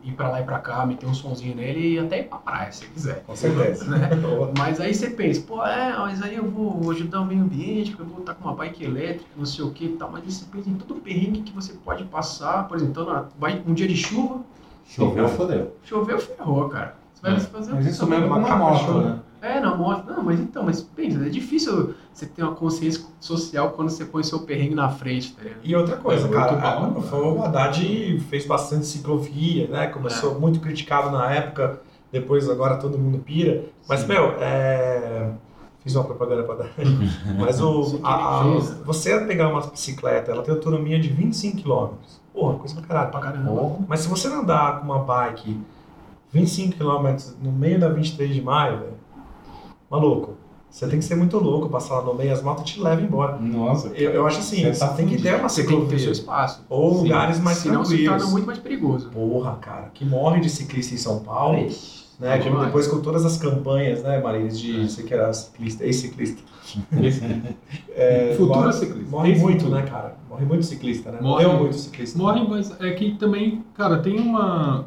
ir 0.03 0.11
pra 0.17 0.27
lá 0.27 0.41
e 0.41 0.43
pra 0.43 0.59
cá, 0.59 0.85
meter 0.85 1.05
um 1.07 1.13
sonzinho 1.13 1.55
nele 1.55 1.93
e 1.93 1.99
até 1.99 2.19
ir 2.19 2.23
pra 2.23 2.39
praia, 2.39 2.73
se 2.73 2.85
quiser. 2.85 3.23
Com 3.25 3.33
certeza. 3.33 3.85
Né? 3.85 4.09
Mas 4.57 4.81
aí 4.81 4.93
você 4.93 5.09
pensa, 5.11 5.39
pô, 5.47 5.65
é, 5.65 5.97
mas 5.97 6.21
aí 6.21 6.35
eu 6.35 6.51
vou 6.51 6.91
ajudar 6.91 7.21
o 7.21 7.25
meio 7.25 7.39
ambiente, 7.41 7.91
porque 7.91 8.03
eu 8.03 8.07
vou 8.07 8.19
estar 8.19 8.33
com 8.33 8.49
uma 8.49 8.53
bike 8.53 8.83
elétrica, 8.83 9.29
não 9.37 9.45
sei 9.45 9.63
o 9.63 9.71
que 9.71 9.85
e 9.85 9.89
tal, 9.95 10.11
mas 10.11 10.23
aí 10.25 10.31
você 10.31 10.43
pensa 10.51 10.69
em 10.69 10.73
todo 10.73 10.97
o 10.97 10.99
perrengue 10.99 11.41
que 11.43 11.53
você 11.53 11.71
pode 11.85 12.03
passar, 12.03 12.67
por 12.67 12.75
exemplo, 12.75 13.01
então, 13.01 13.61
um 13.65 13.73
dia 13.73 13.87
de 13.87 13.95
chuva, 13.95 14.41
Choveu, 14.89 15.27
fodeu. 15.29 15.75
choveu, 15.83 16.19
ferrou, 16.19 16.67
cara. 16.69 16.95
Você 17.13 17.21
vai 17.21 17.35
É. 17.35 17.39
fazer 17.39 17.73
Mas 17.73 17.85
isso 17.85 18.07
mesmo 18.07 18.27
com 18.29 18.35
uma 18.35 18.55
moto, 18.55 18.91
né? 19.01 19.19
é, 19.41 19.59
na 19.59 19.75
moto. 19.75 20.05
Não, 20.09 20.23
mas 20.23 20.39
então, 20.39 20.63
mas 20.63 20.81
pensa, 20.81 21.25
é 21.25 21.29
difícil 21.29 21.93
você 22.13 22.25
ter 22.25 22.43
uma 22.43 22.55
consciência 22.55 23.03
social 23.19 23.71
quando 23.71 23.89
você 23.89 24.05
põe 24.05 24.23
seu 24.23 24.39
perrengue 24.39 24.75
na 24.75 24.89
frente, 24.89 25.33
tá 25.33 25.43
ligado? 25.43 25.59
E 25.63 25.75
outra 25.75 25.97
coisa, 25.97 26.27
É, 26.27 26.31
cara, 26.31 26.57
pau, 26.57 26.93
a- 26.97 27.01
foi 27.01 27.19
o 27.19 27.43
Haddad 27.43 28.19
fez 28.29 28.45
bastante 28.45 28.85
ciclovia, 28.85 29.67
né? 29.67 29.87
Começou 29.87 30.35
É. 30.35 30.39
muito 30.39 30.59
criticado 30.59 31.11
na 31.11 31.31
época, 31.33 31.81
depois 32.11 32.49
agora 32.49 32.77
todo 32.77 32.97
mundo 32.97 33.19
pira. 33.19 33.65
Mas, 33.87 34.01
Sim. 34.01 34.07
meu, 34.07 34.33
é... 34.39 35.29
fiz 35.83 35.95
uma 35.95 36.03
propaganda 36.03 36.43
pra 36.43 36.55
dar. 36.55 36.69
Mas 37.39 37.59
o, 37.61 37.99
a- 38.03 38.41
a- 38.41 38.43
você 38.85 39.19
pegar 39.25 39.47
uma 39.49 39.61
bicicleta, 39.61 40.31
ela 40.31 40.41
tem 40.43 40.53
autonomia 40.53 40.99
de 40.99 41.09
25 41.09 41.61
km. 41.63 41.93
Porra, 42.33 42.55
coisa 42.59 42.75
pra 42.75 42.83
caralho. 42.83 43.11
Pra 43.11 43.19
caramba. 43.19 43.49
Porra. 43.51 43.75
Mas 43.87 44.01
se 44.01 44.07
você 44.07 44.27
não 44.29 44.41
andar 44.41 44.79
com 44.79 44.85
uma 44.85 44.99
bike 44.99 45.59
25 46.31 46.77
km 46.77 47.15
no 47.41 47.51
meio 47.51 47.79
da 47.79 47.89
23 47.89 48.33
de 48.33 48.41
maio, 48.41 48.77
velho, 48.79 48.93
maluco, 49.89 50.33
você 50.69 50.87
tem 50.87 50.99
que 50.99 51.05
ser 51.05 51.15
muito 51.15 51.37
louco 51.39 51.67
passar 51.69 51.95
lá 51.95 52.03
no 52.03 52.13
meio, 52.13 52.31
as 52.31 52.43
motos 52.43 52.63
te 52.71 52.79
levam 52.79 53.03
embora. 53.03 53.37
Nossa. 53.39 53.87
Eu, 53.89 54.11
eu 54.11 54.27
acho 54.27 54.37
assim, 54.39 54.57
Você 54.61 54.73
você 54.75 54.79
tá 54.79 54.93
tem 54.93 55.07
que 55.07 55.19
ter 55.19 55.33
uma 55.39 55.49
Você 55.49 55.63
tem 55.65 55.79
que 55.81 55.87
ter 55.87 55.97
seu 55.99 56.13
ciclovia. 56.13 56.45
espaço. 56.45 56.63
Ou 56.69 56.93
Sim. 56.93 57.01
lugares 57.03 57.39
mais 57.39 57.57
Senão 57.57 57.83
se 57.83 57.89
tranquilos. 57.95 58.17
torna 58.17 58.31
muito 58.31 58.45
mais 58.45 58.59
perigoso. 58.59 59.09
Porra, 59.09 59.55
cara, 59.59 59.89
que 59.93 60.05
morre 60.05 60.39
de 60.41 60.49
ciclista 60.49 60.93
em 60.93 60.97
São 60.97 61.19
Paulo. 61.21 61.57
Ixi, 61.57 61.98
Né, 62.19 62.37
como 62.39 62.59
depois 62.65 62.85
com 62.87 62.99
todas 62.99 63.25
as 63.25 63.37
campanhas, 63.37 64.03
né, 64.03 64.19
Marines, 64.21 64.59
de 64.59 64.89
você 64.89 65.03
que 65.03 65.13
era 65.13 65.31
ciclista, 65.33 65.85
ex-ciclista. 65.85 66.41
É, 67.95 68.35
Futuro 68.37 68.59
morre, 68.59 68.73
ciclista. 68.73 69.09
Morre 69.09 69.31
Esse 69.31 69.41
muito, 69.41 69.63
futuro. 69.63 69.81
né, 69.81 69.87
cara? 69.87 70.17
Morre 70.29 70.45
muito 70.45 70.65
ciclista, 70.65 71.11
né? 71.11 71.19
Morre. 71.21 71.45
Morreu 71.45 71.59
muito 71.61 71.75
ciclista. 71.77 72.17
Morre, 72.17 72.45
mas 72.47 72.79
é 72.79 72.91
que 72.91 73.15
também, 73.15 73.63
cara, 73.73 73.97
tem 73.99 74.19
uma, 74.19 74.85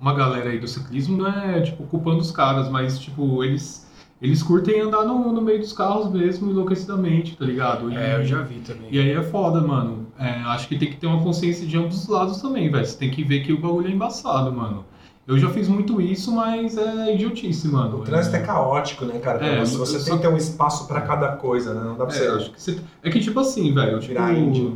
uma 0.00 0.12
galera 0.14 0.50
aí 0.50 0.58
do 0.58 0.66
ciclismo, 0.66 1.16
não 1.18 1.28
é, 1.28 1.60
tipo, 1.60 1.84
culpando 1.84 2.18
os 2.18 2.30
caras, 2.32 2.68
mas, 2.68 2.98
tipo, 2.98 3.44
eles, 3.44 3.88
eles 4.20 4.42
curtem 4.42 4.80
andar 4.80 5.04
no, 5.04 5.32
no 5.32 5.40
meio 5.40 5.60
dos 5.60 5.72
carros 5.72 6.10
mesmo, 6.10 6.50
enlouquecidamente, 6.50 7.36
tá 7.36 7.44
ligado? 7.44 7.90
E, 7.92 7.96
É, 7.96 8.16
eu 8.16 8.24
já 8.24 8.42
vi 8.42 8.56
também. 8.56 8.88
E 8.90 8.98
aí 8.98 9.10
é 9.12 9.22
foda, 9.22 9.60
mano. 9.60 10.08
É, 10.18 10.30
acho 10.30 10.66
que 10.68 10.76
tem 10.76 10.90
que 10.90 10.96
ter 10.96 11.06
uma 11.06 11.22
consciência 11.22 11.66
de 11.66 11.76
ambos 11.78 12.02
os 12.02 12.08
lados 12.08 12.42
também, 12.42 12.70
velho. 12.70 12.84
Você 12.84 12.98
tem 12.98 13.10
que 13.10 13.22
ver 13.24 13.40
que 13.44 13.52
o 13.52 13.60
bagulho 13.60 13.86
é 13.88 13.90
embaçado, 13.90 14.52
mano. 14.52 14.84
Eu 15.30 15.38
já 15.38 15.48
fiz 15.48 15.68
muito 15.68 16.00
isso, 16.00 16.32
mas 16.32 16.76
é 16.76 17.14
idiotice, 17.14 17.68
mano. 17.68 17.98
O 17.98 18.00
trânsito 18.02 18.34
é 18.34 18.40
caótico, 18.40 19.04
né, 19.04 19.18
cara? 19.20 19.44
É, 19.46 19.60
você 19.60 19.76
você 19.76 19.98
só 20.00 20.04
tem 20.06 20.16
que 20.16 20.22
ter 20.22 20.28
um 20.28 20.36
espaço 20.36 20.88
pra 20.88 21.00
cada 21.02 21.28
coisa, 21.36 21.72
né? 21.72 21.82
Não 21.84 21.96
dá 21.96 22.04
pra 22.06 22.16
É, 22.16 22.18
você. 22.18 22.26
acho 22.28 22.50
que 22.50 22.60
você... 22.60 22.78
é 23.02 23.10
que 23.10 23.20
tipo 23.20 23.38
assim, 23.38 23.72
velho, 23.72 23.98
tipo, 24.00 24.14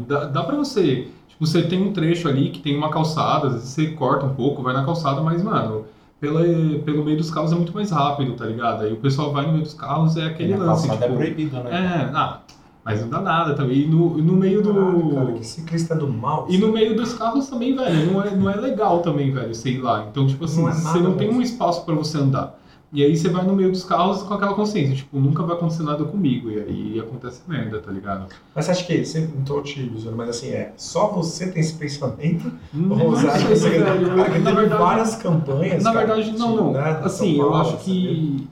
dá, 0.07 0.25
dá 0.27 0.43
pra 0.45 0.57
você. 0.57 1.09
Tipo, 1.29 1.45
você 1.47 1.63
tem 1.63 1.83
um 1.83 1.93
trecho 1.93 2.29
ali 2.29 2.51
que 2.51 2.61
tem 2.61 2.77
uma 2.77 2.89
calçada, 2.89 3.49
às 3.49 3.53
vezes 3.55 3.69
você 3.71 3.89
corta 3.89 4.25
um 4.27 4.35
pouco, 4.35 4.63
vai 4.63 4.73
na 4.73 4.85
calçada, 4.85 5.21
mas, 5.21 5.43
mano, 5.43 5.87
pela, 6.21 6.41
pelo 6.85 7.05
meio 7.05 7.17
dos 7.17 7.31
carros 7.33 7.51
é 7.51 7.57
muito 7.57 7.75
mais 7.75 7.91
rápido, 7.91 8.35
tá 8.35 8.45
ligado? 8.47 8.85
Aí 8.85 8.93
o 8.93 8.97
pessoal 8.97 9.33
vai 9.33 9.45
no 9.47 9.53
meio 9.53 9.65
dos 9.65 9.75
carros, 9.75 10.17
é 10.17 10.25
aquele 10.27 10.53
E 10.53 10.57
lance, 10.57 10.87
calçada 10.87 11.07
tipo. 11.09 11.15
é 11.15 11.17
proibido, 11.25 11.57
né? 11.65 11.71
É, 11.71 12.11
ah, 12.17 12.41
mas 12.85 13.01
não 13.01 13.09
dá 13.09 13.21
nada 13.21 13.55
também. 13.55 13.79
E 13.83 13.87
no, 13.87 14.19
no 14.19 14.33
meio 14.35 14.61
do. 14.63 14.75
Caralho, 14.75 15.15
cara, 15.15 15.33
que 15.33 15.47
ciclista 15.47 15.95
do 15.95 16.07
mal. 16.09 16.47
E 16.49 16.59
no 16.59 16.71
meio 16.73 16.95
dos 16.95 17.15
carros 17.15 17.49
também, 17.49 17.75
velho, 17.75 18.13
não 18.13 18.23
é, 18.23 18.31
não 18.35 18.51
é 18.51 18.57
legal 18.57 19.01
também, 19.01 19.31
velho, 19.33 19.55
sei 19.55 19.79
lá. 19.79 20.07
Então, 20.11 20.27
tipo 20.27 20.45
assim, 20.45 20.63
Não 20.63 20.69
é 20.69 20.73
você 20.75 20.99
não 20.99 21.15
tem 21.15 21.31
um 21.31 21.41
espaço 21.41 21.85
pra 21.85 21.95
você 21.95 22.19
andar. 22.19 22.59
E 22.93 23.03
aí 23.03 23.17
você 23.17 23.29
vai 23.29 23.45
no 23.45 23.57
meio 23.57 23.73
dos 23.73 23.83
carros 23.83 24.23
com 24.23 24.35
aquela 24.35 24.55
consciência, 24.55 24.95
tipo, 24.95 25.19
nunca 25.19 25.43
vai 25.43 25.57
acontecer 25.57 25.83
nada 25.83 26.05
comigo. 26.05 26.49
E 26.49 26.61
aí 26.61 27.01
acontece 27.01 27.41
merda, 27.49 27.81
tá 27.81 27.91
ligado? 27.91 28.27
Mas 28.55 28.67
você 28.67 28.71
acha 28.71 28.85
que, 28.85 29.05
você, 29.05 29.29
não 29.35 29.43
tô 29.43 29.61
te 29.63 29.91
zoando, 29.99 30.17
mas 30.17 30.29
assim, 30.29 30.51
é 30.51 30.73
só 30.77 31.09
você 31.09 31.49
tem 31.51 31.61
esse 31.61 31.75
pensamento? 31.75 32.53
Não, 32.73 32.97
Ou 33.07 33.11
você 33.11 33.27
acha 33.27 33.49
que 33.49 33.57
você- 33.57 33.81
cara, 33.81 33.99
na 34.39 34.53
verdade- 34.53 34.81
várias 34.81 35.17
campanhas, 35.17 35.83
Na 35.83 35.93
cara, 35.93 36.07
verdade, 36.15 36.39
não, 36.39 36.73
não. 36.73 36.81
Assim, 37.03 37.37
eu 37.37 37.53
acho 37.55 37.79
que 37.79 38.47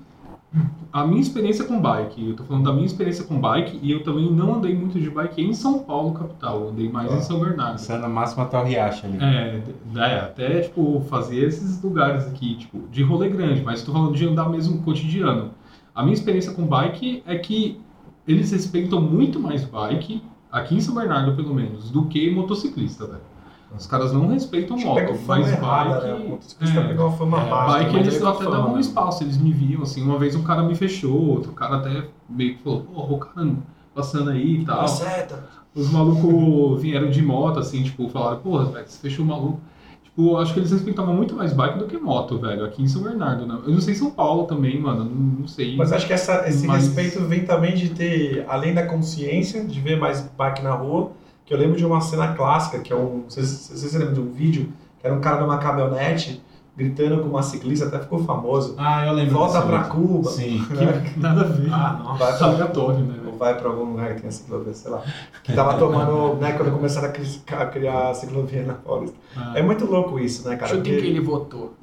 a 0.93 1.07
minha 1.07 1.21
experiência 1.21 1.65
com 1.65 1.81
bike, 1.81 2.29
eu 2.29 2.37
tô 2.37 2.45
falando 2.45 2.65
da 2.65 2.73
minha 2.73 2.85
experiência 2.85 3.25
com 3.25 3.41
bike, 3.41 3.79
e 3.83 3.91
eu 3.91 4.03
também 4.03 4.31
não 4.31 4.57
andei 4.57 4.75
muito 4.75 5.01
de 5.01 5.09
bike 5.09 5.41
em 5.41 5.55
São 5.55 5.79
Paulo, 5.79 6.13
capital. 6.13 6.69
Andei 6.69 6.89
mais 6.91 7.11
Ah. 7.11 7.17
em 7.17 7.21
São 7.23 7.41
Bernardo. 7.41 7.79
Você 7.79 7.93
é 7.93 7.99
no 7.99 8.09
máximo 8.11 8.43
até 8.43 8.59
o 8.61 8.65
Riacho 8.65 9.07
ali. 9.07 9.19
É, 9.19 9.63
é, 9.97 10.19
até, 10.21 10.61
tipo, 10.61 11.01
fazer 11.09 11.39
esses 11.47 11.83
lugares 11.83 12.27
aqui, 12.27 12.57
tipo, 12.57 12.81
de 12.91 13.03
rolê 13.03 13.31
grande, 13.31 13.63
mas 13.63 13.83
tô 13.83 13.93
falando 13.93 14.15
de 14.15 14.27
andar 14.27 14.49
mesmo 14.51 14.83
cotidiano. 14.83 15.51
A 15.95 16.03
minha 16.03 16.15
experiência 16.15 16.53
com 16.53 16.67
bike 16.67 17.23
é 17.27 17.37
que 17.39 17.81
eles 18.29 18.53
respeitam 18.53 19.01
muito 19.01 19.41
mais 19.41 19.65
bike, 19.65 20.23
aqui 20.51 20.75
em 20.75 20.81
São 20.81 20.95
Bernardo 20.95 21.35
pelo 21.35 21.55
menos, 21.55 21.91
do 21.91 22.05
que 22.05 22.31
motociclista, 22.31 23.07
velho. 23.07 23.32
Os 23.77 23.87
caras 23.87 24.13
não 24.13 24.29
respeitam 24.29 24.77
Acho 24.77 24.87
moto, 24.87 25.19
mas 25.27 25.51
errada, 25.51 25.91
bike... 25.95 26.07
né? 26.07 26.15
O 26.15 26.29
motociclista 26.31 26.81
é. 26.81 26.95
uma 26.99 27.11
fama 27.13 27.41
É, 27.43 27.49
baixa. 27.51 27.79
Bike 27.79 27.97
eles 27.97 28.15
ele 28.17 28.27
até 28.27 28.39
tá 28.39 28.45
davam 28.45 28.61
um 28.61 28.65
falando. 28.67 28.81
espaço, 28.81 29.25
eles 29.25 29.39
me 29.39 29.53
viam, 29.53 29.83
assim, 29.83 30.03
uma 30.03 30.19
vez 30.19 30.35
um 30.37 30.43
cara 30.43 30.63
me 30.63 30.75
fechou, 30.75 31.15
outro 31.31 31.53
cara 31.53 31.77
até 31.77 32.05
meio 32.29 32.57
que 32.57 32.63
falou, 32.63 32.83
porra, 32.83 33.13
o 33.15 33.19
cara 33.19 33.51
passando 33.95 34.31
aí 34.31 34.61
e 34.61 34.65
tal. 34.65 34.87
Certo. 34.89 35.35
Os 35.75 35.91
malucos 35.91 36.83
vieram 36.83 37.09
de 37.11 37.23
moto, 37.23 37.59
assim, 37.59 37.83
tipo, 37.83 38.09
falaram, 38.09 38.39
porra, 38.41 38.67
velho, 38.67 38.85
você 38.87 38.99
fechou 39.01 39.25
o 39.25 39.29
maluco. 39.29 39.61
Tipo, 40.05 40.37
acho 40.37 40.53
que 40.53 40.61
eles 40.61 40.71
respeitavam 40.71 41.15
muito 41.15 41.35
mais 41.35 41.55
bike 41.55 41.79
do 41.79 41.87
que 41.87 41.97
moto, 41.97 42.39
velho, 42.39 42.67
aqui 42.67 42.83
em 42.83 42.87
São 42.87 43.03
Bernardo, 43.03 43.47
né? 43.47 43.59
Eu 43.67 43.73
não 43.73 43.81
sei 43.81 43.95
em 43.95 43.97
São 43.97 44.11
Paulo 44.11 44.45
também, 44.45 44.79
mano, 44.79 45.05
não, 45.05 45.11
não 45.41 45.49
sei. 45.49 45.75
Mas 45.77 45.91
acho 45.91 46.07
que 46.07 46.13
essa- 46.13 46.47
esse 46.47 46.67
Mas- 46.67 46.85
respeito 46.89 47.21
vem 47.27 47.47
também 47.47 47.75
de 47.75 47.89
ter, 47.89 48.45
além 48.47 48.75
da 48.75 48.85
consciência, 48.87 49.65
de 49.65 49.81
ver 49.81 49.99
mais 49.99 50.21
bike 50.37 50.63
na 50.63 50.75
rua, 50.75 51.13
que 51.45 51.53
eu 51.55 51.59
lembro 51.59 51.77
de 51.77 51.85
uma 51.85 52.01
cena 52.01 52.35
clássica, 52.35 52.79
que 52.81 52.93
é 52.93 52.97
um. 52.97 53.23
Não 53.25 53.31
sei 53.31 53.43
se 53.43 53.77
vocês 53.77 53.93
lembram 53.95 54.15
de 54.15 54.21
um 54.21 54.33
vídeo, 54.33 54.73
que 55.01 55.07
era 55.07 55.15
um 55.15 55.21
cara 55.21 55.41
numa 55.41 55.59
caminhonete 55.59 56.43
gritando 56.75 57.19
com 57.23 57.29
uma 57.29 57.43
ciclista, 57.43 57.85
até 57.85 57.99
ficou 57.99 58.25
famoso. 58.25 58.75
Ah, 58.79 59.07
eu 59.07 59.13
lembro 59.13 59.35
Volta 59.35 59.61
pra 59.61 59.83
vídeo. 59.83 59.91
Cuba. 59.93 60.31
Sim. 60.31 60.65
Que 61.13 61.21
nada 61.21 61.43
a 61.43 61.45
ver. 61.45 61.71
Ah, 61.71 62.01
nossa. 62.03 62.19
Vai 62.25 62.39
pra, 62.39 62.47
aleatório, 62.47 63.01
né, 63.01 63.15
ou 63.27 63.37
vai 63.37 63.59
pra 63.61 63.69
algum 63.69 63.85
lugar 63.91 64.15
que 64.15 64.21
tenha 64.23 64.33
ciclovia, 64.33 64.73
sei 64.73 64.91
lá. 64.91 65.03
Que 65.45 65.53
tava 65.53 65.75
tomando, 65.77 66.37
né, 66.41 66.53
quando 66.53 66.73
começaram 66.73 67.09
a 67.09 67.11
cri- 67.11 67.43
a 67.53 67.67
criar 67.67 68.09
a 68.09 68.15
ciclovia 68.15 68.63
na 68.65 68.73
Paulista. 68.73 69.17
Ah. 69.37 69.53
É 69.55 69.61
muito 69.63 69.85
louco 69.85 70.19
isso, 70.19 70.49
né, 70.49 70.57
cara? 70.57 70.71
Chuta 70.75 70.89
em 70.89 70.93
Porque- 70.93 71.01
quem 71.03 71.11
ele 71.11 71.21
votou. 71.21 71.75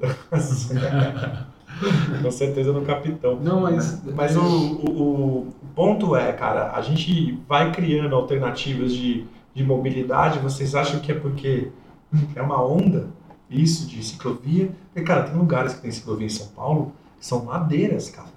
Com 2.22 2.30
certeza 2.30 2.72
no 2.72 2.82
capitão. 2.82 3.38
Não, 3.40 3.60
mas. 3.60 4.02
Mas 4.14 4.36
o, 4.36 4.40
o, 4.42 5.38
o 5.48 5.52
ponto 5.74 6.14
é, 6.16 6.32
cara, 6.32 6.72
a 6.74 6.82
gente 6.82 7.38
vai 7.48 7.70
criando 7.72 8.14
alternativas 8.14 8.92
de, 8.92 9.24
de 9.54 9.64
mobilidade. 9.64 10.38
Vocês 10.38 10.74
acham 10.74 11.00
que 11.00 11.12
é 11.12 11.14
porque 11.14 11.70
é 12.34 12.42
uma 12.42 12.62
onda 12.64 13.08
isso 13.48 13.86
de 13.86 14.02
ciclovia? 14.04 14.70
Porque, 14.92 15.06
cara, 15.06 15.24
tem 15.24 15.36
lugares 15.36 15.74
que 15.74 15.82
tem 15.82 15.90
ciclovia 15.90 16.26
em 16.26 16.30
São 16.30 16.46
Paulo 16.48 16.92
que 17.18 17.26
são 17.26 17.44
ladeiras, 17.44 18.08
cara. 18.08 18.28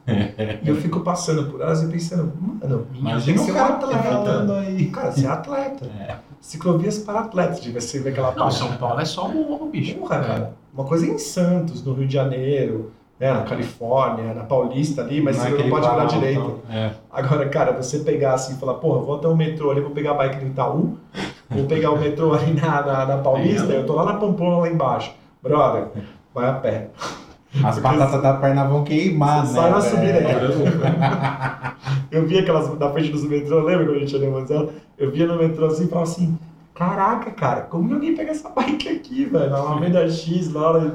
e 0.61 0.67
eu 0.67 0.75
fico 0.75 0.99
passando 0.99 1.49
por 1.49 1.61
elas 1.61 1.81
e 1.81 1.87
pensando, 1.87 2.33
mano, 2.37 2.85
Imagina 2.93 3.41
um 3.41 3.45
ser 3.45 3.51
um 3.51 3.55
cara 3.55 3.75
andando 3.75 4.51
atleta. 4.51 4.59
aí. 4.59 4.85
Cara, 4.87 5.11
você 5.11 5.25
é 5.25 5.29
atleta. 5.29 5.85
É. 5.99 6.17
Ciclovias 6.41 6.97
para 6.97 7.21
atletas, 7.21 7.61
de 7.61 7.71
você 7.71 7.99
ver 8.01 8.09
aquela 8.09 8.31
Não, 8.31 8.35
parte. 8.35 8.55
São 8.57 8.75
Paulo 8.75 8.99
é 8.99 9.05
só 9.05 9.29
morro, 9.29 9.69
bicho. 9.69 9.95
Porra, 9.95 10.19
cara. 10.19 10.53
Uma 10.73 10.83
coisa 10.83 11.05
é 11.05 11.11
em 11.11 11.17
Santos, 11.17 11.81
no 11.85 11.93
Rio 11.93 12.05
de 12.05 12.13
Janeiro, 12.13 12.91
né, 13.19 13.31
na 13.33 13.41
Califórnia, 13.43 14.33
na 14.33 14.43
Paulista 14.43 15.01
ali, 15.01 15.21
mas 15.21 15.35
você 15.35 15.43
não 15.43 15.51
Naquele 15.51 15.69
pode 15.69 15.81
virar 15.87 15.95
planalto. 15.95 16.19
direita. 16.19 16.51
É. 16.71 16.91
Agora, 17.11 17.49
cara, 17.49 17.71
você 17.71 17.99
pegar 17.99 18.33
assim 18.33 18.53
e 18.53 18.57
falar, 18.57 18.75
porra, 18.75 18.99
vou 18.99 19.15
até 19.15 19.27
o 19.27 19.35
metrô 19.35 19.71
ali, 19.71 19.81
vou 19.81 19.91
pegar 19.91 20.11
a 20.11 20.15
bike 20.15 20.43
no 20.43 20.51
Itaú, 20.51 20.97
vou 21.49 21.65
pegar 21.65 21.91
o 21.91 21.99
metrô 21.99 22.33
ali 22.33 22.53
na, 22.53 22.81
na, 22.81 23.05
na 23.05 23.17
Paulista, 23.19 23.71
eu 23.71 23.85
tô 23.85 23.93
lá 23.93 24.05
na 24.05 24.13
Pamplona 24.15 24.57
lá 24.57 24.69
embaixo. 24.69 25.13
Brother, 25.41 25.87
vai 26.33 26.49
a 26.49 26.53
pé. 26.53 26.89
As 27.63 27.77
batatas 27.77 28.21
da 28.21 28.33
perna 28.33 28.65
vão 28.65 28.83
queimar, 28.83 29.43
né? 29.43 29.49
Sai 29.49 29.69
na 29.69 29.79
subida 29.81 30.19
Eu 32.09 32.25
vi 32.25 32.39
aquelas 32.39 32.77
na 32.79 32.89
frente 32.89 33.11
dos 33.11 33.23
metrô, 33.25 33.61
lembra 33.61 33.85
quando 33.85 33.97
a 33.97 33.99
gente 33.99 34.15
ia 34.15 34.29
no 34.29 34.69
Eu 34.97 35.11
via 35.11 35.27
no 35.27 35.37
metrô 35.37 35.67
assim 35.67 35.85
e 35.85 35.87
falava 35.87 36.09
assim, 36.09 36.37
caraca, 36.73 37.31
cara, 37.31 37.61
como 37.61 37.93
alguém 37.93 38.15
pega 38.15 38.31
essa 38.31 38.49
bike 38.49 38.89
aqui, 38.89 39.25
velho? 39.25 39.49
Na 39.49 39.57
Alameda 39.57 40.09
X, 40.09 40.51
lá, 40.51 40.93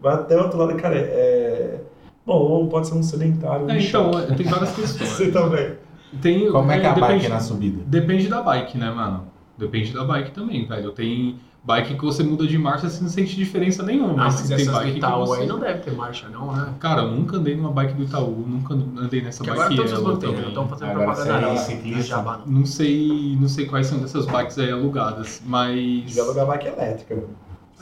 vai 0.00 0.14
até 0.14 0.36
o 0.36 0.42
outro 0.42 0.58
lado, 0.58 0.74
cara, 0.76 0.96
é... 0.96 1.80
Bom, 2.26 2.34
ou 2.38 2.68
pode 2.68 2.86
ser 2.86 2.94
um 2.94 3.02
sedentário. 3.02 3.66
um 3.66 3.70
É, 3.70 3.80
então, 3.80 4.12
choque. 4.12 4.34
tem 4.34 4.46
várias 4.46 4.70
questões. 4.76 5.10
Você 5.10 5.30
também. 5.30 5.72
Tem, 6.20 6.50
Como 6.50 6.70
é 6.70 6.80
que 6.80 6.86
é 6.86 6.88
a 6.88 6.92
depende, 6.94 7.12
bike 7.14 7.28
na 7.28 7.40
subida? 7.40 7.82
Depende 7.86 8.28
da 8.28 8.42
bike, 8.42 8.76
né, 8.78 8.90
mano? 8.90 9.26
Depende 9.56 9.92
da 9.92 10.04
bike 10.04 10.32
também, 10.32 10.66
velho. 10.66 10.90
Tem 10.92 11.36
bike 11.62 11.94
que 11.94 12.04
você 12.04 12.22
muda 12.22 12.46
de 12.46 12.56
marcha 12.58 12.88
você 12.88 13.02
não 13.02 13.10
sente 13.10 13.36
diferença 13.36 13.82
nenhuma. 13.82 14.12
Ah, 14.14 14.16
Mas, 14.24 14.48
mas 14.48 14.62
tem 14.62 14.66
bike 14.66 14.86
do 14.86 14.92
que 14.92 14.98
Itaú 14.98 15.26
você... 15.26 15.42
aí 15.42 15.46
não 15.46 15.58
deve 15.58 15.78
ter 15.80 15.92
marcha, 15.92 16.28
não, 16.28 16.52
né? 16.52 16.74
Cara, 16.80 17.02
eu 17.02 17.10
nunca 17.10 17.36
andei 17.36 17.54
numa 17.54 17.70
bike 17.70 17.94
do 17.94 18.02
Itaú, 18.04 18.44
nunca 18.46 18.74
andei 18.74 19.22
nessa 19.22 19.44
Porque 19.44 19.58
bike 19.58 19.74
agora 19.74 19.88
todos 19.88 19.92
os 19.92 20.18
também. 20.18 20.48
estão 20.48 20.68
fazendo 20.68 20.90
Agora 20.90 21.06
propaganda 21.14 21.46
é 21.46 21.94
não. 21.94 22.02
Jabá, 22.02 22.40
não. 22.46 22.58
Não 22.60 22.66
sei, 22.66 23.36
não 23.40 23.48
sei 23.48 23.66
quais 23.66 23.86
são 23.86 23.98
dessas 23.98 24.26
bikes 24.26 24.58
aí 24.58 24.70
alugadas, 24.70 25.42
mas... 25.46 25.76
Devia 26.06 26.22
alugar 26.22 26.46
bike 26.46 26.66
elétrica. 26.68 27.22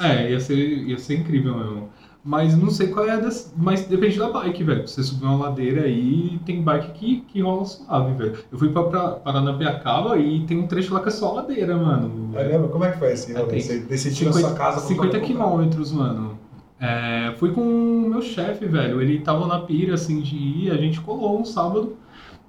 É, 0.01 0.31
ia 0.31 0.39
ser, 0.41 0.57
ia 0.57 0.99
ser 0.99 1.17
incrível 1.17 1.57
mesmo. 1.57 1.89
Mas 2.25 2.57
não 2.57 2.69
sei 2.69 2.89
qual 2.89 3.07
é 3.07 3.13
a 3.13 3.17
das... 3.17 3.55
Mas 3.57 3.87
depende 3.87 4.19
da 4.19 4.29
bike, 4.31 4.63
velho. 4.65 4.87
Você 4.87 5.03
subir 5.03 5.25
uma 5.25 5.47
ladeira 5.47 5.83
aí, 5.83 6.39
tem 6.45 6.63
bike 6.63 6.93
que, 6.93 7.21
que 7.23 7.41
rola 7.41 7.65
suave, 7.65 8.13
velho. 8.15 8.39
Eu 8.53 8.59
fui 8.59 8.69
pra, 8.71 8.83
pra 8.83 9.11
Paranapiacaba 9.11 10.19
e 10.19 10.41
tem 10.41 10.59
um 10.59 10.67
trecho 10.67 10.93
lá 10.93 11.01
que 11.01 11.09
é 11.09 11.13
só 11.13 11.33
ladeira, 11.33 11.77
mano. 11.77 12.37
Aí 12.37 12.49
lembra? 12.49 12.69
Como 12.69 12.85
é 12.85 12.91
que 12.93 12.99
foi 12.99 13.13
esse 13.13 13.35
É, 13.35 13.45
Você 13.45 13.79
decidiu 13.81 14.27
na 14.27 14.33
sua 14.33 14.53
casa... 14.55 14.81
50 14.81 15.07
comprar- 15.13 15.27
quilômetros, 15.27 15.93
mano. 15.93 16.39
É, 16.81 17.33
fui 17.39 17.51
com 17.53 17.61
o 17.63 18.11
meu 18.11 18.21
chefe, 18.21 18.67
velho. 18.67 19.01
Ele 19.01 19.21
tava 19.21 19.47
na 19.47 19.61
pira, 19.61 19.95
assim, 19.95 20.21
de 20.21 20.37
ir. 20.37 20.71
A 20.71 20.77
gente 20.77 21.01
colou 21.01 21.41
um 21.41 21.45
sábado. 21.45 21.97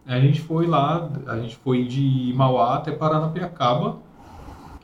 A 0.05 0.19
gente 0.19 0.41
foi 0.41 0.65
lá, 0.65 1.09
a 1.27 1.37
gente 1.37 1.55
foi 1.57 1.85
de 1.85 2.33
Mauá 2.35 2.75
até 2.75 2.91
Paranapiacaba. 2.91 3.97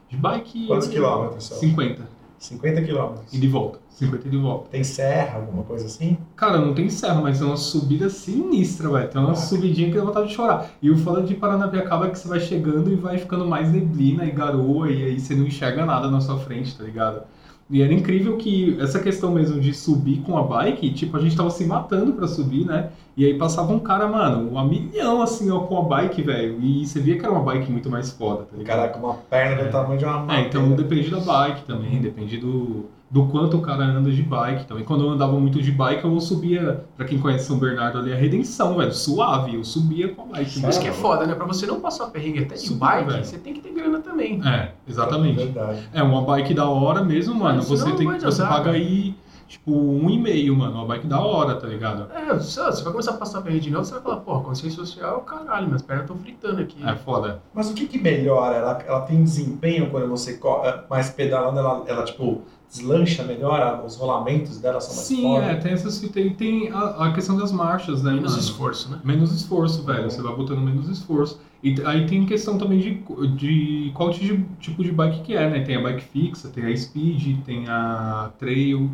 De 0.07 0.15
bike. 0.15 0.67
Quantos 0.67 0.87
quilômetros 0.87 1.43
só? 1.43 1.55
50. 1.55 2.14
50 2.37 2.81
quilômetros. 2.81 3.33
E 3.33 3.37
de 3.39 3.47
volta. 3.47 3.79
50 3.89 4.27
e 4.27 4.31
de 4.31 4.37
volta. 4.37 4.69
Tem 4.69 4.83
serra, 4.83 5.37
alguma 5.39 5.63
coisa 5.63 5.85
assim? 5.85 6.17
Cara, 6.35 6.59
não 6.59 6.73
tem 6.73 6.89
serra, 6.89 7.21
mas 7.21 7.41
é 7.41 7.45
uma 7.45 7.55
subida 7.57 8.09
sinistra, 8.09 8.89
velho. 8.89 9.07
Tem 9.09 9.21
uma 9.21 9.31
Ah. 9.31 9.35
subidinha 9.35 9.89
que 9.89 9.97
dá 9.97 10.03
vontade 10.03 10.27
de 10.27 10.33
chorar. 10.33 10.69
E 10.81 10.89
o 10.91 10.97
foda 10.97 11.21
de 11.23 11.33
Paranapiacaba 11.35 12.07
é 12.07 12.09
que 12.09 12.19
você 12.19 12.27
vai 12.27 12.39
chegando 12.39 12.91
e 12.91 12.95
vai 12.95 13.17
ficando 13.17 13.45
mais 13.45 13.71
neblina 13.71 14.25
e 14.25 14.31
garoa, 14.31 14.91
e 14.91 15.03
aí 15.05 15.19
você 15.19 15.33
não 15.35 15.45
enxerga 15.45 15.85
nada 15.85 16.09
na 16.11 16.19
sua 16.19 16.37
frente, 16.37 16.75
tá 16.77 16.83
ligado? 16.83 17.21
E 17.69 17.81
era 17.81 17.91
incrível 17.93 18.37
que 18.37 18.77
essa 18.79 18.99
questão 18.99 19.31
mesmo 19.31 19.59
de 19.59 19.73
subir 19.73 20.17
com 20.21 20.37
a 20.37 20.43
bike, 20.43 20.93
tipo, 20.93 21.17
a 21.17 21.19
gente 21.19 21.35
tava 21.35 21.49
se 21.49 21.65
matando 21.65 22.13
pra 22.13 22.27
subir, 22.27 22.63
né? 22.65 22.89
E 23.17 23.25
aí 23.25 23.37
passava 23.37 23.71
um 23.71 23.79
cara, 23.79 24.07
mano, 24.07 24.53
um 24.57 24.67
milhão 24.67 25.21
assim, 25.21 25.49
ó, 25.49 25.59
com 25.59 25.77
a 25.77 25.83
bike, 25.83 26.21
velho. 26.21 26.59
E 26.61 26.85
você 26.85 26.99
via 26.99 27.17
que 27.17 27.23
era 27.25 27.33
uma 27.33 27.43
bike 27.43 27.71
muito 27.71 27.89
mais 27.89 28.11
foda, 28.11 28.43
tá 28.43 28.57
ligado? 28.57 28.77
Caraca, 28.77 28.99
uma 28.99 29.13
perna 29.13 29.63
do 29.63 29.71
tamanho 29.71 29.97
de 29.97 30.05
uma 30.05 30.35
É, 30.35 30.41
então 30.41 30.71
depende 30.71 31.09
da 31.09 31.19
bike 31.21 31.63
também, 31.63 32.01
depende 32.01 32.37
do, 32.37 32.87
do 33.09 33.25
quanto 33.27 33.55
o 33.55 33.61
cara 33.61 33.85
anda 33.85 34.11
de 34.11 34.21
bike 34.21 34.65
também. 34.65 34.83
Quando 34.83 35.05
eu 35.05 35.11
andava 35.11 35.39
muito 35.39 35.61
de 35.61 35.71
bike, 35.71 36.03
eu 36.03 36.19
subia, 36.19 36.83
pra 36.97 37.05
quem 37.05 37.17
conhece 37.17 37.45
São 37.45 37.57
Bernardo 37.57 37.99
ali, 37.99 38.11
a 38.11 38.17
Redenção, 38.17 38.75
velho, 38.75 38.91
suave, 38.91 39.55
eu 39.55 39.63
subia 39.63 40.09
com 40.09 40.23
a 40.23 40.25
bike. 40.25 40.67
Isso 40.67 40.81
que 40.81 40.87
é 40.89 40.91
foda, 40.91 41.25
né? 41.25 41.33
Pra 41.35 41.45
você 41.45 41.65
não 41.65 41.79
passar 41.79 42.07
perrengue 42.07 42.39
até 42.39 42.55
de 42.55 42.61
Super, 42.67 42.79
bike, 42.79 43.11
velho. 43.11 43.25
você 43.25 43.37
tem 43.37 43.53
que 43.53 43.61
ter 43.61 43.73
grana 43.73 43.99
também. 43.99 44.41
É, 44.45 44.71
exatamente. 44.85 45.37
Verdade. 45.37 45.87
É, 45.93 46.03
uma 46.03 46.21
bike 46.21 46.53
da 46.53 46.67
hora 46.67 47.01
mesmo, 47.01 47.33
mano, 47.33 47.61
você 47.61 47.85
não 47.85 47.95
tem 47.95 48.07
vai 48.07 48.19
você 48.19 48.41
paga 48.41 48.65
cara. 48.65 48.71
aí, 48.75 49.15
tipo, 49.47 49.71
um 49.71 50.09
e 50.09 50.19
meio, 50.19 50.55
mano, 50.55 50.75
uma 50.75 50.85
bike 50.85 51.07
da 51.07 51.19
hora, 51.19 51.55
tá 51.55 51.67
ligado? 51.67 52.11
É, 52.11 52.39
sei 52.39 52.63
lá, 52.63 52.71
você 52.71 52.83
vai 52.83 52.91
começar 52.91 53.11
a 53.11 53.17
passar 53.17 53.41
perrengue 53.41 53.61
de 53.65 53.71
novo, 53.71 53.85
você 53.85 53.93
vai 53.93 54.01
falar, 54.01 54.17
pô, 54.17 54.39
consciência 54.41 54.77
social, 54.83 55.21
caralho, 55.21 55.67
minhas 55.67 55.81
pernas 55.81 56.05
estão 56.05 56.17
fritando 56.17 56.61
aqui. 56.61 56.77
É 56.87 56.95
foda. 56.95 57.41
Mas 57.53 57.69
o 57.69 57.73
que 57.73 57.87
que 57.87 57.99
melhora? 57.99 58.55
Ela, 58.55 58.83
ela 58.87 59.01
tem 59.01 59.23
desempenho 59.23 59.89
quando 59.89 60.07
você 60.07 60.37
corre, 60.37 60.71
mais 60.89 61.09
pedalando, 61.09 61.59
ela, 61.59 61.83
ela 61.87 62.03
tipo, 62.03 62.41
deslancha 62.69 63.23
melhor? 63.23 63.83
Os 63.85 63.95
rolamentos 63.95 64.59
dela 64.59 64.81
são 64.81 64.95
mais 64.95 65.07
Sim, 65.07 65.21
fortes? 65.21 65.49
é, 65.49 65.55
tem 65.55 65.73
essas 65.73 65.99
tem, 65.99 66.33
tem 66.33 66.69
a, 66.71 67.05
a 67.07 67.13
questão 67.13 67.37
das 67.37 67.51
marchas, 67.51 68.03
né, 68.03 68.11
Menos 68.11 68.31
mano? 68.31 68.43
esforço, 68.43 68.91
né? 68.91 68.99
Menos 69.03 69.31
esforço, 69.31 69.83
velho. 69.83 70.09
Você 70.09 70.21
vai 70.21 70.35
botando 70.35 70.59
menos 70.59 70.89
esforço. 70.89 71.39
E 71.63 71.75
aí 71.83 72.05
tem 72.05 72.25
questão 72.27 72.59
também 72.59 72.77
de, 72.77 73.03
de 73.35 73.91
qual 73.95 74.11
tipo 74.11 74.83
de 74.83 74.91
bike 74.91 75.21
que 75.21 75.35
é, 75.35 75.49
né? 75.49 75.61
Tem 75.61 75.77
a 75.77 75.81
bike 75.81 76.03
fixa, 76.03 76.49
tem 76.49 76.63
a 76.65 76.77
speed, 76.77 77.43
tem 77.43 77.67
a 77.67 78.31
trail. 78.37 78.91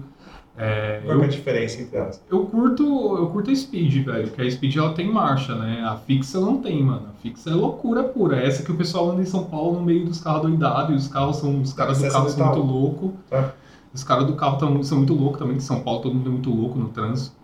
É, 0.63 1.01
Qual 1.03 1.17
que 1.17 1.21
é 1.21 1.25
a 1.25 1.27
eu, 1.27 1.31
diferença 1.31 1.81
entre 1.81 1.97
elas? 1.97 2.23
eu 2.29 2.45
curto 2.45 2.83
eu 3.17 3.27
curto 3.29 3.49
a 3.51 3.55
speed, 3.55 4.05
velho. 4.05 4.27
Porque 4.27 4.41
a 4.43 4.51
speed 4.51 4.75
ela 4.75 4.93
tem 4.93 5.11
marcha, 5.11 5.55
né? 5.55 5.83
A 5.83 5.95
fixa 5.95 6.39
não 6.39 6.57
tem, 6.61 6.83
mano. 6.83 7.07
A 7.09 7.21
fixa 7.21 7.49
é 7.49 7.53
loucura 7.53 8.03
pura. 8.03 8.37
É 8.39 8.45
essa 8.47 8.63
que 8.63 8.71
o 8.71 8.75
pessoal 8.77 9.11
anda 9.11 9.21
em 9.21 9.25
São 9.25 9.45
Paulo 9.45 9.79
no 9.79 9.83
meio 9.85 10.05
dos 10.05 10.21
carros 10.21 10.43
doidados. 10.43 10.91
E 10.91 10.97
os 10.97 11.07
carros 11.07 11.37
são. 11.37 11.61
Os 11.61 11.73
caras 11.73 11.97
do 11.99 12.09
carro 12.11 12.29
são 12.29 12.45
muito 12.45 12.59
loucos. 12.61 13.11
Tá. 13.29 13.53
Os 13.93 14.03
caras 14.03 14.25
do 14.27 14.33
carro 14.35 14.57
tão, 14.57 14.81
são 14.83 14.99
muito 14.99 15.13
loucos 15.13 15.39
também, 15.39 15.57
em 15.57 15.59
São 15.59 15.81
Paulo 15.81 15.99
todo 16.01 16.15
mundo 16.15 16.27
é 16.29 16.31
muito 16.31 16.49
louco 16.49 16.79
no 16.79 16.87
trânsito. 16.89 17.35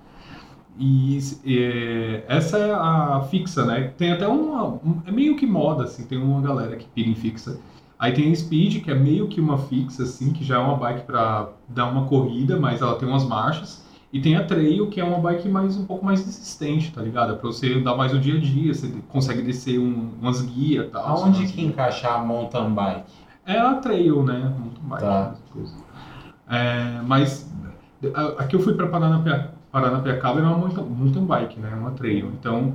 E 0.80 1.18
é, 1.46 2.24
essa 2.28 2.58
é 2.58 2.72
a 2.72 3.26
fixa, 3.32 3.66
né? 3.66 3.92
Tem 3.98 4.12
até 4.12 4.28
uma. 4.28 4.66
um- 4.66 5.02
é 5.06 5.12
meio 5.12 5.36
que 5.36 5.46
moda, 5.48 5.84
assim, 5.86 6.06
tem 6.06 6.18
uma 6.22 6.40
galera 6.40 6.76
que 6.76 6.86
pira 6.86 7.10
em 7.10 7.16
fixa. 7.16 7.58
Aí 8.00 8.12
tem 8.14 8.32
a 8.32 8.36
Speed, 8.36 8.84
que 8.84 8.92
é 8.92 8.96
meio 8.96 9.28
que 9.28 9.42
uma 9.42 9.58
fixa, 9.58 10.04
assim, 10.04 10.32
que 10.32 10.44
já 10.44 10.56
é 10.56 10.60
uma 10.60 10.76
bike 10.76 11.06
pra 11.06 11.50
dar 11.68 11.88
uma 11.88 12.06
corrida, 12.06 12.60
mas 12.60 12.82
ela 12.82 12.96
tem 12.96 13.08
umas 13.08 13.26
marchas. 13.26 13.86
E 14.14 14.22
tem 14.22 14.36
a 14.36 14.44
Trail, 14.44 14.88
que 14.88 15.02
é 15.02 15.04
uma 15.04 15.20
bike 15.20 15.50
mais, 15.50 15.76
um 15.76 15.86
pouco 15.86 16.06
mais 16.06 16.24
resistente, 16.24 16.92
tá 16.94 17.02
ligado? 17.02 17.36
Pra 17.38 17.48
você 17.48 17.74
andar 17.74 17.96
mais 17.96 18.14
no 18.14 18.20
dia 18.20 18.36
a 18.38 18.40
dia, 18.40 18.74
você 18.74 18.88
consegue 19.10 19.42
descer 19.42 19.80
um- 19.80 20.12
umas 20.22 20.42
guias 20.42 20.86
e 20.86 20.90
tal. 20.90 21.06
Aonde 21.06 21.46
que 21.48 21.62
encaixa 21.62 22.08
a 22.10 22.20
mountain 22.24 22.70
bike? 22.74 23.04
é 23.46 23.58
a 23.58 23.74
trail, 23.76 24.24
né? 24.24 24.54
Mountain 24.60 24.84
bike, 24.84 25.02
Tá. 25.02 25.36
É, 26.50 27.02
mas 27.06 27.50
aqui 28.38 28.56
eu 28.56 28.60
fui 28.60 28.74
para 28.74 28.88
Paranapia, 28.88 29.52
Paranapiacaba 29.72 30.40
era 30.40 30.48
uma 30.48 30.58
mountain, 30.58 30.84
mountain 30.84 31.26
bike, 31.26 31.60
né? 31.60 31.74
Uma 31.76 31.92
trail. 31.92 32.32
Então 32.40 32.74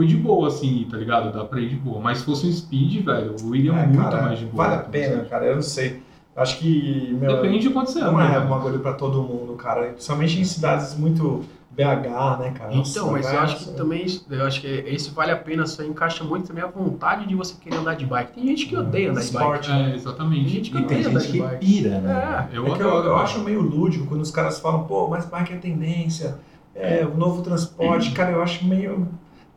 foi 0.00 0.06
de 0.06 0.16
boa, 0.16 0.48
assim, 0.48 0.86
tá 0.90 0.96
ligado? 0.96 1.30
Dá 1.30 1.44
pra 1.44 1.60
ir 1.60 1.68
de 1.68 1.76
boa. 1.76 2.00
Mas 2.00 2.18
se 2.18 2.24
fosse 2.24 2.46
um 2.46 2.52
speed, 2.52 3.04
velho, 3.04 3.34
eu 3.38 3.54
iria 3.54 3.72
É, 3.72 3.86
muito 3.86 4.00
cara, 4.02 4.22
mais 4.22 4.38
de 4.38 4.46
boa. 4.46 4.64
Vale 4.64 4.76
a 4.76 4.82
tá 4.82 4.88
pena, 4.88 5.24
cara, 5.24 5.44
eu 5.44 5.56
não 5.56 5.62
sei. 5.62 6.02
Acho 6.34 6.58
que, 6.58 7.14
meu, 7.20 7.34
Depende 7.36 7.58
de 7.58 7.70
quanto 7.70 7.90
você 7.90 8.00
não 8.00 8.08
ama. 8.10 8.24
é 8.24 8.30
né? 8.30 8.38
um 8.38 8.48
bagulho 8.48 8.78
pra 8.78 8.94
todo 8.94 9.22
mundo, 9.22 9.52
cara. 9.56 9.88
Principalmente 9.88 10.40
em 10.40 10.44
cidades 10.44 10.96
muito 10.96 11.44
BH, 11.72 12.38
né, 12.40 12.50
cara? 12.56 12.70
Então, 12.72 12.78
Nossa, 12.78 13.12
mas 13.12 13.26
eu 13.26 13.32
vai- 13.32 13.42
acho 13.44 13.56
que 13.58 13.72
também, 13.74 14.06
eu 14.30 14.46
acho 14.46 14.60
que 14.62 14.66
esse 14.66 15.10
vale 15.10 15.32
a 15.32 15.36
pena, 15.36 15.66
só 15.66 15.82
encaixa 15.82 16.24
muito 16.24 16.46
também 16.48 16.64
a 16.64 16.66
vontade 16.68 17.26
de 17.26 17.34
você 17.34 17.54
querer 17.60 17.76
andar 17.76 17.94
de 17.94 18.06
bike. 18.06 18.32
Tem 18.32 18.46
gente 18.46 18.64
que 18.66 18.74
odeia 18.76 19.10
andar 19.10 19.20
de 19.20 19.26
bike. 19.32 19.36
Esporte. 19.44 19.70
É, 19.70 19.84
Tem 19.84 19.94
exatamente. 19.96 20.48
gente 20.48 20.70
que 20.70 20.78
E 20.78 20.82
tem 20.84 20.96
odeia 20.98 21.10
andar 21.10 21.20
gente 21.20 21.32
de 21.32 21.38
que 21.38 21.44
bike. 21.44 21.66
pira, 21.66 22.00
né? 22.00 22.48
É, 22.50 22.56
Eu 22.56 22.66
É 22.66 22.70
que 22.74 22.80
eu, 22.82 22.88
adoro. 22.88 22.96
eu 23.08 23.12
velho. 23.12 23.16
acho 23.16 23.40
meio 23.40 23.60
lúdico 23.60 24.06
quando 24.06 24.22
os 24.22 24.30
caras 24.30 24.58
falam, 24.60 24.84
pô, 24.84 25.08
mas 25.08 25.26
bike 25.26 25.52
é 25.52 25.56
tendência, 25.56 26.38
é 26.74 27.04
o 27.04 27.14
novo 27.18 27.42
transporte. 27.42 28.12
Cara, 28.12 28.30
eu 28.30 28.42
acho 28.42 28.64
meio. 28.64 29.06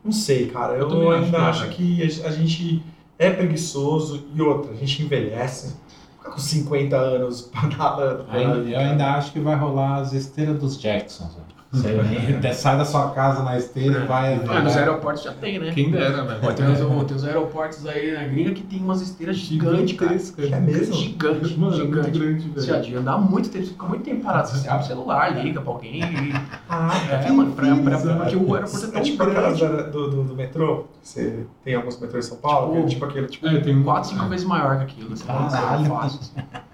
Não 0.04 0.12
sei, 0.12 0.48
cara. 0.48 0.74
Eu 0.74 0.90
Eu, 0.90 1.12
acho 1.12 1.24
ainda 1.26 1.38
que 1.38 1.44
é, 1.44 2.06
acho 2.06 2.22
que 2.22 2.26
a, 2.26 2.32
gente 2.32 2.84
é 3.18 3.30
preguiçoso 3.30 4.26
e 4.34 4.42
outra, 4.42 4.72
a 4.72 4.76
gente 4.76 5.02
envelhece. 5.04 5.76
Fica 6.18 6.32
com 6.32 6.38
50 6.40 6.96
anos 6.96 7.42
pedalando. 7.54 8.26
Ainda- 8.30 8.70
Eu 8.70 8.80
ainda 8.80 9.14
acho 9.14 9.32
que 9.32 9.40
vai 9.40 9.56
rolar 9.56 9.98
as 9.98 10.14
esteiras 10.14 10.60
dos 10.60 10.80
Jacksons. 10.80 11.34
velho. 11.34 11.46
Você 11.74 11.92
vem- 11.92 12.54
sai 12.54 12.78
da 12.78 12.86
sua 12.86 13.10
casa 13.10 13.42
na 13.42 13.58
esteira 13.58 14.04
e 14.04 14.06
vai. 14.08 14.36
Ah, 14.48 14.62
nos 14.62 14.78
aeroportos 14.78 15.24
já 15.24 15.34
tem, 15.34 15.58
né? 15.58 15.72
Quem 15.74 15.90
dera, 15.90 16.24
velho. 16.24 16.40
Pô, 16.40 16.54
tem, 16.54 16.68
uns, 16.68 16.78
tem 17.08 17.16
uns 17.18 17.24
aeroportos 17.24 17.86
aí 17.88 18.12
na 18.14 18.24
gringa 18.26 18.52
que 18.54 18.62
tem 18.62 18.80
umas 18.80 19.02
esteiras 19.02 19.38
gigantes, 19.38 19.96
cara. 19.98 20.14
É 20.56 20.60
mesmo? 20.60 20.94
Gigante, 20.94 21.58
Mano, 21.58 21.74
é 21.74 21.78
muito 21.80 21.96
gigante. 22.04 22.20
grande, 22.20 22.50
Você 22.50 22.68
já 22.68 22.78
velho. 22.80 23.00
andar 23.00 23.18
muito 23.18 23.50
tempo, 23.50 23.66
você 23.66 23.72
fica 23.72 23.86
muito 23.88 24.04
tempo 24.04 24.24
parado. 24.24 24.48
Você 24.50 24.68
abre 24.70 24.84
o 24.84 24.88
celular, 24.88 25.30
liga 25.44 25.60
pra 25.62 25.72
alguém. 25.74 26.02
E... 26.02 26.34
Ah, 26.76 26.92
É, 27.12 27.32
mano, 27.32 27.52
pra, 27.54 27.66
pra, 27.68 27.76
brisa. 27.76 28.16
porque 28.16 28.36
o 28.36 28.56
aeroporto 28.56 28.86
é 28.86 28.90
É 28.90 28.92
tão 28.92 29.02
tipo 29.04 29.24
aquelas 29.24 29.60
grande. 29.60 29.92
do, 29.92 30.10
do, 30.10 30.24
do 30.24 30.36
metrô. 30.36 30.86
Você 31.04 31.46
tem 31.64 31.76
alguns 31.76 32.00
metrôs 32.00 32.26
em 32.26 32.30
São 32.30 32.38
Paulo, 32.38 32.74
Tipo- 32.74 32.86
é 32.86 32.90
tipo 32.90 33.06
aquele. 33.06 33.28
Tipo, 33.28 33.48
É, 33.48 33.60
tem 33.60 33.76
um. 33.78 33.84
4, 33.84 34.10
5 34.10 34.26
vezes 34.28 34.46
maior 34.46 34.78
que 34.78 34.84
aquilo. 34.84 35.10
Não 35.12 35.18
Caralho. 35.50 35.86
fácil. 35.86 36.20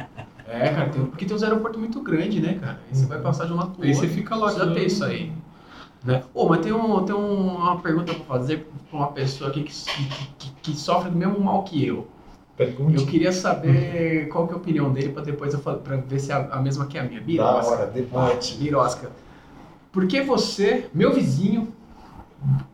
É, 0.49 0.69
cara, 0.69 0.89
tem, 0.89 1.05
porque 1.05 1.25
tem 1.25 1.35
uns 1.35 1.43
aeroportos 1.43 1.79
muito 1.79 2.01
grandes, 2.01 2.41
né, 2.41 2.55
cara? 2.59 2.79
Aí 2.89 2.95
você 2.95 3.05
vai 3.05 3.19
passar 3.19 3.45
de 3.45 3.53
um 3.53 3.55
lado 3.55 3.71
pro 3.71 3.83
Aí 3.83 3.91
outro. 3.93 4.07
você 4.07 4.13
fica 4.13 4.35
lá. 4.35 4.47
Precisa 4.47 4.73
ter 4.73 4.85
isso 4.85 5.05
aí. 5.05 5.31
Né? 6.03 6.23
Ô, 6.33 6.47
mas 6.47 6.61
tem, 6.61 6.71
um, 6.71 7.03
tem 7.03 7.13
um- 7.13 7.55
uma 7.57 7.79
pergunta 7.81 8.13
pra 8.13 8.23
fazer 8.23 8.67
pra 8.89 8.97
uma 8.99 9.07
pessoa 9.11 9.49
aqui 9.49 9.63
que, 9.63 9.73
que, 10.37 10.51
que 10.61 10.73
sofre 10.73 11.09
do 11.11 11.17
mesmo 11.17 11.39
mal 11.39 11.63
que 11.63 11.85
eu. 11.85 12.07
pergunte. 12.57 12.95
Eu 12.95 13.05
queria 13.05 13.31
saber 13.31 14.27
qual 14.29 14.47
que 14.47 14.53
é 14.53 14.55
a 14.55 14.59
opinião 14.59 14.91
dele 14.91 15.09
pra 15.09 15.21
depois 15.23 15.53
eu 15.53 15.59
falar, 15.59 15.77
pra 15.77 15.97
ver 15.97 16.19
se 16.19 16.31
é 16.31 16.35
a, 16.35 16.47
a 16.53 16.61
mesma 16.61 16.85
que 16.87 16.97
a 16.97 17.03
minha. 17.03 17.19
Da 17.19 17.25
Birosca. 17.25 17.71
hora, 17.71 17.85
debate. 17.87 18.55
Birosca. 18.57 19.11
Por 19.91 20.07
que 20.07 20.21
você, 20.21 20.87
meu 20.93 21.13
vizinho, 21.13 21.67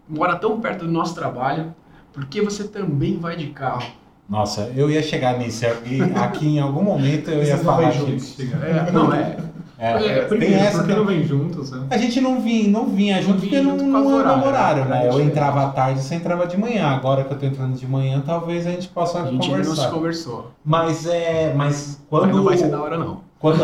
mora 0.08 0.36
tão 0.38 0.60
perto 0.62 0.86
do 0.86 0.92
nosso 0.92 1.16
trabalho, 1.16 1.74
por 2.14 2.26
que 2.26 2.42
você 2.42 2.68
também 2.68 3.18
vai 3.18 3.36
de 3.36 3.48
carro? 3.48 3.86
Nossa, 4.28 4.72
eu 4.76 4.90
ia 4.90 5.04
chegar 5.04 5.38
nisso. 5.38 5.66
E 5.86 6.02
aqui 6.16 6.48
em 6.48 6.60
algum 6.60 6.84
momento 6.84 7.30
eu 7.30 7.44
ia 7.44 7.58
não 7.58 7.64
falar 7.64 7.92
vêm 7.92 8.16
disso. 8.18 8.42
É, 8.62 8.90
não, 8.92 9.14
é. 9.14 9.38
É, 9.78 9.92
É, 9.92 10.20
tem 10.20 10.28
primeiro, 10.30 10.56
essa 10.56 10.78
porque 10.80 10.94
não 10.94 11.06
vem 11.06 11.24
juntos, 11.24 11.70
né? 11.70 11.86
A 11.90 11.98
gente 11.98 12.22
não 12.22 12.40
vinha, 12.40 12.70
não 12.70 12.88
vinha 12.88 13.22
junto 13.22 13.40
vinha 13.40 13.62
porque 13.62 13.62
não, 13.62 13.78
junto 13.78 13.84
não 13.92 14.20
era 14.20 14.32
horário, 14.32 14.48
horário, 14.48 14.86
né? 14.86 15.04
né? 15.04 15.10
Eu 15.10 15.20
entrava 15.20 15.64
à 15.64 15.70
tarde, 15.70 16.02
você 16.02 16.16
entrava 16.16 16.48
de 16.48 16.58
manhã. 16.58 16.88
Agora 16.88 17.26
que 17.26 17.34
eu 17.34 17.38
tô 17.38 17.46
entrando 17.46 17.76
de 17.78 17.86
manhã, 17.86 18.24
talvez 18.26 18.66
a 18.66 18.72
gente 18.72 18.88
possa 18.88 19.22
A 19.22 19.26
gente 19.26 19.46
ainda 19.46 19.58
não 19.58 19.64
se 19.64 19.70
conversar. 19.70 19.92
conversou. 19.92 20.52
Mas 20.64 21.06
é. 21.06 21.54
Mas 21.54 22.00
quando. 22.10 22.28
Mas 22.28 22.36
não 22.36 22.44
vai 22.44 22.58
ser 22.58 22.70
da 22.70 22.82
hora, 22.82 22.98
não. 22.98 23.25
Quando, 23.46 23.60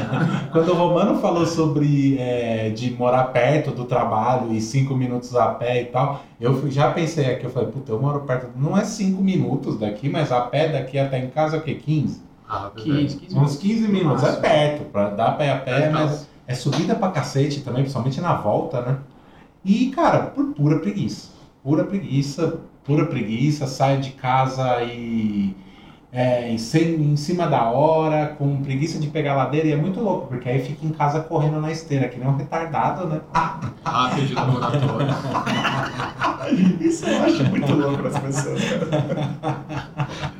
quando 0.50 0.68
o 0.70 0.74
Romano 0.74 1.20
falou 1.20 1.44
sobre 1.44 2.16
é, 2.18 2.70
de 2.70 2.90
morar 2.92 3.24
perto 3.24 3.70
do 3.70 3.84
trabalho 3.84 4.50
e 4.50 4.62
cinco 4.62 4.94
minutos 4.94 5.36
a 5.36 5.48
pé 5.48 5.82
e 5.82 5.84
tal, 5.86 6.22
eu 6.40 6.58
fui- 6.58 6.70
já 6.70 6.90
pensei 6.90 7.26
aqui, 7.26 7.44
eu 7.44 7.50
falei, 7.50 7.68
puta, 7.68 7.92
eu 7.92 8.00
moro 8.00 8.20
perto, 8.20 8.48
não 8.56 8.74
é 8.74 8.82
cinco 8.82 9.22
minutos 9.22 9.78
daqui, 9.78 10.08
mas 10.08 10.32
a 10.32 10.40
pé 10.40 10.68
daqui 10.68 10.98
até 10.98 11.18
em 11.18 11.28
casa 11.28 11.56
é 11.56 11.58
o 11.58 11.62
quê? 11.62 11.74
15? 11.74 12.22
Ah, 12.48 12.70
15, 12.74 13.16
15 13.16 13.38
Uns 13.38 13.56
15 13.56 13.88
minutos, 13.88 14.22
é 14.22 14.28
Nossa. 14.28 14.40
perto, 14.40 14.84
pra 14.84 15.10
dar 15.10 15.32
pé 15.36 15.50
a 15.50 15.58
pé, 15.58 15.82
É, 15.82 15.90
mas 15.90 16.26
é 16.46 16.54
subida 16.54 16.94
pra 16.94 17.10
cacete 17.10 17.60
também, 17.60 17.82
principalmente 17.82 18.22
na 18.22 18.34
volta, 18.36 18.80
né? 18.80 18.98
E, 19.62 19.90
cara, 19.90 20.28
por 20.28 20.46
pura 20.54 20.78
preguiça. 20.78 21.28
Pura 21.62 21.84
preguiça, 21.84 22.58
pura 22.84 23.04
preguiça, 23.04 23.66
saio 23.66 24.00
de 24.00 24.12
casa 24.12 24.82
e. 24.82 25.54
É, 26.12 26.50
em, 26.50 26.58
sem- 26.58 27.00
em 27.00 27.16
cima 27.16 27.46
da 27.46 27.70
hora, 27.70 28.34
com 28.36 28.60
preguiça 28.62 28.98
de 28.98 29.06
pegar 29.06 29.32
a 29.32 29.36
ladeira, 29.36 29.68
e 29.68 29.72
é 29.72 29.76
muito 29.76 30.00
louco, 30.00 30.26
porque 30.26 30.48
aí 30.48 30.60
fica 30.60 30.84
em 30.84 30.88
casa 30.90 31.20
correndo 31.20 31.60
na 31.60 31.70
esteira, 31.70 32.08
que 32.08 32.18
nem 32.18 32.26
um 32.28 32.34
retardado, 32.36 33.06
né? 33.06 33.20
Ah, 33.32 34.10
pedido 34.12 34.40
moratório. 34.48 35.06
Isso 36.80 37.06
eu 37.06 37.22
acho 37.22 37.44
muito 37.44 37.72
louco 37.74 38.02
nas 38.02 38.18
pessoas, 38.18 38.60
cara. 38.64 38.86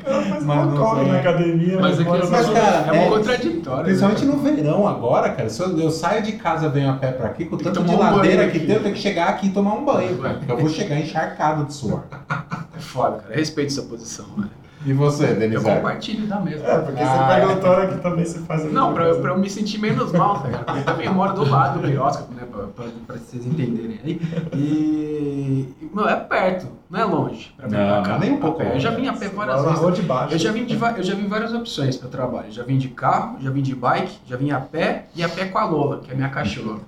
Faz 0.04 0.28
Mas 0.30 0.42
uma 0.42 0.64
não 0.66 0.76
corre 0.76 1.04
na 1.04 1.18
academia, 1.20 1.78
Mas 1.80 2.00
é 2.00 2.02
as 2.02 2.08
na- 2.08 2.36
Mas, 2.36 2.50
cara, 2.50 2.92
É 2.92 2.96
é- 2.96 3.06
uma 3.08 3.16
contraditória. 3.18 3.84
Principalmente 3.84 4.24
né? 4.24 4.32
no 4.32 4.38
verão 4.42 4.88
agora, 4.88 5.30
cara. 5.30 5.48
Se 5.48 5.62
eu, 5.62 5.78
eu 5.78 5.90
saio 5.92 6.20
de 6.22 6.32
casa, 6.32 6.68
venho 6.68 6.90
a 6.90 6.94
pé 6.94 7.12
pra 7.12 7.26
aqui, 7.28 7.44
com 7.44 7.56
Tem 7.56 7.66
tanto 7.72 7.84
de 7.84 7.94
um 7.94 7.98
ladeira 7.98 8.38
banho 8.38 8.50
que 8.50 8.56
aqui. 8.58 8.66
tem, 8.66 8.74
eu 8.74 8.82
tenho 8.82 8.94
que 8.96 9.00
chegar 9.00 9.28
aqui 9.28 9.46
e 9.46 9.50
tomar 9.50 9.74
um 9.74 9.84
banho, 9.84 10.18
cara. 10.18 10.34
Porque 10.34 10.50
eu 10.50 10.56
vou 10.58 10.68
chegar 10.68 10.98
encharcado 10.98 11.64
de 11.66 11.74
suor. 11.74 12.02
É 12.76 12.82
foda, 12.82 13.18
cara. 13.18 13.34
Respeito 13.34 13.72
sua 13.74 13.84
posição, 13.84 14.24
velho. 14.36 14.50
E 14.86 14.94
você, 14.94 15.26
Eu 15.32 15.36
Denise? 15.36 15.62
compartilho 15.64 16.26
da 16.26 16.40
mesma. 16.40 16.66
É, 16.66 16.78
porque 16.78 17.02
Ah. 17.02 17.06
você 17.28 17.34
perguntou 17.40 17.70
hora 17.70 17.86
que 17.88 18.00
também 18.00 18.24
você 18.24 18.38
faz 18.40 18.72
Não, 18.72 18.94
pra, 18.94 19.02
eu- 19.04 19.08
coisa. 19.08 19.20
pra 19.22 19.30
eu 19.32 19.38
me 19.38 19.50
sentir 19.50 19.78
menos 19.78 20.10
mal, 20.12 20.38
tá 20.40 20.46
ligado? 20.46 20.64
Porque 20.64 20.80
eu 20.80 20.84
também 20.84 21.08
moro 21.10 21.34
do 21.34 21.48
lado 21.50 21.78
do 21.80 21.86
Birosca, 21.86 22.24
né? 22.34 22.46
Pra, 22.50 22.62
pra, 22.68 22.86
pra 23.06 23.16
vocês 23.18 23.44
entenderem 23.46 24.00
aí. 24.02 24.20
E. 24.54 25.74
Meu, 25.92 26.08
é 26.08 26.16
perto, 26.16 26.66
não 26.88 26.98
é 27.00 27.04
longe. 27.04 27.52
Pra 27.56 27.68
vir 27.68 27.76
Não, 27.76 28.02
pra 28.02 28.12
cá. 28.12 28.18
nem 28.18 28.32
um 28.32 28.40
pouco. 28.40 28.62
Eu 28.62 28.80
já 28.80 28.90
vim 28.90 29.06
a 29.06 29.12
pé 29.12 29.28
várias 29.28 29.62
vezes. 29.62 29.78
rua 29.78 29.92
de 29.92 30.02
baixo. 30.02 30.34
Eu 30.34 30.38
já 30.38 30.52
vim 30.52 30.64
de, 30.64 30.74
eu 30.74 31.02
já 31.02 31.14
vim 31.14 31.26
várias 31.26 31.52
opções 31.52 31.96
para 31.96 32.08
trabalho. 32.08 32.46
Eu 32.48 32.52
já 32.52 32.62
vim 32.62 32.78
de 32.78 32.88
carro, 32.88 33.36
já 33.40 33.50
vim 33.50 33.62
de 33.62 33.74
bike, 33.74 34.18
já 34.26 34.36
vim 34.36 34.50
a 34.50 34.60
pé 34.60 35.06
e 35.14 35.22
a 35.22 35.28
pé 35.28 35.46
com 35.46 35.58
a 35.58 35.64
Lola, 35.64 35.98
que 36.00 36.10
é 36.10 36.14
minha 36.14 36.28
cachorra. 36.30 36.78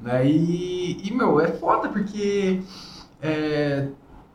né? 0.00 0.26
E, 0.26 1.06
e, 1.08 1.12
meu, 1.14 1.38
é 1.40 1.48
foda 1.48 1.88
porque 1.90 2.62
é, 3.22 3.88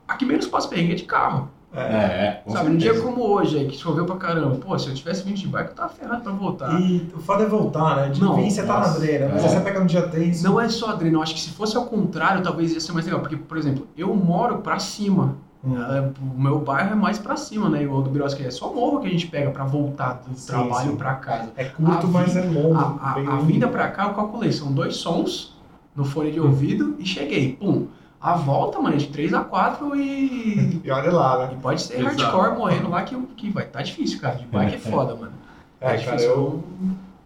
aqui 0.08 0.26
menos 0.26 0.46
passa 0.48 0.68
perrengue 0.68 0.92
é 0.92 0.96
de 0.96 1.04
carro. 1.06 1.50
É. 1.72 1.80
É, 1.82 2.42
com 2.44 2.52
sabe, 2.52 2.70
num 2.70 2.78
dia 2.78 3.00
como 3.00 3.22
hoje, 3.22 3.60
aí, 3.60 3.68
que 3.68 3.78
choveu 3.78 4.04
pra 4.06 4.16
caramba, 4.16 4.56
pô, 4.56 4.78
se 4.80 4.90
eu 4.90 4.94
tivesse 4.96 5.24
vindo 5.24 5.36
de 5.38 5.48
bike, 5.48 5.70
eu 5.70 5.76
tava 5.76 5.90
ferrado 5.90 6.24
pra 6.24 6.32
voltar. 6.32 6.82
E 6.82 7.08
o 7.16 7.20
foda 7.20 7.44
é 7.44 7.46
voltar, 7.48 7.96
né? 7.96 8.10
De 8.10 8.20
Não, 8.20 8.36
vir 8.36 8.50
você 8.50 8.64
tá 8.64 8.80
na 8.80 8.86
adrena, 8.88 9.30
mas 9.32 9.44
é. 9.44 9.48
aí 9.48 9.54
você 9.54 9.60
pega 9.62 9.80
no 9.80 9.86
dia 9.86 10.02
3. 10.08 10.42
Não 10.42 10.60
é 10.60 10.68
só 10.68 10.86
adrenalina, 10.88 11.18
eu 11.20 11.22
acho 11.22 11.36
que 11.36 11.42
se 11.42 11.52
fosse 11.52 11.78
ao 11.78 11.86
contrário, 11.86 12.42
talvez 12.42 12.74
ia 12.74 12.80
ser 12.80 12.92
mais 12.92 13.06
legal. 13.06 13.20
Porque, 13.22 13.36
por 13.36 13.56
exemplo, 13.58 13.88
eu 13.96 14.14
moro 14.16 14.58
pra 14.60 14.80
cima. 14.80 15.36
Hum. 15.64 15.76
É, 15.80 16.12
O 16.36 16.40
meu 16.42 16.58
bairro 16.60 16.94
é 16.94 16.96
mais 16.96 17.20
pra 17.20 17.36
cima, 17.36 17.70
né? 17.70 17.84
Igual 17.84 18.02
do 18.02 18.10
Birosca, 18.10 18.42
é 18.42 18.50
só 18.50 18.74
morro 18.74 19.02
que 19.02 19.08
a 19.08 19.12
gente 19.12 19.28
pega 19.28 19.52
pra 19.52 19.64
voltar 19.66 20.24
do 20.28 20.34
Sim, 20.36 20.48
trabalho 20.48 20.92
sim. 20.92 20.96
pra 20.96 21.16
casa. 21.16 21.52
É 21.56 21.66
curto, 21.66 22.08
A 22.08 22.10
mas 22.10 22.36
é 22.36 22.42
longo. 22.42 22.76
A, 22.76 22.98
a, 23.00 23.34
a 23.36 23.38
vinda 23.42 23.68
pra 23.68 23.90
cá 23.90 24.06
eu 24.08 24.14
calculei, 24.16 24.52
são 24.52 24.72
dois 24.72 24.96
sons 24.96 25.56
no 25.96 26.04
fone 26.06 26.32
de 26.32 26.40
ouvido 26.40 26.96
e 26.98 27.06
cheguei. 27.06 27.54
Pum. 27.58 27.88
A 28.22 28.34
volta, 28.34 28.80
mano, 28.80 28.96
é 28.96 28.98
de 28.98 29.08
3 29.08 29.34
a 29.34 29.42
4 29.44 29.96
e. 29.96 30.82
E 30.84 30.92
olha 30.92 31.12
lá, 31.12 31.38
né? 31.48 31.50
e 31.54 31.62
pode 31.62 31.82
ser 31.82 32.00
Exato. 32.00 32.22
hardcore 32.22 32.58
morrendo 32.58 32.90
lá 32.90 33.04
que, 33.04 33.16
que 33.38 33.50
vai. 33.50 33.66
Tá 33.66 33.82
difícil, 33.82 34.20
cara. 34.20 34.36
De 34.36 34.46
bike 34.46 34.76
é 34.76 34.78
foda, 34.78 35.16
mano. 35.16 35.32
É, 35.80 35.96
Tá 35.98 36.04
cara, 36.04 36.22
eu 36.22 36.64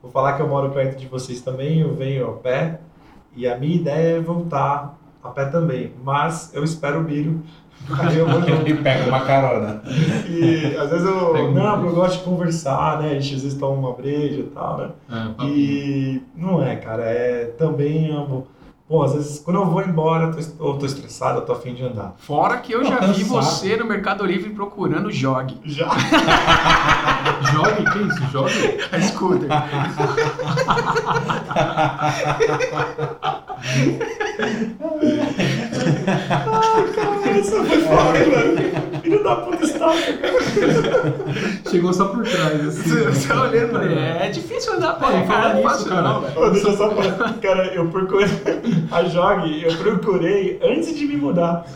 vou 0.02 0.12
falar 0.12 0.34
que 0.34 0.42
eu 0.42 0.48
moro 0.48 0.70
perto 0.72 0.98
de 1.00 1.08
vocês 1.08 1.42
também, 1.42 1.80
eu 1.80 1.96
venho 1.96 2.30
a 2.30 2.34
pé. 2.34 2.80
E 3.36 3.48
a 3.48 3.58
minha 3.58 3.76
ideia 3.76 4.18
é 4.18 4.22
voltar 4.22 4.96
a 5.24 5.30
pé 5.30 5.46
também. 5.46 5.92
Mas 6.04 6.52
eu 6.54 6.64
espero 6.64 7.00
o 7.00 7.04
Biro. 7.04 7.42
Aí 8.00 8.18
eu 8.18 8.28
vou. 8.28 8.42
Ele 8.48 8.76
pega 8.76 9.10
uma 9.10 9.22
carona. 9.22 9.82
E 10.30 10.76
às 10.78 10.90
vezes 10.92 11.06
eu. 11.08 11.34
Pega 11.34 11.48
um 11.48 11.54
Não, 11.54 11.78
bicho. 11.78 11.90
eu 11.90 11.96
gosto 11.96 12.18
de 12.20 12.24
conversar, 12.24 13.02
né? 13.02 13.10
A 13.12 13.20
gente 13.20 13.36
às 13.36 13.42
vezes 13.44 13.58
toma 13.58 13.76
uma 13.88 13.94
breja 13.94 14.42
e 14.42 14.44
tal, 14.44 14.78
né? 14.78 14.90
É. 15.10 15.44
E 15.46 16.22
não 16.36 16.64
é, 16.64 16.76
cara, 16.76 17.04
é 17.04 17.46
também 17.58 18.12
amo. 18.12 18.48
Pô, 18.88 19.02
às 19.02 19.14
vezes 19.14 19.40
quando 19.40 19.62
eu 19.62 19.66
vou 19.66 19.82
embora, 19.82 20.26
eu 20.26 20.32
tô, 20.58 20.64
ou 20.66 20.78
tô 20.78 20.86
estressado, 20.86 21.40
eu 21.40 21.46
tô 21.46 21.54
afim 21.54 21.74
de 21.74 21.84
andar. 21.84 22.14
Fora 22.18 22.58
que 22.58 22.74
eu 22.74 22.82
Tô 22.82 22.88
já 22.90 23.00
vi 23.00 23.24
cansado. 23.24 23.42
você 23.44 23.78
no 23.78 23.86
Mercado 23.86 24.26
Livre 24.26 24.50
procurando 24.52 25.10
jog. 25.10 25.58
Já. 25.64 25.88
Jogue, 27.54 27.84
que 27.92 28.00
isso? 28.00 28.24
Jogue? 28.32 28.78
A 28.92 29.00
scooter. 29.02 29.50
Essa 37.26 37.64
foi 37.64 37.82
foda, 37.82 38.14
velho. 38.14 38.93
Filho 39.04 39.22
da 39.22 39.36
puta 39.36 39.66
estaca, 39.66 40.14
cara. 40.14 41.16
Chegou 41.70 41.92
só 41.92 42.06
por 42.06 42.24
trás, 42.24 42.68
assim. 42.68 42.90
Você 42.90 42.96
né? 42.96 43.12
você 43.12 43.34
olhando, 43.34 43.72
falei, 43.74 43.98
é 43.98 44.30
difícil 44.30 44.74
andar 44.74 44.92
a 44.92 44.94
pé, 44.94 45.18
É, 45.18 45.28
cara. 45.28 45.50
Não 45.50 45.60
é 45.60 45.64
fácil 45.64 45.90
cara. 45.90 46.02
não, 46.02 46.22
velho. 46.22 46.52
Deixa 46.52 46.68
eu 46.70 46.78
só 46.78 46.90
falar. 46.90 47.34
Cara, 47.42 47.66
eu 47.76 47.88
procurei. 47.90 48.28
A 48.90 49.04
Jog, 49.04 49.64
eu 49.64 49.76
procurei 49.76 50.58
antes 50.64 50.98
de 50.98 51.06
me 51.06 51.18
mudar. 51.18 51.66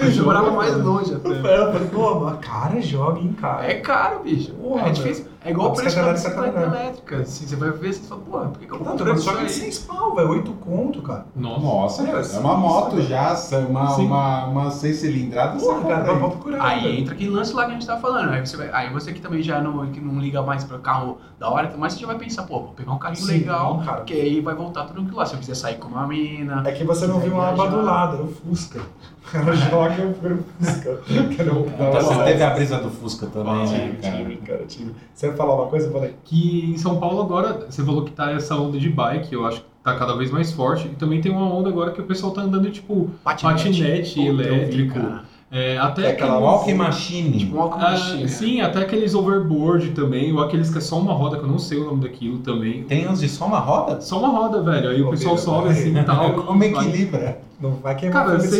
Eu 0.00 0.24
morava 0.24 0.50
mais 0.50 0.76
longe 0.76 1.14
até. 1.14 1.28
Eu 1.28 1.72
falei, 1.72 1.88
pô, 1.92 2.30
cara, 2.40 2.80
joga 2.80 3.20
em 3.20 3.32
cara. 3.32 3.66
É 3.66 3.74
caro, 3.74 4.20
bicho. 4.20 4.52
Porra, 4.52 4.88
é 4.88 4.90
difícil. 4.90 5.26
É 5.44 5.50
igual 5.50 5.70
o 5.70 5.74
preço 5.74 5.94
da 5.96 6.12
bicicleta 6.12 6.42
bicicleta 6.50 6.76
elétrica. 6.76 7.16
Assim, 7.18 7.46
você 7.46 7.56
vai 7.56 7.70
ver, 7.70 7.92
você 7.94 8.02
fala, 8.08 8.20
pô, 8.22 8.38
por 8.40 8.58
que, 8.58 8.66
que 8.66 8.72
eu 8.72 8.78
Não, 8.80 8.86
comprei 8.86 9.08
mas 9.12 9.20
isso 9.20 9.30
só 9.30 9.36
que 9.36 9.42
aí? 9.44 9.48
seis 9.48 9.78
pau, 9.78 10.14
velho. 10.16 10.30
Oito 10.30 10.52
conto, 10.54 11.00
cara. 11.00 11.26
Nossa. 11.36 11.60
Nossa, 11.64 12.02
É, 12.02 12.06
cara, 12.06 12.24
sim, 12.24 12.36
é 12.36 12.40
uma 12.40 12.56
moto 12.56 13.00
já, 13.02 13.28
uma, 13.68 13.90
Sim. 13.90 14.06
uma, 14.06 14.46
uma 14.46 14.70
seis 14.72 14.96
cilindradas. 14.96 15.62
Porra, 15.62 15.78
você 15.80 15.88
cara, 15.88 15.96
dá 15.98 16.04
pra 16.04 16.12
aí. 16.14 16.18
procurar. 16.20 16.64
Aí 16.64 16.82
velho. 16.82 16.98
entra 17.00 17.14
aquele 17.14 17.30
lance 17.30 17.52
lá 17.54 17.64
que 17.66 17.70
a 17.70 17.74
gente 17.74 17.86
tava 17.86 18.00
falando. 18.00 18.30
Aí 18.30 18.44
você, 18.44 18.56
vai, 18.56 18.70
aí 18.72 18.92
você 18.92 19.12
que 19.12 19.20
também 19.20 19.40
já 19.42 19.60
não, 19.60 19.86
que 19.92 20.00
não 20.00 20.18
liga 20.20 20.42
mais 20.42 20.64
pra 20.64 20.78
carro 20.80 21.18
da 21.38 21.48
hora, 21.48 21.72
mas 21.78 21.92
você 21.92 22.00
já 22.00 22.06
vai 22.08 22.18
pensar, 22.18 22.42
pô, 22.42 22.60
vou 22.60 22.72
pegar 22.72 22.92
um 22.92 22.98
carrinho 22.98 23.24
Sim, 23.24 23.32
legal, 23.38 23.80
cara. 23.84 24.02
que 24.02 24.12
aí 24.14 24.40
vai 24.40 24.56
voltar 24.56 24.84
tudo 24.86 25.00
aquilo 25.02 25.16
lá. 25.16 25.24
Se 25.24 25.34
eu 25.34 25.38
quiser 25.38 25.54
sair 25.54 25.78
com 25.78 25.86
uma 25.88 26.06
mina. 26.06 26.62
É 26.66 26.72
que 26.72 26.82
você 26.82 27.06
não 27.06 27.20
viu 27.20 27.34
uma 27.34 27.50
aba 27.50 27.68
do 27.68 27.80
lado, 27.80 28.14
era 28.16 28.24
o 28.24 28.28
Fusca. 28.28 28.80
Ela 29.34 29.54
joga 29.54 30.02
o 30.06 30.14
Fusca. 30.58 30.90
O- 30.90 31.66
Então, 31.66 31.92
você 32.02 32.24
teve 32.24 32.42
a 32.42 32.50
brisa 32.50 32.78
do 32.78 32.90
Fusca 32.90 33.26
também, 33.26 33.64
Tive, 33.66 33.78
né, 33.78 33.96
cara? 34.02 34.16
tive, 34.16 34.36
cara, 34.38 34.64
tive. 34.66 34.94
Você 35.14 35.28
vai 35.28 35.36
falar 35.36 35.54
uma 35.56 35.66
coisa? 35.66 35.86
Eu 35.88 35.92
falei. 35.92 36.14
Que 36.24 36.70
em 36.70 36.78
São 36.78 36.98
Paulo 36.98 37.20
agora, 37.22 37.66
você 37.68 37.82
falou 37.84 38.04
que 38.04 38.12
tá 38.12 38.30
essa 38.32 38.54
onda 38.56 38.78
de 38.78 38.88
bike, 38.88 39.34
eu 39.34 39.46
acho 39.46 39.60
que 39.60 39.66
tá 39.84 39.94
cada 39.96 40.14
vez 40.16 40.30
mais 40.30 40.52
forte. 40.52 40.86
E 40.88 40.90
também 40.96 41.20
tem 41.20 41.30
uma 41.32 41.52
onda 41.52 41.68
agora 41.68 41.90
que 41.92 42.00
o 42.00 42.04
pessoal 42.04 42.32
tá 42.32 42.40
andando, 42.42 42.70
tipo, 42.70 43.10
Patinete 43.24 43.70
vi, 44.20 44.26
elétrico. 44.26 44.98
É, 45.50 45.78
até 45.78 46.02
É 46.02 46.10
aquela 46.12 46.32
aqueles- 46.32 46.48
walking 46.52 46.74
machine. 46.74 47.38
Tipo, 47.38 47.58
álcool 47.60 47.78
Ah, 47.80 47.90
machine. 47.92 48.28
sim, 48.28 48.60
até 48.60 48.80
aqueles 48.80 49.14
overboard 49.14 49.90
também, 49.90 50.32
ou 50.32 50.42
aqueles 50.42 50.70
que 50.70 50.78
é 50.78 50.80
só 50.80 50.98
uma 50.98 51.12
roda, 51.12 51.38
que 51.38 51.44
eu 51.44 51.48
não 51.48 51.58
sei 51.58 51.78
o 51.78 51.84
nome 51.84 52.02
daquilo 52.02 52.38
também. 52.38 52.82
Tem 52.84 53.08
uns 53.08 53.20
de 53.20 53.28
só 53.28 53.46
uma 53.46 53.58
roda? 53.58 54.00
Só 54.00 54.18
uma 54.18 54.28
roda, 54.28 54.62
velho. 54.62 54.90
Aí 54.90 55.00
o 55.00 55.04
Pô, 55.06 55.10
pessoal 55.12 55.38
sobe 55.38 55.68
assim 55.70 55.96
e 55.98 56.04
tal. 56.04 56.34
Como 56.44 56.62
e 56.64 56.68
vai. 56.70 56.84
equilibra? 56.86 57.40
Não 57.60 57.72
vai 57.72 57.94
queimar 57.96 58.24
Cara, 58.26 58.38
o 58.38 58.40
você, 58.40 58.56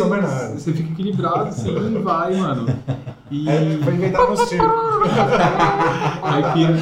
você 0.57 0.73
fica 0.73 0.91
equilibrado 0.91 1.43
assim 1.49 1.69
e 1.69 1.97
vai, 1.99 2.35
mano. 2.35 2.65
E 3.31 3.47
É, 3.49 3.77
foi 3.83 3.93
inventado 3.93 4.29
no 4.31 4.37
circo. 4.37 4.65
pira. 6.53 6.73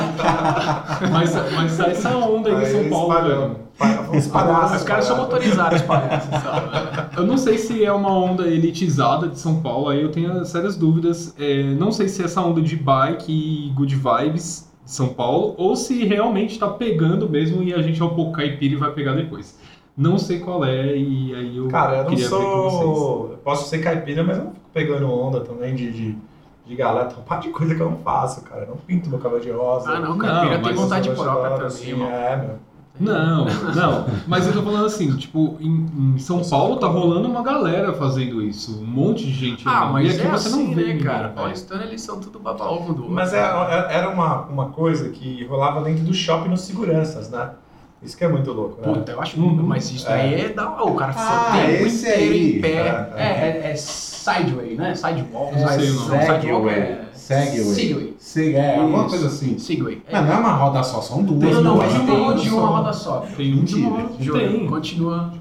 Mas, 1.12 1.34
mas 1.54 1.72
sai 1.72 1.92
essa 1.92 2.16
onda 2.18 2.50
aí 2.58 2.64
em 2.64 2.72
São 2.72 2.90
Paulo, 2.90 3.14
velho. 3.22 3.68
Os 4.16 4.28
palhaços. 4.28 4.78
Os 4.78 4.84
caras 4.84 5.06
são 5.06 5.18
motorizados, 5.18 5.82
sabe? 5.82 6.08
Eu 7.16 7.26
não 7.26 7.38
sei 7.38 7.58
se 7.58 7.84
é 7.84 7.92
uma 7.92 8.12
onda 8.12 8.48
elitizada 8.48 9.28
de 9.28 9.38
São 9.40 9.62
Paulo, 9.62 9.90
aí 9.90 10.02
eu 10.02 10.10
tenho 10.10 10.44
sérias 10.46 10.76
dúvidas. 10.76 11.36
É, 11.38 11.64
não 11.76 11.92
sei 11.92 12.08
se 12.08 12.22
é 12.22 12.26
essa 12.26 12.42
onda 12.42 12.62
de 12.62 12.76
bike 12.76 13.32
e 13.32 13.70
good 13.76 13.96
vibes 13.96 14.68
de 14.84 14.92
São 14.92 15.10
Paulo, 15.10 15.54
ou 15.58 15.76
se 15.76 16.06
realmente 16.06 16.58
tá 16.58 16.68
pegando 16.70 17.30
mesmo 17.30 17.62
e 17.62 17.74
a 17.74 17.82
gente 17.82 18.02
é 18.02 18.06
um 18.06 18.16
pouco 18.16 18.32
caipira 18.32 18.74
e 18.74 18.78
vai 18.78 18.92
pegar 18.92 19.14
depois. 19.14 19.60
Não 19.96 20.18
sei 20.18 20.40
qual 20.40 20.64
é, 20.64 20.96
e 20.96 21.34
aí 21.36 21.58
eu 21.58 21.68
Cara, 21.68 21.98
eu 21.98 22.04
não 22.04 22.10
queria 22.12 22.30
ver 22.30 22.36
com 22.36 22.62
vocês. 22.62 22.82
sou. 22.82 23.32
Eu 23.32 23.38
posso 23.40 23.68
ser 23.70 23.80
caipira, 23.80 24.24
mas 24.24 24.38
eu 24.38 24.44
não 24.46 24.52
fico 24.52 24.66
pegando 24.74 25.12
onda 25.12 25.42
também 25.42 25.76
de, 25.76 25.92
de, 25.92 26.16
de 26.68 26.76
galera. 26.76 27.06
Tem 27.08 27.18
um 27.18 27.22
par 27.24 27.40
de 27.40 27.50
coisa 27.50 27.74
que 27.76 27.82
eu 27.82 27.90
não 27.90 27.98
faço, 27.98 28.42
cara. 28.42 28.62
Eu 28.64 28.68
não 28.70 28.78
pinto 28.78 29.10
meu 29.10 29.20
cabelo 29.20 29.42
de 29.42 29.50
rosa. 29.52 29.90
Ah, 29.92 30.00
não, 30.00 30.10
Não, 30.16 30.18
caipira 30.18 30.60
tem 30.60 30.62
mas 30.74 30.76
vontade 30.76 31.10
gosto 31.10 31.24
também, 31.24 31.66
assim. 31.66 32.04
É, 32.04 32.36
meu. 32.38 32.68
Não, 33.00 33.46
não. 33.46 34.06
Mas 34.26 34.48
eu 34.48 34.54
tô 34.54 34.64
falando 34.64 34.88
assim, 34.88 35.16
tipo, 35.18 35.56
em, 35.60 35.86
em 36.16 36.18
São 36.18 36.42
Paulo 36.44 36.78
tá 36.78 36.88
rolando 36.88 37.28
uma 37.28 37.44
galera 37.44 37.94
fazendo 37.94 38.42
isso. 38.42 38.82
Um 38.82 38.86
monte 38.88 39.24
de 39.24 39.32
gente. 39.34 39.64
Ah, 39.68 39.86
mas 39.86 40.08
e 40.16 40.18
aqui 40.20 40.28
é 40.28 40.32
você 40.32 40.48
assim, 40.48 40.68
não 40.70 40.74
vê 40.76 40.94
né, 40.96 41.04
cara? 41.04 41.30
Paulistano, 41.30 41.84
eles 41.84 42.02
são 42.02 42.20
tudo 42.20 42.40
baba-ovo 42.40 42.94
do 42.94 43.02
outro. 43.04 43.14
Mas 43.16 43.34
é, 43.34 43.38
é- 43.40 43.88
era 43.98 44.10
uma, 44.10 44.42
uma 44.46 44.70
coisa 44.70 45.10
que 45.10 45.46
rolava 45.46 45.82
dentro 45.84 46.04
do 46.06 46.14
shopping 46.14 46.50
nos 46.50 46.62
seguranças, 46.62 47.30
né? 47.30 47.52
Isso 48.02 48.16
que 48.18 48.24
é 48.24 48.28
muito 48.28 48.52
louco, 48.52 48.80
né? 48.82 48.92
Puta, 48.94 49.12
eu 49.12 49.22
acho 49.22 49.40
Uhum. 49.40 49.56
mas 49.64 49.92
isso 49.92 50.08
É. 50.08 50.14
aí 50.22 50.42
é 50.46 50.50
da 50.50 50.68
o 50.84 50.96
cara 50.96 51.14
Ah, 51.16 51.50
o 51.54 51.68
tempo 51.68 51.86
esse 51.86 52.08
inteiro 52.08 52.32
aí. 52.34 52.58
em 52.58 52.62
pé. 52.62 52.70
É, 53.16 53.24
É, 53.24 53.62
é, 53.68 53.72
é 53.72 53.76
sideway, 54.28 54.76
né? 54.76 54.94
Sidewalk. 54.94 55.58
Não 55.58 55.68
sei 55.70 55.90
o 55.90 55.94
nome. 55.94 56.10
Não, 56.10 56.20
sidewalk 56.20 56.44
Segway. 56.44 56.74
é... 56.74 57.08
Segway. 57.14 58.56
É, 58.56 58.78
alguma 58.78 59.06
coisa 59.06 59.28
assim. 59.28 59.58
Segway. 59.58 60.02
Mas 60.12 60.26
não 60.26 60.34
é 60.34 60.38
uma 60.38 60.54
roda 60.54 60.84
só, 60.84 61.02
são 61.02 61.24
duas. 61.24 61.56
Não, 61.56 61.64
não, 61.64 61.78
mas 61.78 61.94
tem 61.94 62.02
um 62.02 62.36
de 62.36 62.50
uma 62.50 62.62
só. 62.62 62.68
roda 62.68 62.94
só. 62.94 63.26
Tem 63.36 63.54
um 63.54 63.64
de 63.64 63.76
uma 63.76 64.02
roda. 64.02 64.40
Tem. 64.40 64.68
continua, 64.68 65.34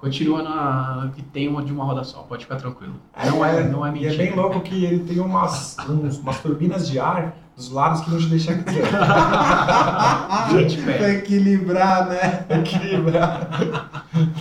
continua 0.00 0.42
na 0.42 1.10
que 1.14 1.22
tem 1.22 1.46
uma 1.48 1.62
de 1.62 1.72
uma 1.72 1.84
roda 1.84 2.02
só, 2.04 2.20
pode 2.22 2.44
ficar 2.44 2.56
tranquilo. 2.56 2.94
Não 3.26 3.44
é, 3.44 3.62
não 3.68 3.84
é 3.86 3.90
E 3.90 3.92
mentira. 3.92 4.14
é 4.14 4.16
bem 4.16 4.34
louco 4.34 4.60
que 4.60 4.84
ele 4.84 5.00
tem 5.04 5.20
umas, 5.20 5.76
uns- 5.88 6.18
umas 6.18 6.40
turbinas 6.40 6.88
de 6.88 6.98
ar 6.98 7.36
dos 7.54 7.70
lados 7.70 8.00
que 8.00 8.10
não 8.10 8.18
te 8.18 8.26
deixam 8.26 8.54
quieto. 8.62 8.88
Gente, 10.52 10.80
pra 10.82 11.10
equilibrar, 11.10 12.08
né? 12.08 12.46
equilibrar. 12.48 13.48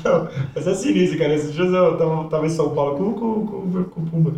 Não, 0.04 0.28
mas 0.56 0.68
é 0.68 0.74
sinistro, 0.74 1.18
cara. 1.20 1.34
Esses 1.34 1.54
dias 1.54 1.72
eu 1.74 1.98
tava, 1.98 2.24
tava 2.30 2.46
em 2.46 2.50
São 2.50 2.70
Paulo 2.74 2.98
com, 2.98 3.14
com, 3.14 3.46
com, 3.46 3.84
com 3.84 4.02
o 4.02 4.06
Pumba. 4.06 4.34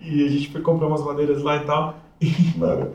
E 0.00 0.24
a 0.24 0.28
gente 0.30 0.50
foi 0.50 0.60
comprar 0.60 0.86
umas 0.86 1.04
madeiras 1.04 1.42
lá 1.42 1.56
e 1.56 1.60
tal. 1.60 1.94
E, 2.20 2.52
mano, 2.56 2.90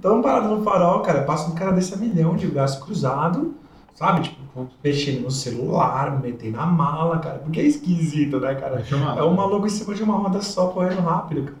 tamo 0.00 0.22
parado 0.22 0.48
no 0.54 0.62
farol, 0.62 1.00
cara. 1.00 1.22
Passa 1.22 1.50
um 1.50 1.54
cara 1.54 1.72
desse 1.72 1.92
a 1.94 1.96
milhão 1.96 2.36
de 2.36 2.46
braço 2.46 2.80
cruzado, 2.84 3.54
sabe? 3.94 4.22
Tipo, 4.22 4.36
mexendo 4.82 5.22
no 5.22 5.30
celular, 5.30 6.20
metendo 6.20 6.56
na 6.56 6.66
mala, 6.66 7.18
cara. 7.18 7.38
Porque 7.38 7.60
é 7.60 7.64
esquisito, 7.64 8.38
né, 8.40 8.54
cara? 8.54 8.82
É 9.18 9.22
um 9.22 9.34
maluco 9.34 9.66
em 9.66 9.70
cima 9.70 9.94
de 9.94 10.02
uma 10.02 10.16
roda 10.16 10.40
só 10.42 10.68
correndo 10.68 11.00
rápido, 11.00 11.52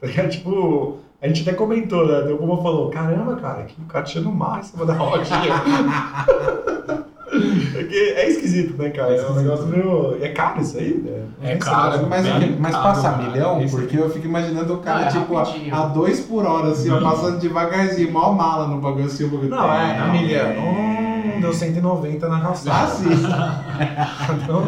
cara. 0.00 0.12
Tá? 0.14 0.28
Tipo, 0.28 0.98
a 1.20 1.26
gente 1.26 1.42
até 1.42 1.52
comentou, 1.52 2.06
né? 2.06 2.32
O 2.32 2.38
Puma 2.38 2.56
falou: 2.62 2.88
caramba, 2.90 3.34
cara, 3.36 3.64
que 3.64 3.74
o 3.80 3.84
cara 3.86 4.04
tirando 4.04 4.30
mar 4.30 4.60
em 4.60 4.62
cima 4.62 4.86
da 4.86 4.92
rodinha. 4.94 5.28
Porque 7.72 7.94
é 8.16 8.28
esquisito, 8.28 8.80
né, 8.80 8.90
cara? 8.90 9.14
É 9.14 9.30
um 9.30 9.34
negócio 9.34 9.66
meio. 9.66 10.16
É 10.22 10.28
caro 10.30 10.60
isso 10.60 10.78
aí, 10.78 10.94
né? 10.94 11.22
É 11.42 11.56
caro, 11.56 12.06
mas, 12.08 12.26
bem 12.26 12.56
mas 12.58 12.72
caro, 12.72 12.84
passa 12.84 13.10
cara. 13.12 13.22
milhão? 13.30 13.60
Esse- 13.62 13.76
Porque 13.76 13.96
eu 13.98 14.08
fico 14.10 14.26
imaginando 14.26 14.74
o 14.74 14.78
cara, 14.78 15.00
Não, 15.00 15.06
é 15.06 15.10
tipo, 15.10 15.36
a, 15.36 15.44
rapidinho. 15.44 15.74
a 15.74 15.86
dois 15.86 16.20
por 16.20 16.44
hora, 16.46 16.68
assim, 16.68 16.90
ó, 16.90 17.00
passando 17.00 17.38
devagarzinho, 17.38 18.10
mó 18.10 18.32
mala 18.32 18.66
no 18.66 18.80
bagulho 18.80 19.04
assim. 19.06 19.24
o 19.24 19.28
bagulho- 19.28 19.50
Não, 19.50 19.72
é, 19.72 19.98
a 19.98 20.06
não, 21.40 21.48
é. 21.48 21.50
Deu 21.50 21.54
190 21.54 22.28
na 22.28 22.40
calçada. 22.40 22.84
Ah, 22.84 22.86
sim. 22.86 23.08
Então, 24.42 24.62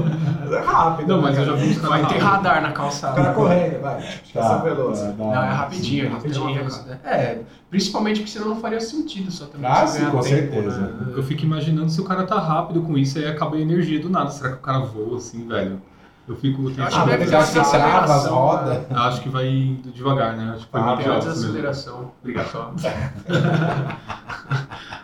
é 0.53 0.59
rápido. 0.61 1.09
Não, 1.09 1.17
né, 1.19 1.23
mas 1.23 1.39
eu 1.39 1.45
já 1.47 1.53
vi 1.55 1.71
os 1.71 1.77
Vai 1.79 2.07
ter 2.07 2.19
radar 2.19 2.63
na 2.63 2.71
O 2.71 2.73
calçada. 2.73 3.15
cara 3.15 3.35
correndo, 3.35 3.81
vai. 3.83 4.03
Tá, 4.33 4.57
veloz. 4.59 5.01
tá, 5.01 5.13
Não, 5.19 5.35
é 5.35 5.49
rapidinho, 5.49 6.01
têm 6.03 6.09
uma 6.11 6.17
Rapidinho, 6.17 6.55
velocidade. 6.55 7.01
É, 7.05 7.39
principalmente 7.69 8.21
porque 8.21 8.33
senão 8.33 8.49
não 8.51 8.57
faria 8.61 8.81
sentido 8.81 9.31
só 9.31 9.47
também. 9.47 9.71
Ah, 9.71 9.87
sim, 9.87 10.05
com 10.07 10.21
tempo, 10.21 10.23
certeza. 10.23 10.81
né? 10.81 11.13
Eu 11.17 11.23
fico 11.23 11.45
imaginando 11.45 11.91
se 11.91 12.01
o 12.01 12.05
cara 12.05 12.25
tá 12.27 12.39
rápido 12.39 12.81
com 12.83 12.97
isso, 12.97 13.19
aí 13.19 13.27
acaba 13.27 13.57
a 13.57 13.61
energia 13.61 14.01
do 14.01 14.09
nada. 14.09 14.31
Será 14.31 14.51
que 14.51 14.57
o 14.57 14.61
cara 14.61 14.81
voa 14.81 15.17
assim, 15.19 15.47
velho? 15.47 15.81
Eu 16.29 16.37
fico. 16.37 16.63
Eu 16.71 16.85
acho 16.85 16.97
Ah, 16.97 17.03
que 17.05 17.11
deve 17.17 17.35
acha 17.35 17.61
que 17.65 17.71
trava 17.71 18.15
as 18.15 18.27
rodas. 18.27 18.79
né? 18.79 18.85
Acho 18.91 19.21
que 19.21 19.29
vai 19.29 19.49
indo 19.49 19.91
devagar, 19.91 20.37
né? 20.37 20.53
Acho 20.55 20.65
que 20.67 20.71
foi 20.71 20.81
Ah, 20.81 20.95
muito 20.97 21.19
desaceleração. 21.19 22.13
Obrigado. 22.23 22.75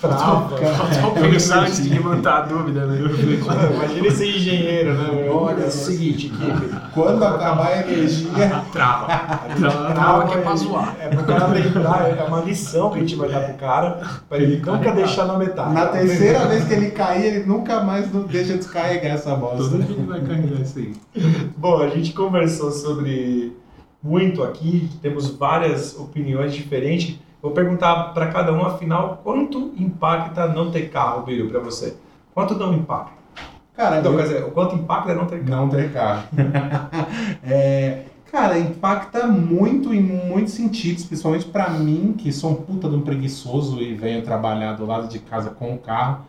Trava. 0.00 0.56
Só 1.00 1.10
pensar 1.10 1.60
antes 1.60 1.82
de 1.82 1.90
levantar 1.90 2.38
a 2.38 2.40
dúvida, 2.42 2.86
né? 2.86 3.00
Imagina 3.74 4.10
ser 4.10 4.28
engenheiro, 4.28 4.94
né? 4.94 5.28
Olha, 5.28 5.64
é 5.64 5.66
o 5.66 5.70
seguinte, 5.70 6.26
equipe. 6.28 6.74
Quando 6.94 7.22
acabar 7.22 7.66
a 7.66 7.82
energia. 7.82 8.62
Trava. 8.72 9.06
Trava. 9.58 9.92
Trava 9.92 10.28
que 10.28 10.38
é 10.38 10.40
pra 10.40 10.56
zoar. 10.56 10.96
É 11.00 11.08
pro 11.08 11.24
cara 11.24 11.48
lembrar, 11.48 12.16
é 12.16 12.22
uma 12.22 12.40
lição 12.40 12.90
que 12.90 12.96
a 12.96 13.00
gente 13.00 13.14
vai 13.14 13.28
dar 13.28 13.40
pro 13.40 13.54
cara, 13.54 14.00
pra 14.26 14.38
ele 14.38 14.62
nunca 14.64 14.90
deixar 14.92 15.26
na 15.26 15.36
metade. 15.36 15.74
Na 15.74 15.86
terceira 15.86 16.46
vez 16.46 16.64
que 16.64 16.72
ele 16.72 16.90
cair, 16.90 17.26
ele 17.26 17.46
nunca 17.46 17.82
mais 17.82 18.10
não 18.10 18.22
deixa 18.22 18.56
descarregar 18.56 19.12
essa 19.12 19.34
bosta. 19.34 19.58
Todo 19.58 19.82
dia 19.82 19.96
ele 19.96 20.06
vai 20.06 20.20
carregar 20.22 20.60
isso 20.62 20.78
aí. 20.78 20.94
Bom, 21.56 21.82
a 21.82 21.88
gente 21.88 22.14
conversou 22.14 22.70
sobre 22.70 23.54
muito 24.02 24.42
aqui, 24.42 24.88
temos 25.02 25.28
várias 25.28 25.94
opiniões 25.98 26.54
diferentes. 26.54 27.18
Vou 27.40 27.52
perguntar 27.52 28.12
para 28.14 28.26
cada 28.28 28.52
um, 28.52 28.64
afinal, 28.66 29.20
quanto 29.22 29.72
impacta 29.78 30.48
não 30.48 30.70
ter 30.70 30.90
carro, 30.90 31.22
Bílio, 31.22 31.48
para 31.48 31.60
você? 31.60 31.96
Quanto 32.34 32.54
não 32.54 32.74
impacta? 32.74 33.12
Cara, 33.76 34.00
Então, 34.00 34.12
eu- 34.12 34.18
quer 34.18 34.24
dizer, 34.24 34.44
o 34.44 34.50
quanto 34.50 34.74
impacta 34.74 35.12
é 35.12 35.14
não 35.14 35.26
ter 35.26 35.44
carro? 35.44 35.62
Não 35.62 35.68
ter 35.68 35.92
carro. 35.92 36.24
É, 37.44 38.02
cara, 38.30 38.58
impacta 38.58 39.26
muito 39.28 39.94
em 39.94 40.02
muitos 40.02 40.52
sentidos, 40.54 41.04
principalmente 41.04 41.46
pra 41.46 41.70
mim, 41.70 42.14
que 42.18 42.32
sou 42.32 42.50
um 42.50 42.54
puta 42.56 42.88
de 42.88 42.96
um 42.96 43.02
preguiçoso 43.02 43.80
e 43.80 43.94
venho 43.94 44.22
trabalhar 44.22 44.72
do 44.72 44.84
lado 44.84 45.08
de 45.08 45.20
casa 45.20 45.50
com 45.50 45.74
o 45.74 45.78
carro. 45.78 46.24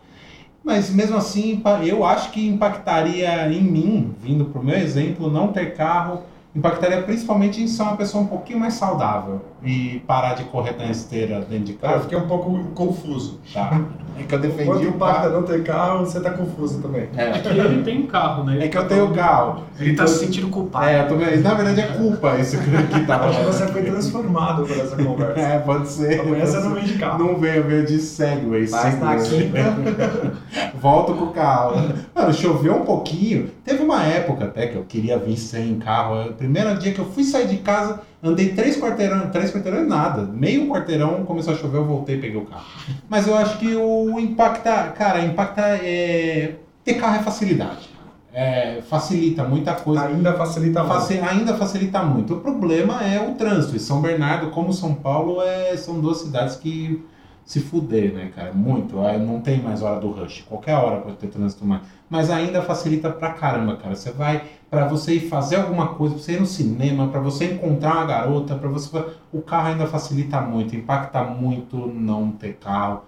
Mas 0.63 0.89
mesmo 0.91 1.17
assim, 1.17 1.61
eu 1.85 2.05
acho 2.05 2.31
que 2.31 2.47
impactaria 2.47 3.51
em 3.51 3.63
mim, 3.63 4.13
vindo 4.21 4.45
pro 4.45 4.63
meu 4.63 4.77
exemplo, 4.77 5.29
não 5.31 5.47
ter 5.51 5.73
carro, 5.75 6.21
impactaria 6.55 7.01
principalmente 7.01 7.61
em 7.61 7.67
ser 7.67 7.81
uma 7.83 7.97
pessoa 7.97 8.23
um 8.23 8.27
pouquinho 8.27 8.59
mais 8.59 8.75
saudável 8.75 9.41
e 9.63 10.01
parar 10.07 10.35
de 10.35 10.43
correr 10.45 10.75
na 10.77 10.85
esteira 10.85 11.41
dentro 11.41 11.65
de 11.65 11.73
Cara, 11.73 11.93
eu 11.93 11.97
casa. 11.97 12.09
fiquei 12.09 12.17
um 12.17 12.27
pouco 12.27 12.63
confuso. 12.73 13.39
Tá? 13.53 13.81
É 14.17 14.23
que 14.23 14.35
eu 14.35 14.39
defendi 14.39 14.65
Quanto 14.65 14.83
o 14.83 14.87
impacta 14.87 15.29
não 15.29 15.43
ter 15.43 15.63
carro, 15.63 16.05
você 16.05 16.19
tá 16.19 16.31
confuso 16.31 16.81
também. 16.81 17.07
É. 17.15 17.29
É 17.29 17.39
que 17.39 17.47
ele 17.47 17.83
tem 17.83 18.05
carro, 18.05 18.43
né? 18.43 18.65
É 18.65 18.67
que 18.67 18.77
eu 18.77 18.87
tenho 18.87 19.13
carro. 19.13 19.63
Ele 19.79 19.95
tá 19.95 20.03
Então, 20.03 20.07
se 20.07 20.25
sentindo 20.25 20.49
culpado. 20.49 20.85
É, 20.85 21.01
eu 21.01 21.07
tô. 21.07 21.15
Na 21.15 21.53
verdade 21.53 21.81
é 21.81 21.87
culpa 21.87 22.37
isso 22.37 22.57
que 22.57 23.05
tá 23.05 23.15
Acho 23.17 23.39
que 23.39 23.45
você 23.45 23.67
foi 23.67 23.83
transformado 23.83 24.65
por 24.65 24.77
essa 24.77 24.95
conversa. 24.95 25.39
É, 25.39 25.59
pode 25.59 25.87
ser. 25.87 26.19
Amanhã 26.19 26.45
você 26.45 26.59
não 26.59 26.73
vem 26.73 26.83
de 26.83 26.97
carro. 26.97 27.23
Não 27.23 27.37
veio, 27.39 27.63
veio 27.63 27.85
de 27.85 27.99
Segway. 27.99 28.67
Mas 28.69 28.99
na 28.99 29.15
quinta. 29.15 30.33
Volto 30.79 31.13
com 31.13 31.25
o 31.25 31.31
carro. 31.31 31.75
Mano, 32.13 32.33
choveu 32.33 32.75
um 32.75 32.85
pouquinho. 32.85 33.49
Teve 33.63 33.83
uma 33.83 34.03
época 34.03 34.45
até 34.45 34.67
que 34.67 34.75
eu 34.75 34.83
queria 34.83 35.17
vir 35.17 35.37
sem 35.37 35.79
carro. 35.79 36.29
O 36.29 36.33
primeiro 36.33 36.77
dia 36.77 36.91
que 36.93 36.99
eu 36.99 37.05
fui 37.05 37.23
sair 37.23 37.47
de 37.47 37.57
casa, 37.57 38.01
andei 38.23 38.49
três 38.53 38.77
quarteirão, 38.79 39.29
três 39.29 39.51
quarteirão 39.51 39.85
nada. 39.87 40.23
Meio 40.23 40.67
quarteirão, 40.67 41.23
começou 41.25 41.53
a 41.53 41.57
chover, 41.57 41.77
eu 41.77 41.85
voltei 41.85 42.15
e 42.17 42.19
peguei 42.21 42.37
o 42.39 42.45
carro. 42.45 42.65
Mas 43.09 43.27
eu 43.27 43.35
acho 43.37 43.57
que 43.57 43.75
o 43.75 44.19
impacta, 44.19 44.89
cara, 44.97 45.21
impacta 45.21 45.61
é. 45.61 46.55
Ter 46.83 46.93
carro 46.95 47.15
é 47.17 47.23
facilidade. 47.23 47.89
É, 48.31 48.81
facilita 48.87 49.43
muita 49.43 49.73
coisa. 49.73 50.05
Ainda 50.05 50.33
facilita. 50.33 50.83
Faci- 50.85 51.19
ainda 51.19 51.55
facilita 51.55 52.01
muito. 52.03 52.35
O 52.35 52.39
problema 52.41 53.01
é 53.03 53.19
o 53.19 53.33
trânsito. 53.35 53.75
E 53.75 53.79
São 53.79 54.01
Bernardo, 54.01 54.49
como 54.51 54.71
São 54.71 54.93
Paulo, 54.93 55.41
é, 55.41 55.75
são 55.77 55.99
duas 55.99 56.17
cidades 56.19 56.55
que 56.55 57.03
se 57.49 57.59
fuder, 57.59 58.13
né, 58.13 58.31
cara? 58.35 58.53
Muito. 58.53 58.99
Aí 59.01 59.19
Não 59.19 59.41
tem 59.41 59.59
mais 59.59 59.81
hora 59.81 59.99
do 59.99 60.11
rush. 60.11 60.43
Qualquer 60.47 60.75
hora 60.75 61.01
pode 61.01 61.17
ter 61.17 61.29
trânsito 61.29 61.65
mais. 61.65 61.81
Mas 62.07 62.29
ainda 62.29 62.61
facilita 62.61 63.09
pra 63.09 63.33
caramba, 63.33 63.75
cara. 63.75 63.95
Você 63.95 64.11
vai 64.11 64.43
pra 64.69 64.87
você 64.87 65.15
ir 65.15 65.21
fazer 65.21 65.55
alguma 65.55 65.95
coisa, 65.95 66.13
pra 66.13 66.23
você 66.23 66.33
ir 66.33 66.39
no 66.39 66.45
cinema, 66.45 67.07
pra 67.07 67.19
você 67.19 67.53
encontrar 67.53 67.95
uma 67.95 68.05
garota, 68.05 68.55
para 68.55 68.69
você. 68.69 69.03
O 69.33 69.41
carro 69.41 69.69
ainda 69.69 69.87
facilita 69.87 70.39
muito, 70.41 70.75
impacta 70.75 71.23
muito 71.23 71.87
não 71.87 72.31
ter 72.31 72.53
carro. 72.53 73.01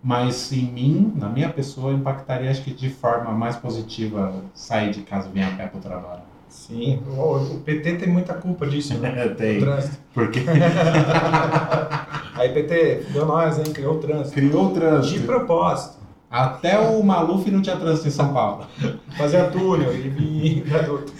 Mas 0.00 0.52
em 0.52 0.70
mim, 0.70 1.12
na 1.16 1.28
minha 1.28 1.48
pessoa, 1.48 1.92
impactaria 1.92 2.52
acho 2.52 2.62
que 2.62 2.72
de 2.72 2.90
forma 2.90 3.32
mais 3.32 3.56
positiva 3.56 4.32
sair 4.54 4.92
de 4.92 5.02
casa 5.02 5.28
e 5.28 5.32
vir 5.32 5.42
a 5.42 5.50
pé 5.56 5.66
pro 5.66 5.80
trabalho. 5.80 6.22
Sim. 6.48 7.02
O, 7.08 7.36
o 7.36 7.60
PT 7.60 7.96
tem 7.96 8.08
muita 8.08 8.34
culpa 8.34 8.66
disso, 8.66 8.96
né? 8.98 9.26
O 9.30 9.34
Tem. 9.34 9.60
trânsito. 9.60 9.96
Porque 10.14 10.40
Aí, 12.34 12.48
PT, 12.50 13.06
deu 13.12 13.26
nós, 13.26 13.58
hein? 13.58 13.72
Criou 13.72 13.96
o 13.96 13.98
trânsito. 13.98 14.32
criou 14.34 14.66
o 14.66 14.68
De 14.72 14.74
trânsito. 14.80 15.26
propósito. 15.26 15.98
Até 16.30 16.78
o 16.78 17.02
Maluf 17.02 17.50
não 17.50 17.62
tinha 17.62 17.76
trânsito 17.76 18.08
em 18.08 18.10
São 18.10 18.32
Paulo. 18.32 18.66
Fazia 19.16 19.44
túnel 19.50 19.92
e 19.94 20.08
vinha 20.08 20.62
viaduto. 20.62 21.12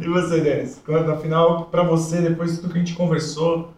e 0.00 0.08
você, 0.08 0.40
Denis? 0.40 0.80
Quando, 0.84 1.10
afinal, 1.12 1.66
pra 1.66 1.82
você, 1.82 2.20
depois 2.20 2.52
de 2.52 2.58
tudo 2.60 2.72
que 2.72 2.78
a 2.78 2.82
gente 2.82 2.94
conversou, 2.94 3.72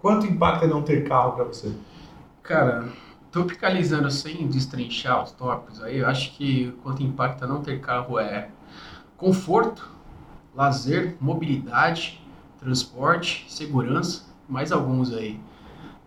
quanto 0.00 0.26
impacta 0.26 0.66
não 0.66 0.82
ter 0.82 1.04
carro 1.04 1.32
pra 1.32 1.44
você? 1.44 1.70
Cara, 2.42 2.84
tropicalizando 3.30 4.10
sem 4.10 4.46
destrinchar 4.48 5.22
os 5.22 5.32
tópicos 5.32 5.82
aí, 5.82 5.98
eu 5.98 6.08
acho 6.08 6.32
que 6.36 6.72
quanto 6.82 7.02
impacta 7.02 7.46
não 7.46 7.62
ter 7.62 7.80
carro 7.80 8.18
é 8.18 8.48
conforto, 9.16 9.88
lazer, 10.54 11.16
mobilidade, 11.20 12.20
transporte, 12.58 13.46
segurança, 13.48 14.24
mais 14.48 14.72
alguns 14.72 15.12
aí 15.12 15.40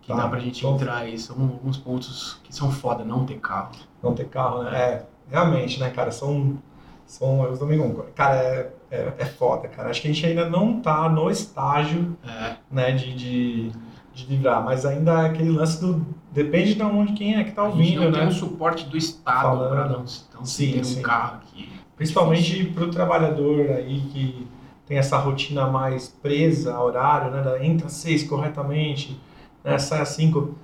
que 0.02 0.10
Tá, 0.10 0.18
dá 0.18 0.28
pra 0.28 0.40
gente 0.40 0.62
bom. 0.64 0.76
entrar 0.76 0.98
aí. 0.98 1.18
São 1.18 1.42
alguns 1.42 1.78
pontos 1.78 2.40
que 2.44 2.54
são 2.54 2.70
foda 2.72 3.06
não 3.06 3.26
ter 3.26 3.40
carro. 3.40 3.72
Não 4.02 4.14
ter 4.14 4.28
carro, 4.28 4.64
né? 4.64 4.78
É, 4.78 5.06
realmente, 5.30 5.80
né, 5.80 5.90
cara? 5.92 6.12
São. 6.12 6.58
são 7.06 7.46
eu 7.46 7.58
também 7.58 7.80
concordo. 7.80 8.12
Cara, 8.12 8.36
é, 8.36 8.74
é, 8.92 9.14
é 9.18 9.26
foda, 9.26 9.70
cara. 9.70 9.90
Acho 9.90 10.02
que 10.02 10.10
a 10.10 10.14
gente 10.14 10.26
ainda 10.26 10.50
não 10.50 10.82
tá 10.82 11.08
no 11.08 11.30
estágio 11.32 12.18
É, 12.28 12.56
né, 12.70 12.92
de, 12.92 13.16
de, 13.16 13.72
de 14.14 14.26
livrar, 14.28 14.64
mas 14.64 14.86
ainda 14.86 15.24
é 15.24 15.26
aquele 15.28 15.50
lance 15.50 15.80
do. 15.82 16.06
Depende 16.32 16.76
de 16.76 16.84
onde 16.84 17.14
quem 17.14 17.36
é 17.36 17.44
que 17.44 17.52
tá 17.52 17.64
a 17.64 17.72
gente 17.72 17.78
ouvindo, 17.78 18.02
não 18.06 18.12
né? 18.12 18.20
tem 18.20 18.28
um 18.28 18.32
suporte 18.32 18.86
do 18.86 18.98
Estado 18.98 19.70
para 19.70 19.88
não, 19.88 20.00
não 20.00 20.06
se 20.08 20.26
Sim, 20.44 20.72
ter 20.74 20.80
um 20.80 20.84
sim. 20.84 21.02
carro 21.02 21.38
aqui. 21.38 21.70
Principalmente 21.96 22.66
para 22.66 22.84
o 22.86 22.90
trabalhador 22.90 23.70
aí 23.70 24.02
que 24.12 24.48
tem 24.86 24.98
essa 24.98 25.18
rotina 25.18 25.68
mais 25.68 26.08
presa 26.08 26.74
a 26.74 26.84
horário, 26.84 27.32
né? 27.32 27.66
Entra 27.66 27.88
às 27.88 27.94
seis 27.94 28.24
corretamente, 28.24 29.20
né? 29.64 29.78
sai 29.78 30.02
às 30.02 30.10
cinco. 30.10 30.56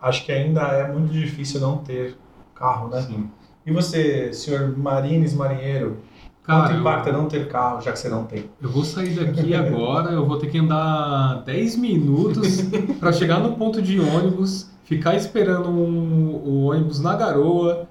Acho 0.00 0.24
que 0.24 0.32
ainda 0.32 0.60
é 0.60 0.92
muito 0.92 1.10
difícil 1.10 1.60
não 1.60 1.78
ter 1.78 2.16
carro, 2.54 2.88
né? 2.88 3.00
Sim. 3.02 3.30
E 3.66 3.72
você, 3.72 4.32
senhor 4.32 4.76
Marines 4.76 5.32
Marinheiro, 5.32 5.98
Cara, 6.46 6.60
quanto 6.62 6.72
eu- 6.74 6.80
impacta 6.80 7.12
não 7.12 7.26
ter 7.26 7.48
carro, 7.48 7.80
já 7.80 7.92
que 7.92 7.98
você 7.98 8.08
não 8.08 8.24
tem? 8.24 8.44
Eu 8.60 8.68
vou 8.68 8.84
sair 8.84 9.10
daqui 9.14 9.54
agora, 9.54 10.10
eu 10.12 10.26
vou 10.26 10.36
ter 10.38 10.48
que 10.48 10.58
andar 10.58 11.42
10 11.46 11.76
minutos 11.76 12.60
para 13.00 13.12
chegar 13.12 13.38
no 13.40 13.52
ponto 13.52 13.80
de 13.80 13.98
ônibus, 13.98 14.70
ficar 14.84 15.14
esperando 15.14 15.68
um- 15.70 16.40
o 16.44 16.64
ônibus 16.66 17.00
na 17.00 17.14
garoa, 17.16 17.86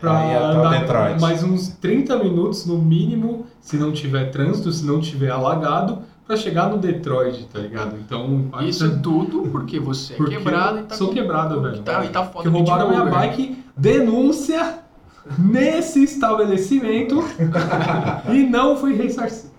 para 0.00 0.18
Aí 0.18 0.34
até 0.36 0.44
o 0.56 0.60
andar 0.60 0.80
Detroit. 0.80 1.20
mais 1.20 1.42
uns 1.42 1.68
30 1.68 2.16
minutos 2.16 2.64
no 2.64 2.78
mínimo, 2.78 3.44
se 3.60 3.76
não 3.76 3.92
tiver 3.92 4.30
trânsito, 4.30 4.70
se 4.72 4.86
não 4.86 5.00
tiver 5.00 5.30
alagado, 5.30 5.98
para 6.26 6.36
chegar 6.36 6.68
no 6.70 6.78
Detroit, 6.78 7.44
tá 7.52 7.58
ligado? 7.60 7.96
Então, 8.04 8.26
impacta- 8.34 8.66
Isso 8.66 8.98
tudo 9.00 9.42
porque 9.52 9.78
você 9.78 10.14
é 10.14 10.16
Porque 10.16 10.36
quebrado 10.36 10.78
eu 10.78 10.82
e 10.82 10.86
tá 10.86 10.94
sou 10.96 11.08
com- 11.08 11.14
quebrado, 11.14 11.60
velho. 11.60 11.76
E 11.76 11.80
tá, 11.80 12.04
e 12.04 12.08
tá 12.08 12.24
foda 12.24 12.42
que 12.42 12.48
roubaram 12.48 12.88
minha 12.88 13.04
bike, 13.04 13.64
denúncia 13.76 14.78
nesse 15.38 16.04
estabelecimento 16.04 17.24
e 18.32 18.42
não 18.44 18.76
fui 18.76 18.94
ressarcido. 18.94 19.54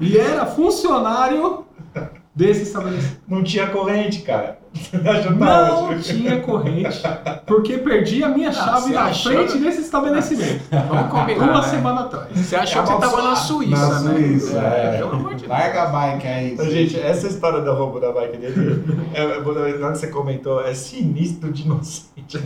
E 0.00 0.16
era 0.18 0.46
funcionário 0.46 1.64
desse 2.40 2.62
estabelecimento. 2.62 3.20
Não 3.28 3.42
tinha 3.44 3.66
corrente, 3.68 4.22
cara. 4.22 4.58
Tá 4.92 5.24
Não 5.34 5.98
tinha 5.98 6.40
corrente, 6.42 7.02
porque 7.44 7.78
perdi 7.78 8.22
a 8.22 8.28
minha 8.28 8.52
chave 8.52 8.82
você 8.82 8.92
na 8.94 9.02
achou- 9.06 9.32
frente 9.32 9.58
desse 9.58 9.80
estabelecimento. 9.80 10.62
Vamos 10.88 11.10
combinar, 11.10 11.44
Uma 11.50 11.60
né? 11.60 11.68
semana 11.68 12.00
atrás. 12.02 12.28
Você 12.36 12.54
achou 12.54 12.84
que 12.84 12.88
você 12.92 13.00
tava 13.00 13.22
na 13.22 13.34
Suíça, 13.36 13.88
Na 13.88 14.00
né? 14.00 14.14
Suíça, 14.14 14.58
é. 14.58 14.98
Pelo 14.98 15.10
amor 15.10 15.30
de 15.34 15.36
Deus. 15.38 15.48
Larga 15.48 15.82
a 15.82 15.86
bike 15.86 16.26
aí. 16.26 16.52
Então, 16.52 16.66
gente, 16.70 17.00
essa 17.00 17.26
história 17.26 17.60
do 17.60 17.72
roubo 17.74 17.98
da 17.98 18.12
bike 18.12 18.36
dele, 18.36 18.84
é, 19.12 19.22
é, 19.22 19.40
você 19.90 20.06
comentou, 20.06 20.64
é 20.64 20.72
sinistro 20.72 21.50
de 21.52 21.62
inocente. 21.62 22.38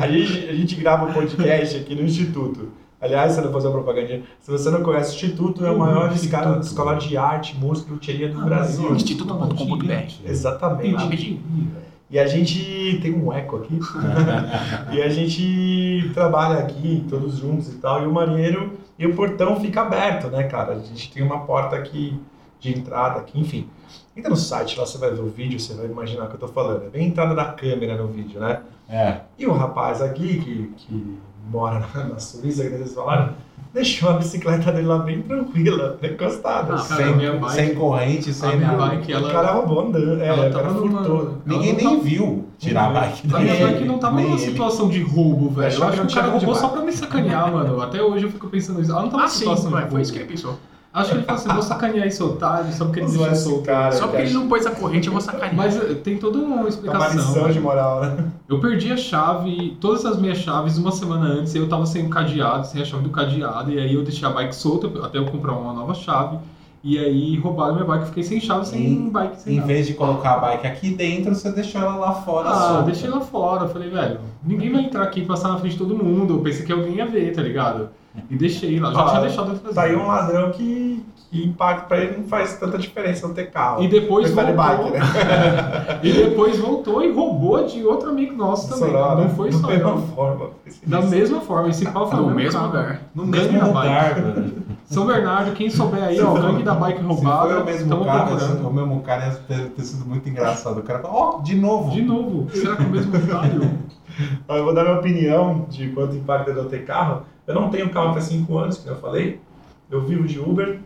A 0.00 0.08
gente, 0.08 0.48
a 0.48 0.54
gente 0.54 0.74
grava 0.76 1.04
um 1.04 1.12
podcast 1.12 1.76
aqui 1.76 1.94
no 1.94 2.02
Instituto. 2.02 2.68
Aliás, 3.02 3.32
se 3.32 3.40
eu 3.40 3.44
não 3.44 3.52
fazer 3.52 3.66
uma 3.66 3.82
propaganda, 3.82 4.22
se 4.40 4.50
você 4.50 4.70
não 4.70 4.82
conhece, 4.82 5.10
o 5.10 5.14
Instituto 5.16 5.64
é 5.64 5.68
a 5.68 5.72
Uhum, 5.72 5.78
maior 5.78 6.12
Instituto. 6.12 6.24
escala, 6.24 6.58
escola 6.60 6.94
de 6.96 7.16
arte, 7.16 7.56
música 7.56 7.90
e 7.90 7.92
luteria 7.94 8.28
do 8.28 8.40
Ah, 8.40 8.44
Brasil. 8.44 8.88
mas, 8.90 9.02
Instituto.com.br. 9.02 10.12
Exatamente. 10.24 11.42
E 12.10 12.18
a 12.18 12.26
gente 12.26 12.98
tem 13.02 13.12
um 13.12 13.32
eco 13.32 13.56
aqui. 13.56 13.78
e 14.92 15.02
a 15.02 15.08
gente 15.08 16.10
trabalha 16.14 16.58
aqui, 16.60 17.04
todos 17.08 17.38
juntos 17.38 17.68
e 17.72 17.76
tal. 17.78 18.02
E 18.02 18.06
o 18.06 18.12
marinheiro 18.12 18.74
e 18.98 19.06
o 19.06 19.14
portão 19.14 19.58
fica 19.60 19.80
aberto, 19.82 20.28
né, 20.28 20.44
cara? 20.44 20.74
A 20.74 20.78
gente 20.78 21.10
tem 21.12 21.22
uma 21.22 21.40
porta 21.40 21.74
aqui 21.74 22.20
de 22.60 22.78
entrada 22.78 23.18
aqui, 23.18 23.40
enfim. 23.40 23.66
Entra 24.16 24.28
no 24.30 24.36
site, 24.36 24.78
lá 24.78 24.84
você 24.86 24.98
vai 24.98 25.10
ver 25.10 25.22
o 25.22 25.26
vídeo, 25.28 25.58
você 25.58 25.72
vai 25.74 25.86
imaginar 25.86 26.24
o 26.24 26.28
que 26.28 26.34
eu 26.34 26.40
tô 26.40 26.48
falando. 26.48 26.84
É 26.84 26.88
bem 26.90 27.06
a 27.06 27.08
entrada 27.08 27.34
da 27.34 27.46
câmera 27.46 27.96
no 27.96 28.08
vídeo, 28.08 28.38
né? 28.38 28.60
É. 28.88 29.16
E 29.38 29.46
o 29.46 29.52
rapaz 29.52 30.02
aqui, 30.02 30.38
que, 30.38 30.72
que 30.76 31.18
mora 31.50 31.84
na, 31.94 32.18
Suíça, 32.18 32.62
que 32.64 32.70
vocês 32.70 32.94
falaram, 32.94 33.30
deixou 33.74 34.10
a 34.10 34.12
bicicleta 34.14 34.70
dele 34.72 34.86
lá 34.86 34.98
bem 34.98 35.22
tranquila, 35.22 35.98
encostada. 36.02 36.74
Ah, 36.74 36.82
Cara, 36.84 37.04
sem, 37.04 37.16
minha 37.16 37.32
bike- 37.34 37.52
sem 37.54 37.74
corrente, 37.74 38.30
A 38.30 38.32
sem 38.34 38.56
minha 38.56 38.72
nada. 38.72 38.86
bike, 38.96 39.12
o 39.12 39.16
ela, 39.16 39.32
cara 39.32 39.52
roubou 39.52 39.80
andando, 39.88 40.20
é, 40.22 40.26
ela 40.26 40.48
o 40.48 40.52
cara 40.52 40.64
tava 40.68 40.80
numa... 40.80 40.98
furtou. 40.98 41.20
ela 41.20 41.38
Ninguém 41.46 41.72
não 41.72 41.76
nem 41.78 41.88
tava- 41.90 42.02
viu 42.02 42.44
tirar 42.58 42.84
a 42.86 42.90
bike 42.90 43.22
A 43.34 43.38
minha 43.40 43.54
dele. 43.54 43.66
bike 43.72 43.84
não 43.86 43.98
tava 43.98 44.16
Nem 44.16 44.24
numa 44.26 44.36
ele. 44.36 44.44
situação 44.50 44.88
de 44.88 45.02
roubo, 45.02 45.50
velho. 45.50 45.62
Eu 45.62 45.66
acho 45.66 45.76
que 45.78 45.84
o 45.84 45.96
cara 45.96 46.06
tinha 46.06 46.22
roubou 46.24 46.54
de 46.54 46.60
só 46.60 46.68
pra 46.68 46.82
me 46.82 46.92
sacanear, 46.92 47.52
mano. 47.52 47.80
Até 47.82 48.02
hoje 48.02 48.24
eu 48.26 48.30
fico 48.30 48.48
pensando 48.48 48.80
isso. 48.80 48.90
Ela 48.92 49.02
não 49.02 49.08
tava 49.08 49.22
Ah, 49.22 49.26
numa 49.26 49.30
sim, 49.30 49.38
situação 49.40 49.68
de 49.68 49.74
ué, 49.74 49.80
roubo. 49.80 49.92
foi 49.92 50.02
isso 50.02 50.12
que 50.12 50.18
ele 50.18 50.28
pensou. 50.28 50.56
Acho 50.94 51.10
que 51.10 51.16
ele 51.16 51.22
falou 51.24 51.40
assim, 51.40 51.48
vou 51.54 51.62
sacanear 51.62 52.06
esse 52.06 52.22
otário, 52.22 52.70
só 52.72 52.84
porque 52.84 53.00
ele 53.00 53.06
deixou 53.08 53.26
esse 53.32 53.44
solto. 53.44 53.62
cara, 53.64 53.92
Só 53.92 54.06
porque 54.08 54.22
ele 54.22 54.34
não 54.34 54.46
pôs 54.46 54.66
a 54.66 54.72
corrente, 54.72 55.06
eu 55.06 55.12
vou 55.12 55.22
sacanear. 55.22 55.54
Mas 55.54 55.74
eh, 55.76 55.94
tem 56.04 56.18
toda 56.18 56.38
uma 56.38 56.56
É 56.56 56.60
uma 56.60 56.68
explicação. 56.68 57.16
lição 57.16 57.50
de 57.50 57.60
moral, 57.60 58.00
né? 58.02 58.30
Eu 58.46 58.60
perdi 58.60 58.92
a 58.92 58.96
chave, 58.96 59.76
todas 59.80 60.04
as 60.04 60.18
minhas 60.18 60.36
chaves 60.38 60.76
uma 60.76 60.92
semana 60.92 61.24
antes, 61.26 61.54
e 61.54 61.58
eu 61.58 61.66
tava 61.68 61.86
sem 61.86 62.04
o 62.06 62.10
cadeado, 62.10 62.66
sem 62.66 62.82
a 62.82 62.84
chave 62.84 63.04
do 63.04 63.08
cadeado, 63.10 63.70
e 63.72 63.78
aí 63.78 63.94
eu 63.94 64.02
deixei 64.02 64.28
a 64.28 64.30
bike 64.30 64.54
solta 64.54 64.86
até 65.02 65.16
eu 65.16 65.24
comprar 65.24 65.52
uma 65.54 65.72
nova 65.72 65.94
chave. 65.94 66.36
E 66.84 66.98
aí 66.98 67.38
roubaram 67.38 67.74
minha 67.74 67.84
bike, 67.86 68.00
eu 68.02 68.06
fiquei 68.08 68.24
sem 68.24 68.40
chave, 68.40 68.66
sem 68.66 68.84
Em- 68.84 69.08
bike, 69.08 69.40
sem 69.40 69.52
Em 69.54 69.56
nada. 69.58 69.68
vez 69.68 69.86
de 69.86 69.94
colocar 69.94 70.34
a 70.34 70.38
bike 70.38 70.66
aqui 70.66 70.90
dentro, 70.90 71.32
você 71.32 71.50
deixou 71.52 71.80
ela 71.80 71.94
lá 71.94 72.12
fora. 72.12 72.48
Ah, 72.48 72.54
solta. 72.54 72.82
deixei 72.82 73.08
lá 73.08 73.20
fora. 73.20 73.64
Eu 73.64 73.68
falei, 73.68 73.88
velho, 73.88 74.18
ninguém 74.44 74.72
vai 74.72 74.82
entrar 74.82 75.04
aqui 75.04 75.20
e 75.20 75.24
passar 75.24 75.48
na 75.48 75.58
frente 75.58 75.72
de 75.74 75.78
todo 75.78 75.94
mundo. 75.94 76.34
Eu 76.34 76.40
pensei 76.40 76.66
que 76.66 76.72
alguém 76.72 76.96
ia 76.96 77.06
ver, 77.06 77.32
tá 77.34 77.40
ligado? 77.40 77.90
E 78.28 78.34
deixei 78.36 78.80
lá. 78.80 78.92
Já 78.92 79.00
Ah, 79.00 79.08
tinha 79.10 79.20
deixado 79.22 79.52
eu 79.52 79.56
fazer. 79.58 79.74
Tá 79.74 79.82
aí 79.82 79.94
um 79.96 80.06
ladrão 80.06 80.50
que, 80.50 81.02
que 81.30 81.46
impacto 81.46 81.86
pra 81.86 81.98
ele 81.98 82.16
não 82.18 82.24
faz 82.24 82.58
tanta 82.58 82.76
diferença 82.76 83.26
não 83.28 83.32
ter 83.34 83.50
carro. 83.50 83.82
E 83.82 83.88
depois 83.88 84.30
voltou. 84.32 84.54
bike, 84.54 84.90
né? 84.90 85.00
E 86.02 86.12
depois 86.12 86.58
voltou 86.58 87.02
e 87.04 87.12
roubou 87.12 87.64
de 87.64 87.84
outro 87.86 88.10
amigo 88.10 88.34
nosso 88.36 88.68
também. 88.68 88.92
Não 88.92 89.28
foi 89.30 89.50
da 89.52 89.58
só 89.58 89.68
mesma 89.68 89.88
eu. 89.90 89.98
forma. 89.98 90.50
Da 90.84 91.00
mesma 91.00 91.40
forma, 91.40 91.68
esse 91.68 91.88
pau 91.90 92.10
foi 92.10 92.18
No 92.20 92.30
mesmo 92.34 92.60
lugar. 92.60 93.00
No 93.14 93.24
mesmo 93.24 93.60
a 93.62 93.66
lugar. 93.66 94.14
bike. 94.14 94.20
mano. 94.20 94.52
São 94.92 95.06
Bernardo, 95.06 95.52
quem 95.52 95.70
souber 95.70 96.02
aí, 96.02 96.20
ó, 96.20 96.34
gangue 96.34 96.62
da 96.62 96.74
bike 96.74 96.98
Se 96.98 97.04
roubada, 97.04 97.54
foi 97.54 97.62
o 97.62 97.64
mesmo 97.64 98.04
cara, 98.04 98.26
procurando. 98.26 98.68
o 98.68 98.72
mesmo 98.72 99.00
cara 99.00 99.26
ia 99.26 99.68
ter, 99.70 99.82
sido 99.82 100.04
muito 100.04 100.28
engraçado. 100.28 100.80
O 100.80 100.82
cara 100.82 100.98
fala, 100.98 101.14
ó, 101.14 101.40
de 101.40 101.54
novo. 101.56 101.90
De 101.90 102.02
novo, 102.02 102.50
será 102.52 102.76
que 102.76 102.82
é 102.82 102.86
o 102.86 102.90
mesmo? 102.90 103.12
Ó, 104.46 104.56
Eu 104.56 104.64
vou 104.64 104.74
dar 104.74 104.84
minha 104.84 104.98
opinião 104.98 105.66
de 105.70 105.88
quanto 105.88 106.14
impacta 106.14 106.50
eu 106.50 106.66
ter 106.68 106.84
carro. 106.84 107.22
Eu 107.46 107.54
não 107.54 107.70
tenho 107.70 107.88
carro 107.88 108.12
faz 108.12 108.24
5 108.24 108.58
anos, 108.58 108.76
como 108.76 108.90
eu 108.90 109.00
falei. 109.00 109.40
Eu 109.90 110.02
vivo 110.02 110.26
de 110.26 110.38
Uber 110.38 110.78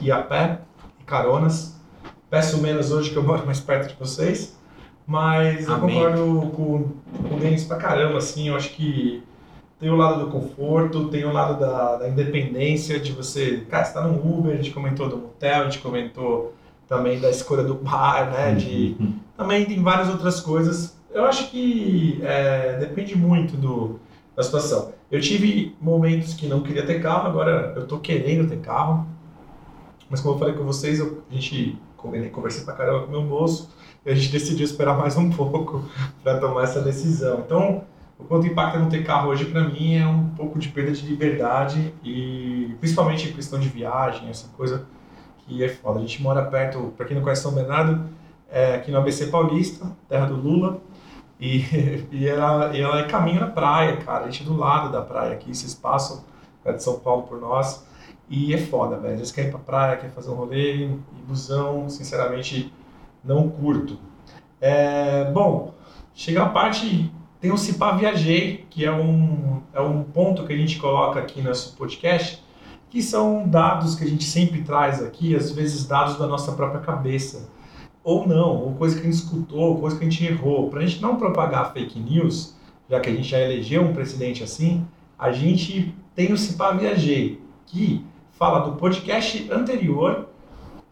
e 0.00 0.10
a 0.10 0.20
pé 0.20 0.58
e 1.00 1.04
caronas. 1.04 1.80
Peço 2.28 2.60
menos 2.60 2.90
hoje 2.90 3.10
que 3.10 3.16
eu 3.16 3.22
moro 3.22 3.46
mais 3.46 3.60
perto 3.60 3.88
de 3.90 3.96
vocês. 3.98 4.58
Mas 5.06 5.68
eu 5.68 5.74
Amém. 5.74 5.94
concordo 5.94 6.50
com, 6.56 6.84
com 7.28 7.34
o 7.36 7.38
Denis 7.38 7.64
pra 7.64 7.76
caramba, 7.76 8.18
assim. 8.18 8.48
Eu 8.48 8.56
acho 8.56 8.70
que 8.70 9.22
tem 9.82 9.90
o 9.90 9.96
lado 9.96 10.24
do 10.24 10.30
conforto, 10.30 11.08
tem 11.08 11.24
o 11.24 11.32
lado 11.32 11.58
da, 11.58 11.96
da 11.96 12.08
independência, 12.08 13.00
de 13.00 13.10
você... 13.10 13.66
Cara, 13.68 13.84
você 13.84 13.92
tá 13.92 14.00
num 14.02 14.14
Uber, 14.14 14.52
a 14.52 14.56
gente 14.56 14.70
comentou 14.70 15.08
do 15.08 15.16
motel, 15.16 15.62
a 15.62 15.64
gente 15.64 15.80
comentou 15.80 16.54
também 16.86 17.18
da 17.18 17.28
escolha 17.28 17.64
do 17.64 17.74
bar, 17.74 18.30
né? 18.30 18.54
De, 18.54 18.96
também 19.36 19.64
tem 19.64 19.82
várias 19.82 20.08
outras 20.08 20.38
coisas. 20.38 20.96
Eu 21.12 21.24
acho 21.24 21.50
que 21.50 22.20
é, 22.22 22.76
depende 22.78 23.18
muito 23.18 23.56
do, 23.56 23.98
da 24.36 24.44
situação. 24.44 24.92
Eu 25.10 25.20
tive 25.20 25.74
momentos 25.80 26.34
que 26.34 26.46
não 26.46 26.60
queria 26.62 26.86
ter 26.86 27.02
carro, 27.02 27.26
agora 27.26 27.72
eu 27.74 27.84
tô 27.84 27.98
querendo 27.98 28.48
ter 28.48 28.60
carro. 28.60 29.04
Mas 30.08 30.20
como 30.20 30.36
eu 30.36 30.38
falei 30.38 30.54
com 30.54 30.62
vocês, 30.62 31.00
eu, 31.00 31.24
a 31.28 31.34
gente 31.34 31.76
conversei, 31.96 32.30
conversei 32.30 32.64
pra 32.64 32.74
caramba 32.74 33.04
com 33.04 33.10
meu 33.10 33.22
moço 33.22 33.68
e 34.06 34.12
a 34.12 34.14
gente 34.14 34.30
decidiu 34.30 34.64
esperar 34.64 34.96
mais 34.96 35.16
um 35.16 35.28
pouco 35.28 35.82
para 36.22 36.38
tomar 36.38 36.62
essa 36.62 36.80
decisão. 36.80 37.40
Então, 37.44 37.82
o 38.22 38.24
quanto 38.24 38.46
impacta 38.46 38.78
não 38.78 38.88
ter 38.88 39.04
carro 39.04 39.30
hoje 39.30 39.46
para 39.46 39.64
mim 39.64 39.96
é 39.96 40.06
um 40.06 40.28
pouco 40.28 40.58
de 40.58 40.68
perda 40.68 40.92
de 40.92 41.04
liberdade 41.04 41.92
e 42.04 42.74
principalmente 42.78 43.28
em 43.28 43.32
questão 43.32 43.58
de 43.58 43.68
viagem, 43.68 44.28
essa 44.28 44.48
coisa 44.56 44.86
que 45.38 45.62
é 45.62 45.68
foda. 45.68 45.98
A 45.98 46.02
gente 46.02 46.22
mora 46.22 46.44
perto, 46.44 46.94
para 46.96 47.04
quem 47.04 47.16
não 47.16 47.22
conhece 47.22 47.42
São 47.42 47.52
Bernardo, 47.52 48.08
é 48.48 48.76
aqui 48.76 48.92
no 48.92 48.98
ABC 48.98 49.26
Paulista, 49.26 49.90
terra 50.08 50.26
do 50.26 50.36
Lula. 50.36 50.80
E, 51.40 51.64
e, 52.12 52.28
ela, 52.28 52.76
e 52.76 52.80
ela 52.80 53.00
é 53.00 53.04
caminho 53.08 53.40
na 53.40 53.48
praia, 53.48 53.96
cara. 53.96 54.24
A 54.24 54.30
gente 54.30 54.44
é 54.44 54.46
do 54.46 54.56
lado 54.56 54.92
da 54.92 55.02
praia 55.02 55.32
aqui, 55.32 55.52
vocês 55.52 55.74
passam 55.74 56.24
perto 56.62 56.76
de 56.76 56.84
São 56.84 57.00
Paulo 57.00 57.24
por 57.24 57.40
nós. 57.40 57.84
E 58.28 58.54
é 58.54 58.58
foda, 58.58 58.96
velho. 58.98 59.14
Às 59.14 59.18
vezes 59.18 59.32
quer 59.32 59.48
ir 59.48 59.50
pra 59.50 59.58
praia, 59.58 59.96
quer 59.96 60.10
fazer 60.10 60.30
um 60.30 60.34
rolê, 60.34 60.86
e 60.86 61.22
busão, 61.26 61.88
sinceramente, 61.88 62.72
não 63.24 63.48
curto. 63.48 63.98
É, 64.60 65.24
bom, 65.32 65.74
chega 66.14 66.44
a 66.44 66.48
parte. 66.48 67.12
Tem 67.42 67.50
o 67.50 67.58
Cipá 67.58 67.90
Viajei, 67.96 68.64
que 68.70 68.84
é 68.84 68.92
um, 68.92 69.60
é 69.74 69.80
um 69.80 70.04
ponto 70.04 70.46
que 70.46 70.52
a 70.52 70.56
gente 70.56 70.78
coloca 70.78 71.18
aqui 71.18 71.42
nosso 71.42 71.76
podcast, 71.76 72.40
que 72.88 73.02
são 73.02 73.48
dados 73.48 73.96
que 73.96 74.04
a 74.04 74.06
gente 74.06 74.22
sempre 74.22 74.62
traz 74.62 75.02
aqui, 75.02 75.34
às 75.34 75.50
vezes 75.50 75.84
dados 75.84 76.16
da 76.16 76.28
nossa 76.28 76.52
própria 76.52 76.80
cabeça 76.80 77.50
ou 78.04 78.28
não, 78.28 78.62
ou 78.62 78.74
coisa 78.74 78.94
que 78.94 79.00
a 79.00 79.10
gente 79.10 79.20
escutou, 79.20 79.80
coisa 79.80 79.98
que 79.98 80.04
a 80.06 80.08
gente 80.08 80.24
errou. 80.24 80.70
Para 80.70 80.82
a 80.82 80.86
gente 80.86 81.02
não 81.02 81.16
propagar 81.16 81.72
fake 81.72 81.98
news, 81.98 82.54
já 82.88 83.00
que 83.00 83.10
a 83.10 83.12
gente 83.12 83.28
já 83.28 83.40
elegeu 83.40 83.82
um 83.82 83.92
presidente 83.92 84.44
assim, 84.44 84.86
a 85.18 85.32
gente 85.32 85.92
tem 86.14 86.32
o 86.32 86.38
Cipá 86.38 86.70
Viajei, 86.70 87.40
que 87.66 88.06
fala 88.30 88.60
do 88.60 88.76
podcast 88.76 89.50
anterior, 89.50 90.28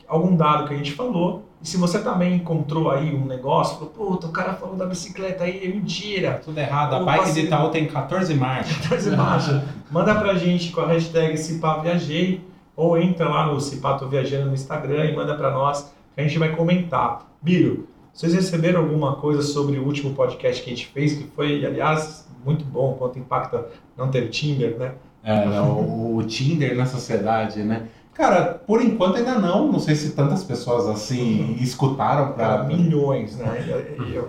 algum 0.09 0.35
dado 0.35 0.67
que 0.67 0.75
a 0.75 0.77
gente 0.77 0.91
falou, 0.95 1.45
e 1.63 1.69
se 1.69 1.77
você 1.77 1.99
também 1.99 2.37
encontrou 2.37 2.91
aí 2.91 3.15
um 3.15 3.27
negócio, 3.27 3.75
falou, 3.77 3.91
puta, 3.91 4.27
o 4.27 4.31
cara 4.31 4.55
falou 4.55 4.77
da 4.77 4.87
bicicleta 4.87 5.45
aí, 5.45 5.65
é 5.65 5.69
mentira, 5.69 6.41
Tudo 6.43 6.59
errado. 6.59 6.95
A 6.95 7.01
bike 7.01 7.19
passeio. 7.19 7.35
de 7.35 7.47
Itaú 7.47 7.69
tem 7.69 7.87
14 7.87 8.35
marchas. 8.35 8.77
traz 8.89 9.07
imagem. 9.07 9.63
Manda 9.91 10.15
pra 10.15 10.35
gente 10.35 10.73
com 10.73 10.81
a 10.81 10.87
hashtag 10.87 11.37
Cipá 11.37 11.79
Viajei, 11.79 12.43
ou 12.75 12.97
entra 12.97 13.29
lá 13.29 13.47
no 13.47 13.61
Cipato 13.61 14.09
Viajando 14.09 14.47
no 14.47 14.55
Instagram 14.55 15.05
e 15.05 15.15
manda 15.15 15.35
pra 15.35 15.51
nós, 15.51 15.93
que 16.15 16.21
a 16.21 16.25
gente 16.25 16.39
vai 16.39 16.57
comentar. 16.57 17.31
Biro, 17.43 17.87
vocês 18.13 18.33
receberam 18.33 18.81
alguma 18.81 19.17
coisa 19.17 19.43
sobre 19.43 19.79
o 19.79 19.85
último 19.85 20.15
podcast 20.15 20.63
que 20.63 20.71
a 20.71 20.75
gente 20.75 20.87
fez, 20.87 21.13
que 21.13 21.25
foi, 21.25 21.65
aliás, 21.65 22.27
muito 22.43 22.65
bom, 22.65 22.95
quanto 22.95 23.19
impacta 23.19 23.67
não 23.99 24.09
ter 24.11 24.29
Tinder, 24.31 24.79
né? 24.79 24.93
É, 25.23 25.61
o, 25.61 26.17
o 26.17 26.23
Tinder 26.23 26.75
na 26.75 26.87
sociedade, 26.87 27.63
né? 27.63 27.89
Cara, 28.21 28.61
por 28.67 28.83
enquanto 28.83 29.17
ainda 29.17 29.39
não. 29.39 29.73
Não 29.73 29.81
sei 29.81 29.95
se 29.95 30.11
tantas 30.11 30.45
pessoas 30.45 30.87
assim 30.87 31.57
escutaram 31.59 32.35
Cara, 32.35 32.59
pra. 32.59 32.65
milhões, 32.65 33.37
né? 33.37 33.65
Eu, 33.67 34.05
eu- 34.15 34.29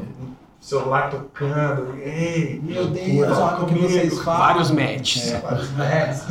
celular 0.62 1.10
tocando, 1.10 1.96
ei, 1.98 2.62
Meu 2.64 2.86
Deus, 2.88 3.38
olha 3.38 3.64
o 3.64 3.66
que 3.66 3.74
vocês 3.80 4.20
falam. 4.20 4.40
Vários 4.40 4.72
matches. 4.72 5.34
É. 5.34 5.40
Vários 5.40 5.72
matches. 5.76 6.28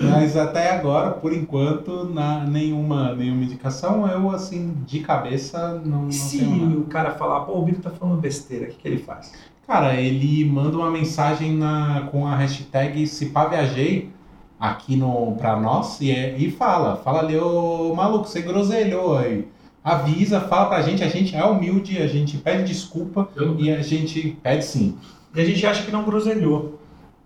Mas 0.00 0.36
até 0.36 0.72
agora, 0.76 1.12
por 1.12 1.32
enquanto, 1.32 2.04
na, 2.12 2.44
nenhuma, 2.44 3.14
nenhuma 3.14 3.44
indicação. 3.44 4.06
Eu, 4.08 4.30
assim, 4.30 4.74
de 4.86 5.00
cabeça, 5.00 5.80
não, 5.84 6.02
não 6.02 6.08
E 6.08 6.12
se 6.12 6.38
tenho 6.40 6.56
nada. 6.66 6.76
o 6.80 6.84
cara 6.84 7.10
falar, 7.12 7.40
pô, 7.42 7.58
o 7.58 7.62
Biro 7.64 7.78
tá 7.78 7.90
falando 7.90 8.20
besteira, 8.20 8.64
o 8.66 8.68
que, 8.68 8.74
que 8.74 8.88
ele 8.88 8.98
faz? 8.98 9.32
Cara, 9.66 9.94
ele 9.94 10.44
manda 10.44 10.76
uma 10.76 10.90
mensagem 10.90 11.54
na, 11.56 12.08
com 12.10 12.26
a 12.26 12.34
hashtag 12.36 13.06
Cipaviajei 13.06 14.10
aqui 14.58 14.96
no, 14.96 15.36
pra 15.36 15.58
nós 15.58 16.00
e, 16.00 16.10
é, 16.10 16.36
e 16.36 16.50
fala. 16.50 16.96
Fala 16.96 17.20
ali, 17.20 17.36
ô 17.36 17.94
maluco, 17.94 18.26
você 18.26 18.42
groselhou 18.42 19.16
aí. 19.16 19.48
Avisa, 19.82 20.40
fala 20.40 20.66
pra 20.66 20.82
gente, 20.82 21.02
a 21.02 21.08
gente 21.08 21.34
é 21.34 21.44
humilde, 21.44 21.98
a 21.98 22.06
gente 22.06 22.36
pede 22.36 22.64
desculpa 22.64 23.28
Eu 23.34 23.58
e 23.58 23.72
a 23.72 23.80
gente 23.82 24.36
pede 24.42 24.64
sim. 24.64 24.96
E 25.34 25.40
a 25.40 25.44
gente 25.44 25.64
acha 25.66 25.82
que 25.84 25.90
não 25.92 26.02
groselhou. 26.04 26.78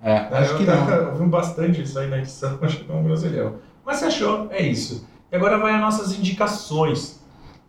É, 0.03 0.17
acho 0.19 0.53
eu 0.53 0.59
que 0.59 0.65
não. 0.65 0.75
tava- 0.87 1.11
Ouvimos 1.11 1.31
bastante 1.31 1.83
isso 1.83 1.99
aí 1.99 2.09
na 2.09 2.19
edição, 2.19 2.59
acho 2.63 2.79
que 2.79 2.93
não 2.93 3.03
groselhão. 3.03 3.55
Mas 3.85 3.97
você 3.99 4.05
achou, 4.07 4.49
é 4.51 4.63
isso. 4.63 5.07
E 5.31 5.37
agora 5.37 5.59
vai 5.59 5.75
as 5.75 5.81
nossas 5.81 6.17
indicações. 6.19 7.21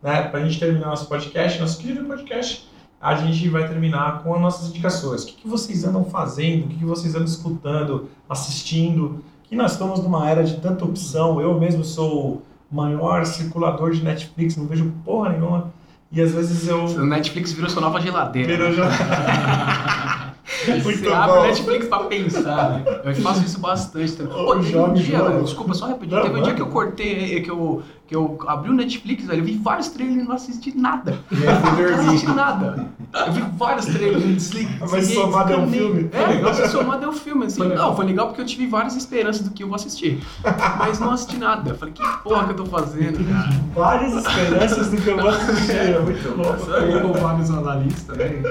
Né? 0.01 0.23
Pra 0.23 0.41
gente 0.41 0.59
terminar 0.59 0.87
nosso 0.87 1.07
podcast, 1.07 1.59
nosso 1.61 1.79
querido 1.79 2.03
podcast, 2.05 2.67
a 2.99 3.15
gente 3.15 3.47
vai 3.49 3.67
terminar 3.67 4.21
com 4.21 4.33
as 4.35 4.41
nossas 4.41 4.69
indicações. 4.69 5.23
O 5.23 5.27
que, 5.27 5.33
que 5.33 5.47
vocês 5.47 5.83
andam 5.85 6.03
fazendo, 6.05 6.65
o 6.65 6.67
que, 6.67 6.75
que 6.79 6.85
vocês 6.85 7.15
andam 7.15 7.25
escutando, 7.25 8.09
assistindo? 8.29 9.23
Que 9.53 9.57
nós 9.57 9.73
estamos 9.73 10.01
numa 10.01 10.27
era 10.27 10.43
de 10.43 10.55
tanta 10.55 10.83
opção. 10.83 11.39
Eu 11.39 11.59
mesmo 11.59 11.83
sou 11.83 12.41
o 12.71 12.75
maior 12.75 13.23
circulador 13.23 13.91
de 13.91 14.03
Netflix, 14.03 14.57
não 14.57 14.65
vejo 14.65 14.91
porra 15.05 15.29
nenhuma. 15.29 15.71
E 16.11 16.19
às 16.19 16.31
vezes 16.31 16.67
eu. 16.67 16.85
O 16.85 17.05
Netflix 17.05 17.53
virou 17.53 17.69
sua 17.69 17.83
nova 17.83 18.01
geladeira. 18.01 18.47
Virou 18.51 18.69
né? 18.69 18.75
já. 18.75 20.33
Muito 20.83 20.99
Você 20.99 21.07
abre 21.07 21.35
bom. 21.35 21.41
o 21.41 21.43
Netflix 21.43 21.87
pra 21.87 21.99
pensar, 21.99 22.69
né? 22.71 22.83
Eu 23.05 23.15
faço 23.17 23.43
isso 23.45 23.59
bastante 23.59 24.13
também. 24.13 24.33
Pô, 24.33 24.55
teve 24.55 24.75
um 24.75 24.93
dia, 24.93 25.19
desculpa, 25.43 25.73
só 25.75 25.85
rapidinho. 25.85 26.17
Não, 26.17 26.27
teve 26.27 26.39
um 26.39 26.43
dia 26.43 26.53
que 26.55 26.61
eu 26.61 26.67
cortei, 26.67 27.41
que 27.41 27.51
eu, 27.51 27.83
eu 28.13 28.37
abri 28.47 28.69
o 28.69 28.73
Netflix, 28.73 29.25
velho, 29.25 29.41
eu 29.41 29.45
vi 29.45 29.57
vários 29.57 29.89
trailers 29.89 30.21
e 30.21 30.27
não 30.27 30.35
assisti 30.35 30.77
nada. 30.77 31.17
E 31.31 31.35
fui 31.35 31.95
Não 31.95 32.09
assisti 32.09 32.27
nada. 32.27 32.87
Eu 33.13 33.33
vi 33.33 33.41
vários 33.57 33.85
trailers, 33.85 34.23
eu 34.23 34.33
desliguei. 34.33 34.77
Mas 34.79 35.13
somar 35.13 35.47
deu 35.47 35.59
um 35.59 35.71
filme? 35.71 36.09
É, 36.13 36.41
nossa, 36.41 36.67
somar 36.69 36.99
deu 36.99 37.09
um 37.09 37.13
filme, 37.13 37.45
assim. 37.45 37.57
Foi. 37.57 37.75
Não, 37.75 37.95
foi 37.95 38.05
legal 38.05 38.27
porque 38.27 38.41
eu 38.41 38.45
tive 38.45 38.67
várias 38.67 38.95
esperanças 38.95 39.47
do 39.47 39.51
que 39.51 39.63
eu 39.63 39.67
vou 39.67 39.75
assistir. 39.75 40.23
Mas 40.77 40.99
não 40.99 41.11
assisti 41.11 41.37
nada. 41.37 41.71
Eu 41.71 41.75
falei, 41.75 41.93
que 41.93 42.03
porra 42.23 42.45
que 42.45 42.51
eu 42.51 42.55
tô 42.55 42.65
fazendo, 42.65 43.23
cara? 43.27 43.49
Várias 43.73 44.13
esperanças 44.13 44.89
do 44.89 44.97
que 44.97 45.07
eu 45.07 45.17
vou 45.17 45.29
assistir. 45.29 45.71
É 45.73 45.99
muito 45.99 46.37
bom. 46.37 46.73
Eu 46.73 47.01
com 47.01 47.13
vários 47.13 47.49
analistas, 47.49 48.17
né? 48.17 48.43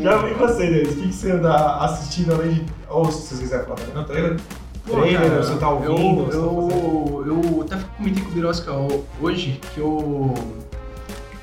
Já 0.00 0.16
vi 0.18 0.34
você, 0.34 0.66
Denis. 0.66 0.92
O 0.92 0.96
que, 0.96 1.08
que 1.08 1.14
você 1.14 1.32
anda 1.32 1.76
assistindo 1.84 2.32
além 2.32 2.54
de. 2.54 2.66
Ou 2.88 3.10
se 3.10 3.28
vocês 3.28 3.40
quiserem 3.40 3.66
falar 3.66 3.80
no 3.94 4.04
trailer. 4.04 4.40
Trailer, 4.88 5.44
você 5.44 5.56
tá 5.56 5.70
ouvindo? 5.70 6.24
você 6.24 6.30
tá 6.32 6.36
Eu, 6.36 7.24
eu, 7.26 7.42
eu 7.42 7.62
até 7.62 7.76
comentei 7.96 8.22
com 8.22 8.30
o 8.30 8.32
Birosca 8.32 8.72
hoje 9.20 9.60
que 9.74 9.80
eu, 9.80 10.34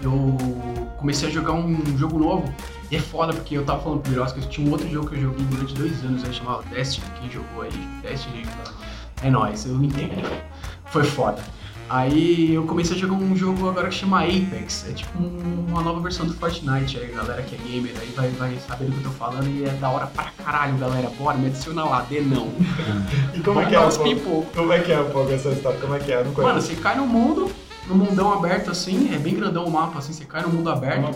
eu 0.01 0.37
comecei 0.97 1.29
a 1.29 1.31
jogar 1.31 1.53
um 1.53 1.97
jogo 1.97 2.19
novo. 2.19 2.53
E 2.91 2.95
é 2.95 2.99
foda, 2.99 3.33
porque 3.33 3.57
eu 3.57 3.65
tava 3.65 3.81
falando 3.81 4.01
pro 4.01 4.11
Birosca 4.11 4.39
que 4.39 4.47
tinha 4.47 4.67
um 4.67 4.71
outro 4.71 4.87
jogo 4.89 5.09
que 5.09 5.15
eu 5.15 5.21
joguei 5.21 5.45
durante 5.45 5.73
dois 5.73 6.03
anos 6.03 6.23
aí, 6.23 6.33
chamado 6.33 6.63
Destiny. 6.69 7.05
Quem 7.19 7.31
jogou 7.31 7.63
aí? 7.63 7.71
Destiny. 8.01 8.45
É 9.23 9.29
nóis, 9.29 9.65
eu 9.65 9.81
entendo. 9.83 10.23
Foi 10.85 11.03
foda. 11.03 11.41
Aí 11.89 12.53
eu 12.53 12.63
comecei 12.63 12.95
a 12.95 12.99
jogar 12.99 13.13
um 13.13 13.35
jogo 13.35 13.69
agora 13.69 13.89
que 13.89 13.95
chama 13.95 14.23
Apex. 14.23 14.85
É 14.89 14.93
tipo 14.93 15.17
um- 15.21 15.65
uma 15.69 15.81
nova 15.81 15.99
versão 15.99 16.25
do 16.25 16.33
Fortnite. 16.33 16.97
Aí 16.97 17.11
a 17.13 17.15
galera 17.17 17.41
que 17.43 17.55
é 17.55 17.57
gamer 17.59 17.93
aí 17.99 18.11
vai, 18.15 18.29
vai 18.31 18.57
saber 18.67 18.85
do 18.85 18.91
que 18.93 18.97
eu 18.99 19.03
tô 19.03 19.09
falando 19.11 19.47
e 19.47 19.65
é 19.65 19.69
da 19.69 19.89
hora 19.89 20.07
pra 20.07 20.31
caralho, 20.43 20.75
galera. 20.77 21.09
Bora, 21.17 21.37
me 21.37 21.47
adiciona 21.47 21.83
lá, 21.83 22.01
dê 22.09 22.21
não. 22.21 22.49
E 23.35 23.39
como 23.41 23.59
é 23.61 23.65
que 23.65 23.75
é, 23.75 23.79
um 23.79 23.81
dar 23.83 23.87
uns 23.87 23.97
pouco? 23.97 24.15
pipoco. 24.15 24.45
Como 24.55 24.73
é 24.73 24.79
que 24.79 24.91
é 24.91 25.03
pouco 25.03 25.31
essa 25.31 25.49
história? 25.49 25.79
Como 25.79 25.93
é 25.95 25.99
que 25.99 26.11
é? 26.11 26.23
Não 26.23 26.31
Mano, 26.31 26.61
você 26.61 26.73
cai 26.75 26.95
no 26.95 27.05
mundo, 27.05 27.51
no 27.87 27.95
mundão 27.95 28.33
aberto 28.33 28.71
assim, 28.71 29.13
é 29.13 29.17
bem 29.19 29.35
grandão 29.35 29.65
o 29.65 29.71
mapa, 29.71 29.99
assim, 29.99 30.11
você 30.13 30.25
cai 30.25 30.41
no 30.41 30.49
mundo 30.49 30.69
aberto 30.69 31.13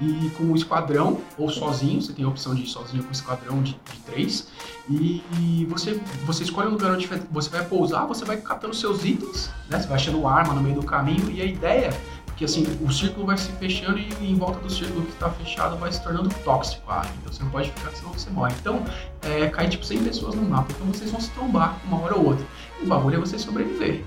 e 0.00 0.30
com 0.30 0.44
um 0.44 0.54
esquadrão, 0.54 1.20
ou 1.36 1.48
sozinho, 1.50 2.00
você 2.00 2.12
tem 2.12 2.24
a 2.24 2.28
opção 2.28 2.54
de 2.54 2.62
ir 2.62 2.66
sozinho 2.66 3.02
com 3.02 3.10
um 3.10 3.12
esquadrão 3.12 3.62
de, 3.62 3.72
de 3.72 4.00
três, 4.06 4.48
e, 4.88 5.66
você, 5.68 6.00
você 6.24 6.42
escolhe 6.42 6.68
um 6.68 6.72
lugar 6.72 6.92
onde 6.92 7.08
você 7.30 7.48
vai 7.48 7.64
pousar, 7.64 8.06
você 8.06 8.24
vai 8.24 8.38
catando 8.38 8.74
seus 8.74 9.04
itens, 9.04 9.50
né? 9.68 9.78
Você 9.78 9.86
vai 9.86 9.96
achando 9.96 10.26
arma 10.26 10.52
no 10.54 10.60
meio 10.60 10.74
do 10.74 10.82
caminho, 10.82 11.30
e 11.30 11.40
a 11.40 11.44
ideia, 11.44 11.90
que 12.36 12.44
assim, 12.44 12.64
o 12.80 12.90
círculo 12.90 13.26
vai 13.26 13.36
se 13.36 13.52
fechando 13.52 13.98
e 13.98 14.08
em 14.22 14.34
volta 14.34 14.58
do 14.60 14.70
círculo 14.70 15.04
que 15.04 15.12
está 15.12 15.28
fechado 15.28 15.76
vai 15.76 15.92
se 15.92 16.02
tornando 16.02 16.30
tóxico 16.42 16.90
a 16.90 17.00
área. 17.00 17.10
Então 17.20 17.30
você 17.32 17.42
não 17.42 17.50
pode 17.50 17.70
ficar, 17.70 17.90
senão 17.90 18.12
você 18.14 18.30
morre. 18.30 18.54
Então, 18.58 18.82
é, 19.20 19.46
cai 19.48 19.68
tipo 19.68 19.84
100 19.84 20.04
pessoas 20.04 20.34
no 20.34 20.48
mapa, 20.48 20.72
então 20.72 20.86
vocês 20.86 21.10
vão 21.10 21.20
se 21.20 21.30
trombar 21.32 21.78
uma 21.84 22.00
hora 22.00 22.16
ou 22.16 22.28
outra. 22.28 22.46
O 22.82 22.86
bagulho 22.86 23.16
é 23.16 23.20
você 23.20 23.38
sobreviver. 23.38 24.02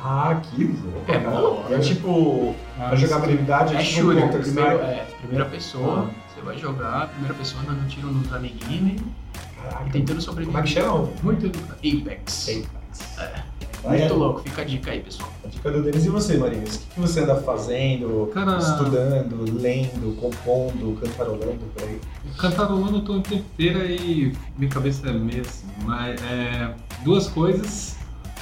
Ah, 0.00 0.40
que 0.42 0.64
louco. 0.64 1.00
É, 1.10 1.18
cara. 1.18 1.30
bom. 1.30 1.66
E 1.68 1.74
é 1.74 1.78
tipo, 1.80 2.54
a 2.78 2.94
jogabilidade 2.94 3.74
É 3.74 3.80
é 3.80 3.82
tipo 3.82 4.00
shooter, 4.00 4.22
Counter 4.22 4.40
primeiro, 4.42 4.70
Strike. 4.76 4.92
é, 4.92 5.06
primeira 5.20 5.44
pessoa, 5.46 6.08
Ah. 6.08 6.14
você 6.34 6.40
vai 6.44 6.56
jogar, 6.58 7.08
primeira 7.08 7.34
pessoa 7.34 7.62
dando 7.64 7.88
tiro 7.88 8.06
nos 8.06 8.32
amiguinhos 8.32 9.00
e 9.00 9.60
Caraca. 9.62 9.90
tentando 9.90 10.20
sobreviver. 10.20 10.52
Como 10.62 10.64
é 10.64 10.68
que 10.68 10.80
chama? 10.80 11.08
Muito 11.22 11.46
Apex. 11.48 12.48
Apex. 12.48 13.18
É. 13.18 13.42
Aí 13.84 14.00
Muito 14.00 14.12
é 14.12 14.16
louco, 14.16 14.40
fica 14.40 14.62
a 14.62 14.64
dica 14.64 14.90
aí, 14.90 15.00
pessoal. 15.00 15.30
a 15.44 15.48
dica 15.48 15.70
do 15.70 15.82
Denis. 15.84 16.04
E 16.04 16.08
você, 16.08 16.36
Marinhos? 16.36 16.76
O 16.76 16.78
que, 16.80 16.86
que 16.94 17.00
você 17.00 17.20
anda 17.20 17.36
fazendo, 17.36 18.28
Cara- 18.34 18.58
estudando, 18.58 19.44
lendo, 19.60 20.16
compondo, 20.20 20.98
cantarolando 21.00 21.58
por 21.74 21.82
aí? 21.84 22.00
Cantarolando 22.36 22.96
eu 22.98 23.02
tô 23.02 23.16
inteiro 23.16 23.84
e 23.86 24.32
minha 24.56 24.68
cabeça 24.70 25.08
é 25.08 25.12
meio 25.12 25.42
assim. 25.42 25.66
Mas 25.84 26.20
é. 26.22 26.74
Duas 27.04 27.28
coisas. 27.28 27.96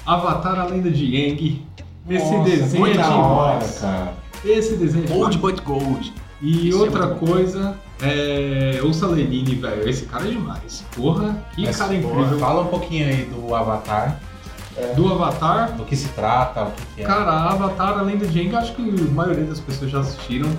Avatar 0.07 0.59
a 0.61 0.65
lenda 0.65 0.91
de 0.91 1.05
Yang. 1.05 1.67
Esse 2.09 2.31
Nossa, 2.33 2.51
desenho 2.51 2.87
é 2.87 2.99
hora, 3.09 3.53
demais. 3.59 3.79
cara. 3.81 4.13
Esse 4.45 4.77
desenho 4.77 5.05
é 5.05 5.09
Gold 5.09 5.37
demais. 5.37 5.55
but 5.57 5.65
gold. 5.65 6.13
E 6.41 6.69
Isso 6.69 6.79
é 6.79 6.81
outra 6.83 7.07
bom. 7.09 7.27
coisa 7.27 7.75
é. 8.01 8.81
Ouça 8.85 9.07
Lenine, 9.07 9.55
velho. 9.57 9.89
Esse 9.89 10.05
cara 10.07 10.27
é 10.27 10.31
demais. 10.31 10.85
Porra, 10.95 11.37
que 11.55 11.63
Mas, 11.65 11.77
cara 11.77 11.95
porra, 11.95 12.13
incrível. 12.21 12.39
Fala 12.39 12.63
um 12.63 12.67
pouquinho 12.67 13.07
aí 13.09 13.25
do 13.25 13.55
Avatar, 13.55 14.21
Do 14.95 15.11
Avatar, 15.13 15.73
do 15.73 15.85
que 15.85 15.97
se 15.97 16.09
trata, 16.11 16.65
o 16.65 16.71
que, 16.73 16.83
que 16.97 17.01
é. 17.03 17.05
Cara, 17.05 17.33
Avatar, 17.51 17.99
a 17.99 18.03
lenda 18.03 18.27
de 18.27 18.39
Aang, 18.41 18.55
acho 18.57 18.75
que 18.75 18.83
a 18.83 19.11
maioria 19.15 19.45
das 19.45 19.59
pessoas 19.59 19.91
já 19.91 20.01
assistiram, 20.01 20.51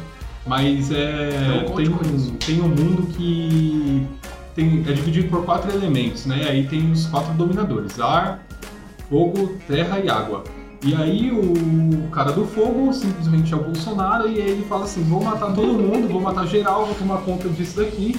mas 0.46 0.92
é, 0.92 1.66
tem, 1.76 1.88
um, 1.88 2.36
tem 2.38 2.62
um 2.62 2.68
mundo 2.70 3.08
que 3.16 4.06
tem, 4.56 4.84
é 4.88 4.92
dividido 4.92 5.30
por 5.30 5.46
quatro 5.46 5.72
elementos, 5.72 6.26
né? 6.26 6.48
Aí 6.50 6.66
tem 6.68 6.92
os 6.92 7.06
quatro 7.06 7.32
dominadores, 7.36 8.00
ar, 8.00 8.44
fogo, 9.10 9.58
terra 9.68 10.00
e 10.00 10.10
água. 10.10 10.44
E 10.84 10.94
aí 10.94 11.32
o 11.32 12.08
cara 12.10 12.32
do 12.32 12.46
fogo 12.46 12.94
simplesmente 12.94 13.54
é 13.54 13.58
o 13.58 13.64
Bolsonaro 13.64 14.30
e 14.30 14.40
aí 14.40 14.50
ele 14.52 14.64
fala 14.66 14.86
assim, 14.86 15.04
vou 15.04 15.24
matar 15.24 15.54
todo 15.54 15.74
mundo, 15.74 16.08
vou 16.08 16.22
matar 16.22 16.46
geral, 16.46 16.86
vou 16.86 16.96
tomar 16.96 17.18
conta 17.22 17.50
disso 17.50 17.78
daqui. 17.78 18.16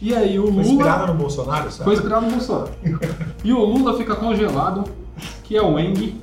E 0.00 0.14
aí 0.14 0.38
o 0.38 0.44
Foi 0.44 0.52
Lula... 0.52 0.66
inspirado 0.66 1.12
no 1.12 1.18
Bolsonaro, 1.18 1.70
sabe? 1.70 1.84
Foi 1.84 1.94
inspirado 1.94 2.24
no 2.26 2.32
Bolsonaro. 2.32 2.70
E 3.44 3.52
o 3.52 3.58
Lula 3.58 3.96
fica 3.96 4.16
congelado, 4.16 4.84
que 5.44 5.56
é 5.56 5.62
o 5.62 5.78
Eng. 5.78 6.20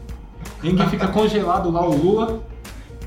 Eng 0.63 0.77
fica 0.89 1.07
congelado 1.07 1.69
lá, 1.69 1.87
o 1.87 1.95
Lula. 1.95 2.41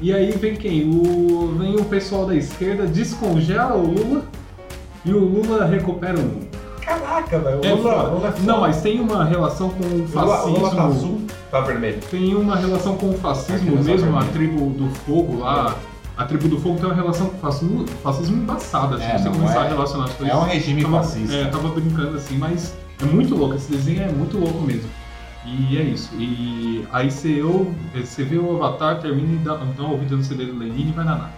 E 0.01 0.13
aí 0.13 0.31
vem 0.33 0.57
quem? 0.57 0.89
O, 0.89 1.55
vem 1.59 1.77
o 1.77 1.85
pessoal 1.85 2.25
da 2.25 2.35
esquerda, 2.35 2.87
descongela 2.87 3.75
o 3.75 3.87
Lula. 3.87 4.25
E 5.05 5.13
o 5.13 5.19
Lula 5.19 5.65
recupera 5.65 6.19
o 6.19 6.23
mundo. 6.23 6.50
Caraca, 6.99 7.39
velho. 7.39 7.61
É 7.65 7.73
O 7.73 7.77
Lula, 7.77 7.93
é 8.29 8.33
foda. 8.33 8.35
Não, 8.45 8.61
mas 8.61 8.81
tem 8.83 9.01
uma 9.01 9.25
relação 9.25 9.71
com 9.71 9.85
o 9.85 9.87
O 10.05 10.09
Lula, 10.21 10.45
o 10.45 10.49
Lula 10.51 10.71
tá 10.71 10.77
fascismo. 10.77 10.83
azul, 10.87 11.21
tá 11.51 11.61
vermelho. 11.61 11.99
Tem 12.11 12.35
uma 12.35 12.57
relação 12.57 12.97
com 12.97 13.11
o 13.11 13.15
fascismo 13.19 13.75
Aqui 13.75 13.85
mesmo, 13.85 14.09
a 14.17 14.21
vermelha. 14.21 14.33
tribo 14.33 14.71
do 14.71 14.89
fogo 15.07 15.39
lá. 15.41 15.75
A 16.17 16.25
tribo 16.27 16.49
do 16.49 16.61
fogo 16.61 16.77
tem 16.77 16.85
uma 16.87 16.95
relação 16.95 17.29
com 17.29 17.37
o 17.37 17.41
fascismo, 17.41 17.87
fascismo 18.03 18.37
embaçada, 18.37 18.99
se 18.99 19.05
É, 19.05 19.17
você 19.19 19.31
começar 19.31 19.63
é- 19.63 19.67
a 19.67 19.69
relacionar 19.69 20.05
as 20.05 20.13
coisas. 20.15 20.35
É 20.35 20.39
um 20.39 20.43
regime 20.45 20.83
tava, 20.83 21.03
fascista. 21.03 21.35
É, 21.35 21.45
tava 21.47 21.69
brincando 21.69 22.17
assim, 22.17 22.37
mas 22.37 22.75
é 23.01 23.05
muito 23.07 23.35
louco, 23.35 23.55
esse 23.55 23.71
desenho 23.71 24.03
é 24.03 24.09
muito 24.13 24.37
louco 24.37 24.61
mesmo. 24.61 24.91
E 25.47 25.79
é 25.79 25.83
isso. 25.83 26.11
E 26.19 26.87
aí 26.93 27.11
você, 27.11 27.41
ou, 27.43 27.73
você 27.95 28.23
vê 28.23 28.37
o 28.37 28.57
Avatar, 28.63 29.01
termina 29.01 29.33
e 29.33 29.37
dá, 29.37 29.55
dá 29.55 29.83
uma 29.83 29.93
ouvida 29.93 30.15
no 30.15 30.23
CD 30.23 30.45
do 30.45 30.59
Lenine 30.59 30.91
e 30.91 30.93
vai 30.93 31.05
na 31.07 31.15
nave. 31.17 31.31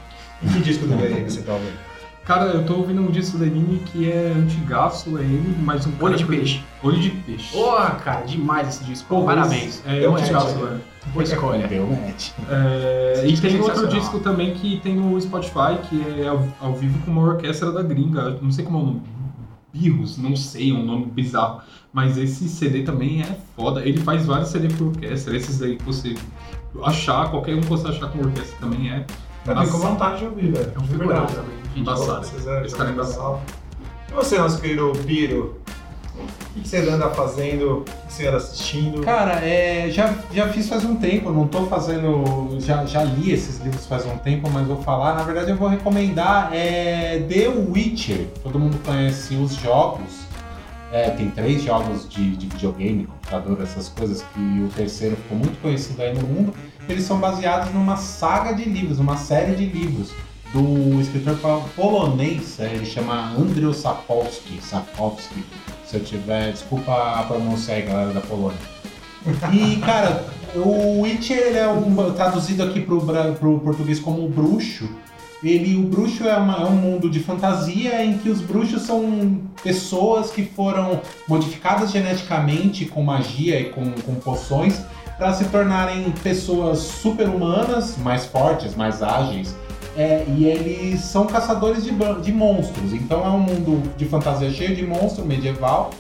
E 0.43 0.49
que 0.49 0.59
disco 0.61 0.85
do 0.87 0.97
Lenin 0.97 1.29
você 1.29 1.43
tá 1.43 1.53
ouvindo? 1.53 1.92
Cara, 2.25 2.45
eu 2.47 2.65
tô 2.65 2.75
ouvindo 2.75 3.03
um 3.03 3.11
disco 3.11 3.37
do 3.37 3.43
Lenine 3.43 3.79
que 3.81 4.09
é 4.11 4.33
antigaço, 4.37 5.19
é 5.19 5.23
ele, 5.23 5.57
mas 5.61 5.87
um 5.87 5.93
Olho 6.01 6.17
de 6.17 6.25
que- 6.25 6.31
peixe. 6.31 6.63
Olho 6.83 7.01
de 7.01 7.11
peixe. 7.11 7.53
Porra, 7.53 7.91
cara, 7.97 8.25
demais 8.25 8.69
esse 8.69 8.85
disco. 8.85 9.09
Pô, 9.09 9.25
Parabéns. 9.25 9.83
É, 9.85 10.05
Eu 10.05 10.15
antigaço, 10.17 10.55
né? 10.57 10.81
Boa 11.13 11.25
escolha. 11.25 11.67
Deu 11.67 11.85
match. 11.87 12.31
É, 12.49 13.25
e 13.27 13.35
é 13.35 13.37
tem 13.37 13.61
outro 13.61 13.89
disco 13.89 14.21
também 14.21 14.55
que 14.55 14.79
tem 14.85 14.95
no 14.95 15.21
Spotify, 15.21 15.79
que 15.89 16.21
é 16.21 16.29
ao, 16.29 16.47
ao 16.61 16.75
vivo 16.75 16.97
com 17.05 17.11
uma 17.11 17.23
orquestra 17.23 17.73
da 17.73 17.83
gringa. 17.83 18.39
Não 18.41 18.53
sei 18.53 18.65
como 18.65 18.79
é 18.79 18.81
o 18.83 18.85
nome. 18.87 19.03
Birros, 19.73 20.17
não 20.17 20.37
sei, 20.37 20.71
é 20.71 20.75
um 20.75 20.85
nome 20.85 21.07
bizarro. 21.07 21.61
Mas 21.93 22.17
esse 22.17 22.49
CD 22.49 22.83
também 22.83 23.23
é 23.23 23.37
foda. 23.57 23.81
Ele 23.85 23.99
faz 23.99 24.25
vários 24.27 24.51
CD 24.51 24.69
por 24.69 24.89
orquestra. 24.89 25.35
Esses 25.37 25.61
aí 25.61 25.77
que 25.77 25.83
você 25.85 26.15
achar, 26.85 27.31
qualquer 27.31 27.57
um 27.57 27.61
que 27.63 27.67
você 27.69 27.89
achar 27.89 28.09
com 28.11 28.21
orquestra 28.21 28.57
também 28.61 28.91
é. 28.93 29.05
Eu 29.45 29.57
fico 29.57 29.73
com 29.73 29.89
vontade 29.89 30.19
de 30.21 30.25
ouvir, 30.27 30.53
velho. 30.53 30.73
É 30.75 30.79
um 30.79 30.83
verdade. 30.85 31.35
também. 31.35 31.62
Embaçado. 31.77 33.41
E 34.09 34.13
você, 34.13 34.39
nosso 34.39 34.61
querido 34.61 34.93
Piro? 35.07 35.61
O 36.15 36.55
que 36.55 36.61
que 36.61 36.69
você 36.69 36.77
anda 36.89 37.09
fazendo? 37.09 37.79
O 37.79 37.85
que 38.07 38.13
você 38.13 38.27
anda 38.27 38.37
assistindo? 38.37 39.01
Cara, 39.01 39.41
é, 39.45 39.91
já, 39.91 40.15
já 40.33 40.49
fiz 40.49 40.69
faz 40.69 40.85
um 40.85 40.97
tempo, 40.97 41.33
não 41.33 41.49
tô 41.49 41.67
fazendo. 41.67 42.59
Já, 42.61 42.85
já 42.85 43.03
li 43.03 43.33
esses 43.33 43.59
livros 43.61 43.87
faz 43.87 44.05
um 44.05 44.19
tempo, 44.19 44.51
mas 44.51 44.67
vou 44.67 44.83
falar. 44.83 45.15
Na 45.15 45.23
verdade, 45.23 45.51
eu 45.51 45.57
vou 45.57 45.69
recomendar 45.69 46.51
é, 46.53 47.25
The 47.27 47.49
Witcher. 47.49 48.27
Todo 48.43 48.59
mundo 48.59 48.79
conhece 48.85 49.35
os 49.35 49.55
jogos. 49.55 50.27
É, 50.93 51.09
tem 51.09 51.31
três 51.31 51.63
jogos 51.63 52.07
de, 52.07 52.37
de 52.37 52.47
videogame, 52.49 53.07
computador, 53.07 53.63
essas 53.63 53.89
coisas, 53.89 54.23
que 54.35 54.41
o 54.61 54.69
terceiro 54.77 55.17
ficou 55.17 55.39
muito 55.39 55.59
conhecido 55.63 56.03
aí 56.03 56.15
no 56.15 56.27
mundo. 56.27 56.53
Eles 56.87 57.05
são 57.05 57.19
baseados 57.19 57.73
numa 57.73 57.97
saga 57.97 58.53
de 58.53 58.69
livros, 58.69 58.99
uma 58.99 59.17
série 59.17 59.55
de 59.55 59.65
livros 59.65 60.13
do 60.53 61.01
escritor 61.01 61.37
po- 61.39 61.63
polonês, 61.75 62.59
ele 62.61 62.85
chama 62.85 63.33
Andrzej 63.39 63.73
Sapolsky, 63.75 64.61
Sapolsky, 64.63 65.45
se 65.87 65.97
eu 65.97 66.05
tiver, 66.05 66.53
desculpa 66.53 66.93
a 67.21 67.23
pronúncia 67.23 67.75
aí, 67.75 67.83
galera 67.83 68.13
da 68.13 68.21
Polônia. 68.21 68.59
E, 69.53 69.77
cara, 69.77 70.25
o 70.55 71.01
Witcher 71.03 71.39
ele 71.39 71.59
é 71.59 71.69
um, 71.69 72.13
traduzido 72.13 72.63
aqui 72.65 72.81
pro, 72.81 73.01
pro 73.39 73.61
português 73.61 74.01
como 74.01 74.29
bruxo. 74.29 74.89
Ele, 75.43 75.77
o 75.77 75.83
bruxo 75.83 76.25
é, 76.29 76.37
uma- 76.37 76.57
é 76.63 76.65
um 76.67 76.71
mundo 76.77 77.09
de 77.11 77.19
fantasia 77.21 78.05
em 78.05 78.19
que 78.19 78.29
os 78.29 78.41
bruxos 78.41 78.83
são 78.83 79.41
pessoas 79.63 80.31
que 80.31 80.45
foram 80.45 81.01
modificadas 81.29 81.91
geneticamente 81.91 82.85
com 82.85 83.03
magia 83.03 83.59
e 83.61 83.71
com, 83.71 83.91
com 83.93 84.15
poções 84.17 84.81
para 85.19 85.33
se 85.33 85.45
tornarem 85.47 86.11
pessoas 86.23 86.79
super-humanas, 86.81 87.97
mais 87.99 88.25
fortes, 88.27 88.75
mais 88.75 89.03
ágeis. 89.03 89.55
É, 89.97 90.25
e 90.29 90.45
eles 90.47 91.01
são 91.03 91.27
caçadores 91.27 91.85
de, 91.85 91.93
de 92.23 92.33
monstros. 92.33 92.93
Então 92.93 93.25
é 93.25 93.29
um 93.29 93.39
mundo 93.41 93.83
de 93.97 94.05
fantasia 94.07 94.51
cheio 94.51 94.75
de 94.75 94.87
monstro 94.87 95.25
medieval. 95.25 95.91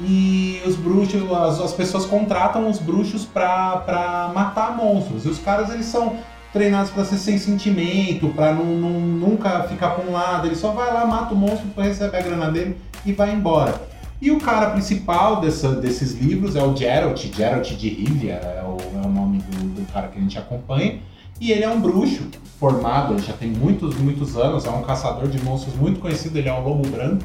E 0.00 0.62
os 0.64 0.76
bruxos, 0.76 1.20
as, 1.32 1.60
as 1.60 1.72
pessoas 1.72 2.06
contratam 2.06 2.68
os 2.70 2.78
bruxos 2.78 3.24
pra 3.24 4.30
matar 4.34 4.76
monstros. 4.76 5.24
E 5.24 5.28
os 5.28 5.38
caras 5.38 5.70
eles 5.70 5.86
são 5.86 6.16
treinados 6.52 6.90
pra 6.90 7.04
ser 7.04 7.18
sem 7.18 7.36
sentimento, 7.36 8.32
não- 8.38 8.64
nunca 8.64 9.64
ficar 9.64 9.90
pra 9.90 10.04
um 10.08 10.12
lado. 10.12 10.46
Ele 10.46 10.54
só 10.56 10.70
vai 10.70 10.92
lá, 10.94 11.04
mata 11.04 11.34
o 11.34 11.36
monstro, 11.36 11.66
recebe 11.76 12.16
a 12.16 12.20
grana 12.22 12.50
dele 12.50 12.76
e 13.04 13.12
vai 13.12 13.32
embora. 13.34 13.74
E 14.20 14.30
o 14.30 14.40
cara 14.40 14.70
principal 14.70 15.40
dessa- 15.40 15.74
desses 15.76 16.12
livros 16.14 16.56
é 16.56 16.62
o 16.62 16.74
Geralt, 16.76 17.26
Geralt 17.36 17.68
de 17.74 17.88
Rivia, 17.88 18.34
é 18.34 18.62
o, 18.64 18.76
é 19.02 19.06
o 19.06 19.10
nome 19.10 19.38
do, 19.38 19.80
do 19.80 19.92
cara 19.92 20.08
que 20.08 20.18
a 20.18 20.22
gente 20.22 20.38
acompanha. 20.38 20.98
E 21.40 21.52
ele 21.52 21.64
é 21.64 21.68
um 21.68 21.80
bruxo 21.80 22.22
formado, 22.58 23.14
ele 23.14 23.22
já 23.22 23.32
tem 23.32 23.50
muitos, 23.50 23.96
muitos 23.96 24.36
anos, 24.36 24.64
é 24.64 24.70
um 24.70 24.82
caçador 24.82 25.28
de 25.28 25.42
monstros 25.42 25.74
muito 25.76 26.00
conhecido, 26.00 26.36
ele 26.36 26.48
é 26.48 26.52
um 26.52 26.62
lobo 26.62 26.88
branco. 26.88 27.24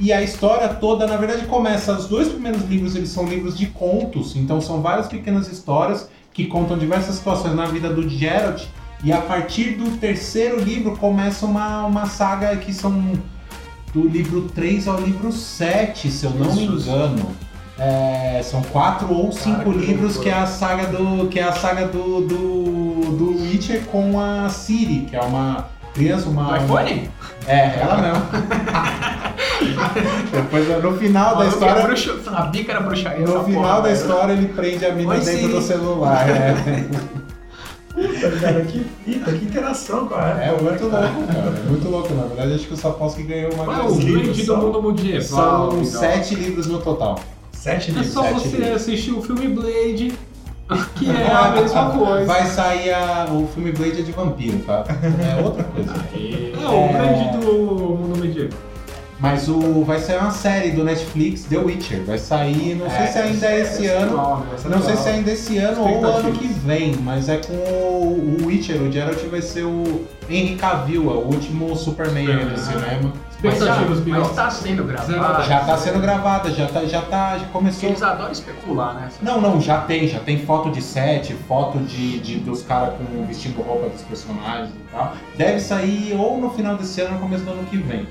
E 0.00 0.12
a 0.12 0.22
história 0.22 0.68
toda, 0.68 1.06
na 1.06 1.16
verdade, 1.16 1.46
começa. 1.46 1.96
Os 1.96 2.06
dois 2.06 2.28
primeiros 2.28 2.62
livros 2.62 2.96
eles 2.96 3.10
são 3.10 3.26
livros 3.26 3.56
de 3.56 3.66
contos, 3.66 4.36
então 4.36 4.60
são 4.60 4.80
várias 4.80 5.06
pequenas 5.06 5.50
histórias 5.50 6.08
que 6.32 6.46
contam 6.46 6.78
diversas 6.78 7.16
situações 7.16 7.54
na 7.54 7.66
vida 7.66 7.92
do 7.92 8.08
Geralt. 8.08 8.64
E 9.04 9.12
a 9.12 9.20
partir 9.20 9.72
do 9.72 9.96
terceiro 9.98 10.60
livro 10.60 10.96
começa 10.96 11.44
uma, 11.44 11.86
uma 11.86 12.06
saga 12.06 12.56
que 12.56 12.72
são 12.72 13.12
do 13.92 14.08
livro 14.08 14.42
3 14.54 14.88
ao 14.88 15.00
livro 15.00 15.32
7, 15.32 16.10
se 16.10 16.24
eu 16.24 16.30
não 16.30 16.54
me 16.54 16.64
engano. 16.64 17.26
É, 17.78 18.40
são 18.44 18.60
quatro 18.62 19.12
ou 19.12 19.32
cinco 19.32 19.64
Cara, 19.64 19.70
que 19.72 19.78
livros 19.86 20.16
loucura. 20.16 20.22
que 20.22 20.28
é 20.28 20.34
a 20.42 20.46
saga 20.46 20.86
do 20.86 21.26
que 21.28 21.40
é 21.40 21.44
a 21.44 21.52
saga 21.52 21.86
do, 21.88 22.20
do, 22.20 23.16
do 23.16 23.42
Witcher 23.42 23.84
com 23.86 24.20
a 24.20 24.48
Ciri, 24.50 25.06
que 25.08 25.16
é 25.16 25.20
uma 25.20 25.66
criança, 25.94 26.28
uma 26.28 26.58
Do 26.58 26.64
iPhone? 26.64 27.10
é, 27.46 27.78
ela 27.80 27.96
mesmo. 27.96 28.22
Depois, 30.32 30.82
no 30.82 30.96
final 30.98 31.36
da 31.36 31.44
é 31.44 31.48
história, 31.48 31.82
bruxo- 31.82 32.20
Sabia 32.22 32.64
que 32.64 32.70
era 32.70 32.80
bruxaria 32.80 33.26
no 33.26 33.44
final 33.44 33.62
porra, 33.62 33.74
da 33.76 33.80
velho. 33.82 33.94
história 33.96 34.32
ele 34.34 34.48
prende 34.48 34.84
a 34.86 34.92
mina 34.94 35.10
Oi, 35.14 35.20
dentro 35.20 35.40
Siri. 35.40 35.52
do 35.52 35.62
celular. 35.62 36.28
É, 36.28 36.54
Puta, 37.92 38.30
cara, 38.40 38.64
que 38.64 38.86
fita, 39.04 39.32
que 39.32 39.44
interação 39.44 40.08
com 40.08 40.14
a 40.14 40.28
é 40.30 40.50
muito 40.60 40.88
cara? 40.90 41.08
louco, 41.10 41.26
cara. 41.26 41.58
É 41.58 41.68
muito 41.68 41.88
louco. 41.88 42.14
Na 42.14 42.22
verdade, 42.24 42.54
acho 42.54 42.66
que 42.66 42.74
o 42.74 42.76
Sapolsky 42.76 43.22
ganhou 43.22 43.52
uma 43.52 43.64
Ah, 43.64 43.76
grande 43.80 43.92
o 43.92 44.00
livros 44.00 44.36
do 44.38 44.44
são- 44.44 44.56
mundo 44.56 44.82
medieval. 44.82 45.70
São 45.72 45.82
então. 45.82 46.00
sete 46.00 46.34
livros 46.34 46.66
no 46.66 46.78
total. 46.78 47.18
Sete 47.62 47.90
É 47.90 47.94
livros. 47.94 48.12
só 48.12 48.22
sete 48.22 48.34
você 48.40 48.56
livros. 48.56 48.76
assistir 48.76 49.12
o 49.12 49.22
filme 49.22 49.46
Blade 49.48 50.12
Que 50.96 51.08
é 51.10 51.30
a 51.32 51.50
mesma 51.50 51.90
coisa. 51.90 52.24
Vai 52.24 52.46
sair 52.46 52.92
a- 52.92 53.28
o 53.30 53.46
filme 53.54 53.70
Blade 53.70 54.00
é 54.00 54.02
de 54.02 54.10
vampiro, 54.10 54.58
tá? 54.66 54.84
É 55.38 55.40
outra 55.40 55.62
coisa. 55.64 55.92
É, 56.12 56.66
o 56.66 56.88
grande 56.92 57.38
do 57.38 57.52
mundo 58.00 58.18
medieval. 58.18 58.58
Mas 59.20 59.48
o, 59.48 59.84
vai 59.84 60.00
sair 60.00 60.16
uma 60.18 60.32
série 60.32 60.70
do 60.72 60.82
Netflix, 60.82 61.44
The 61.44 61.58
Witcher. 61.58 62.02
Vai 62.04 62.18
sair, 62.18 62.74
não 62.74 62.90
sei 62.90 63.06
se 63.06 63.18
ainda 63.18 63.46
é 63.46 63.60
esse 63.60 63.86
ano. 63.86 64.44
Não 64.68 64.82
sei 64.82 64.96
se 64.96 65.08
ainda 65.08 65.30
é 65.30 65.34
esse 65.34 65.58
ano 65.58 65.82
ou 65.82 66.04
ano 66.06 66.32
que 66.32 66.48
vem, 66.48 66.96
mas 66.96 67.28
é 67.28 67.36
com 67.36 67.52
o, 67.52 68.38
o 68.42 68.46
Witcher. 68.46 68.82
O 68.82 68.90
Geralt 68.90 69.22
vai 69.30 69.40
ser 69.40 69.62
o 69.62 70.04
Henry 70.28 70.56
Cavill, 70.56 71.04
é 71.08 71.14
o 71.14 71.18
último 71.26 71.76
Superman 71.76 72.26
aí 72.32 72.44
do 72.46 72.58
cinema. 72.58 73.12
Mas, 73.42 73.58
tá, 73.58 73.64
Expectativas, 73.64 73.96
mas 73.98 74.04
Bigoss. 74.04 74.36
tá 74.36 74.50
sendo 74.50 74.84
gravado. 74.84 75.12
Zero. 75.12 75.42
Já 75.48 75.60
tá 75.64 75.76
sendo 75.76 76.00
gravada, 76.00 76.50
já 76.52 76.66
tá, 76.68 76.84
já 76.84 77.02
tá, 77.02 77.38
já 77.38 77.46
começou. 77.46 77.88
Eles 77.88 78.02
adoram 78.02 78.30
especular, 78.30 78.94
né? 78.94 79.08
Não, 79.20 79.40
não, 79.40 79.60
já 79.60 79.80
tem, 79.80 80.06
já 80.06 80.20
tem 80.20 80.38
foto 80.38 80.70
de 80.70 80.80
set, 80.80 81.34
foto 81.48 81.78
de, 81.80 82.20
de- 82.20 82.36
dos 82.38 82.62
caras 82.62 82.94
com 82.94 83.26
vestindo 83.26 83.60
roupa 83.62 83.88
dos 83.88 84.02
personagens 84.02 84.70
e 84.70 84.92
tal. 84.92 85.14
Deve 85.36 85.58
sair 85.58 86.14
ou 86.16 86.38
no 86.40 86.50
final 86.50 86.76
desse 86.76 87.00
ano 87.00 87.10
ou 87.10 87.14
no 87.16 87.20
começo 87.22 87.44
do 87.44 87.50
ano 87.50 87.64
que 87.64 87.76
vem. 87.76 88.06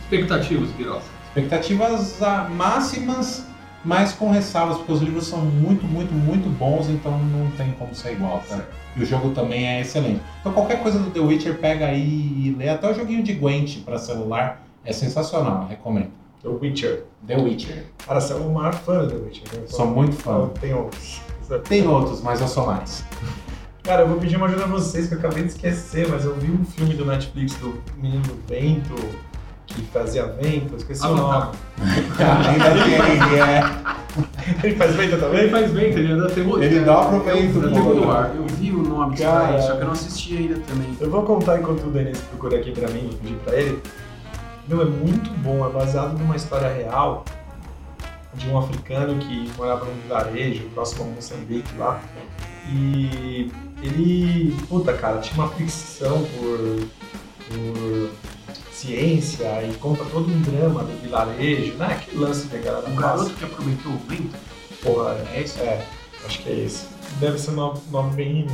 Expectativas, 0.00 0.70
Birosa. 0.70 1.02
Expectativas 1.28 2.20
ah, 2.22 2.48
máximas, 2.50 3.46
mas 3.84 4.12
com 4.12 4.30
ressalvas, 4.30 4.78
porque 4.78 4.92
os 4.92 5.00
livros 5.00 5.26
são 5.26 5.38
muito, 5.38 5.86
muito, 5.86 6.12
muito 6.12 6.48
bons, 6.58 6.88
então 6.88 7.16
não 7.18 7.50
tem 7.52 7.70
como 7.78 7.94
ser 7.94 8.12
igual, 8.12 8.42
cara. 8.48 8.68
E 8.96 9.02
o 9.02 9.06
jogo 9.06 9.30
também 9.30 9.66
é 9.66 9.80
excelente. 9.80 10.20
Então 10.40 10.52
qualquer 10.52 10.82
coisa 10.82 10.98
do 10.98 11.10
The 11.10 11.20
Witcher 11.20 11.58
pega 11.58 11.86
aí 11.86 12.02
e 12.46 12.54
lê. 12.58 12.68
Até 12.68 12.90
o 12.90 12.94
joguinho 12.94 13.22
de 13.22 13.32
Gwent 13.32 13.78
para 13.84 13.96
celular 13.98 14.60
é 14.84 14.92
sensacional, 14.92 15.66
recomendo. 15.68 16.10
The 16.42 16.48
Witcher. 16.48 17.04
The 17.26 17.36
Witcher. 17.36 17.84
Cara, 18.06 18.20
você 18.20 18.32
é 18.32 18.36
o 18.36 18.50
maior 18.52 18.74
fã 18.74 18.98
do 19.04 19.08
The 19.08 19.16
Witcher. 19.16 19.44
né? 19.60 19.64
Sou 19.68 19.86
muito 19.86 20.16
fã. 20.16 20.48
Tem 20.60 20.74
outros. 20.74 21.20
Tem 21.68 21.86
outros, 21.86 22.20
mas 22.22 22.40
eu 22.40 22.48
sou 22.48 22.66
mais. 22.66 23.04
Cara, 23.84 24.02
eu 24.02 24.08
vou 24.08 24.18
pedir 24.18 24.36
uma 24.36 24.46
ajuda 24.46 24.64
a 24.64 24.68
vocês, 24.68 25.08
que 25.08 25.14
eu 25.14 25.18
acabei 25.18 25.42
de 25.42 25.50
esquecer, 25.50 26.08
mas 26.08 26.24
eu 26.24 26.34
vi 26.36 26.50
um 26.50 26.64
filme 26.64 26.94
do 26.94 27.04
Netflix 27.04 27.54
do 27.56 27.80
Menino 27.96 28.22
do 28.22 28.36
Vento, 28.48 28.94
que 29.66 29.82
fazia 29.86 30.24
vento, 30.26 30.72
eu 30.72 30.76
esqueci 30.76 31.02
o 31.02 31.06
Avatar. 31.06 31.52
nome. 31.52 31.56
Ainda 32.48 32.70
tem, 32.84 33.40
é. 33.40 34.66
Ele 34.66 34.76
faz 34.76 34.94
vento 34.94 35.14
Ele 35.14 35.20
também? 35.20 35.50
faz 35.50 35.70
bem, 35.72 35.84
ele 35.92 36.12
anda 36.12 36.26
até 36.26 36.40
Ele 36.40 36.80
dobra 36.80 37.16
o 37.16 37.20
vento, 37.22 37.58
Eu- 37.58 38.02
pô. 38.02 38.12
eu- 38.12 38.46
vi 38.58 38.70
o 38.70 38.82
nome 38.82 39.12
disso 39.14 39.24
Cara. 39.24 39.52
daí, 39.52 39.62
só 39.62 39.74
que 39.74 39.80
eu 39.80 39.84
não 39.86 39.92
assisti 39.92 40.36
ainda 40.36 40.60
também. 40.60 40.96
Eu 41.00 41.10
vou 41.10 41.22
contar 41.22 41.58
enquanto 41.58 41.84
o 41.86 41.90
Denis 41.90 42.18
procura 42.20 42.58
aqui 42.58 42.70
pra 42.72 42.88
mim, 42.90 43.10
pedir 43.22 43.36
pra 43.44 43.56
ele. 43.56 43.82
Meu, 44.68 44.80
é 44.82 44.84
muito 44.84 45.30
bom, 45.42 45.66
é 45.66 45.70
baseado 45.70 46.16
numa 46.18 46.36
história 46.36 46.72
real 46.72 47.24
de 48.34 48.48
um 48.48 48.58
africano 48.58 49.18
que 49.18 49.50
morava 49.56 49.84
num 49.84 50.00
vilarejo 50.02 50.68
próximo 50.70 51.04
ao 51.04 51.10
Moçambique 51.10 51.76
lá. 51.76 52.00
E 52.70 53.50
ele, 53.82 54.56
puta 54.68 54.92
cara, 54.94 55.20
tinha 55.20 55.42
uma 55.42 55.52
ficção 55.52 56.24
por, 56.24 56.88
por 57.48 58.10
ciência 58.72 59.64
e 59.64 59.74
conta 59.74 60.04
todo 60.06 60.30
um 60.30 60.40
drama 60.42 60.84
do 60.84 61.02
vilarejo, 61.02 61.74
né? 61.74 61.86
Aquele 61.86 62.18
lance 62.18 62.46
da 62.46 62.58
galera 62.58 62.88
O 62.88 62.94
garoto 62.94 63.30
que 63.34 63.44
aproveitou 63.44 63.92
o 63.92 63.98
vento, 64.08 64.36
Porra, 64.82 65.16
é 65.32 65.40
esse? 65.42 65.60
é, 65.60 65.86
acho 66.24 66.40
que 66.40 66.48
é 66.48 66.64
esse. 66.64 66.86
Deve 67.20 67.38
ser 67.38 67.50
um 67.50 67.54
nome, 67.54 67.80
nome 67.90 68.14
bem 68.14 68.46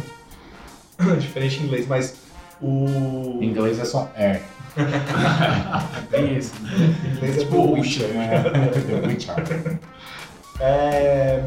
diferente 1.20 1.60
em 1.60 1.64
inglês, 1.64 1.86
mas 1.86 2.16
o. 2.60 3.38
Em 3.40 3.46
inglês 3.46 3.78
é 3.78 3.84
só 3.84 4.10
air. 4.16 4.36
É 4.36 4.57
bem 6.10 6.36
esse. 6.36 6.52
Em 6.56 7.10
inglês 7.16 7.36
é 7.36 7.40
Tipo 7.40 7.68
The 7.68 7.72
Witcher. 7.72 8.10
É, 8.16 8.42
The 8.80 9.06
Witcher. 9.06 9.78
É, 10.60 11.42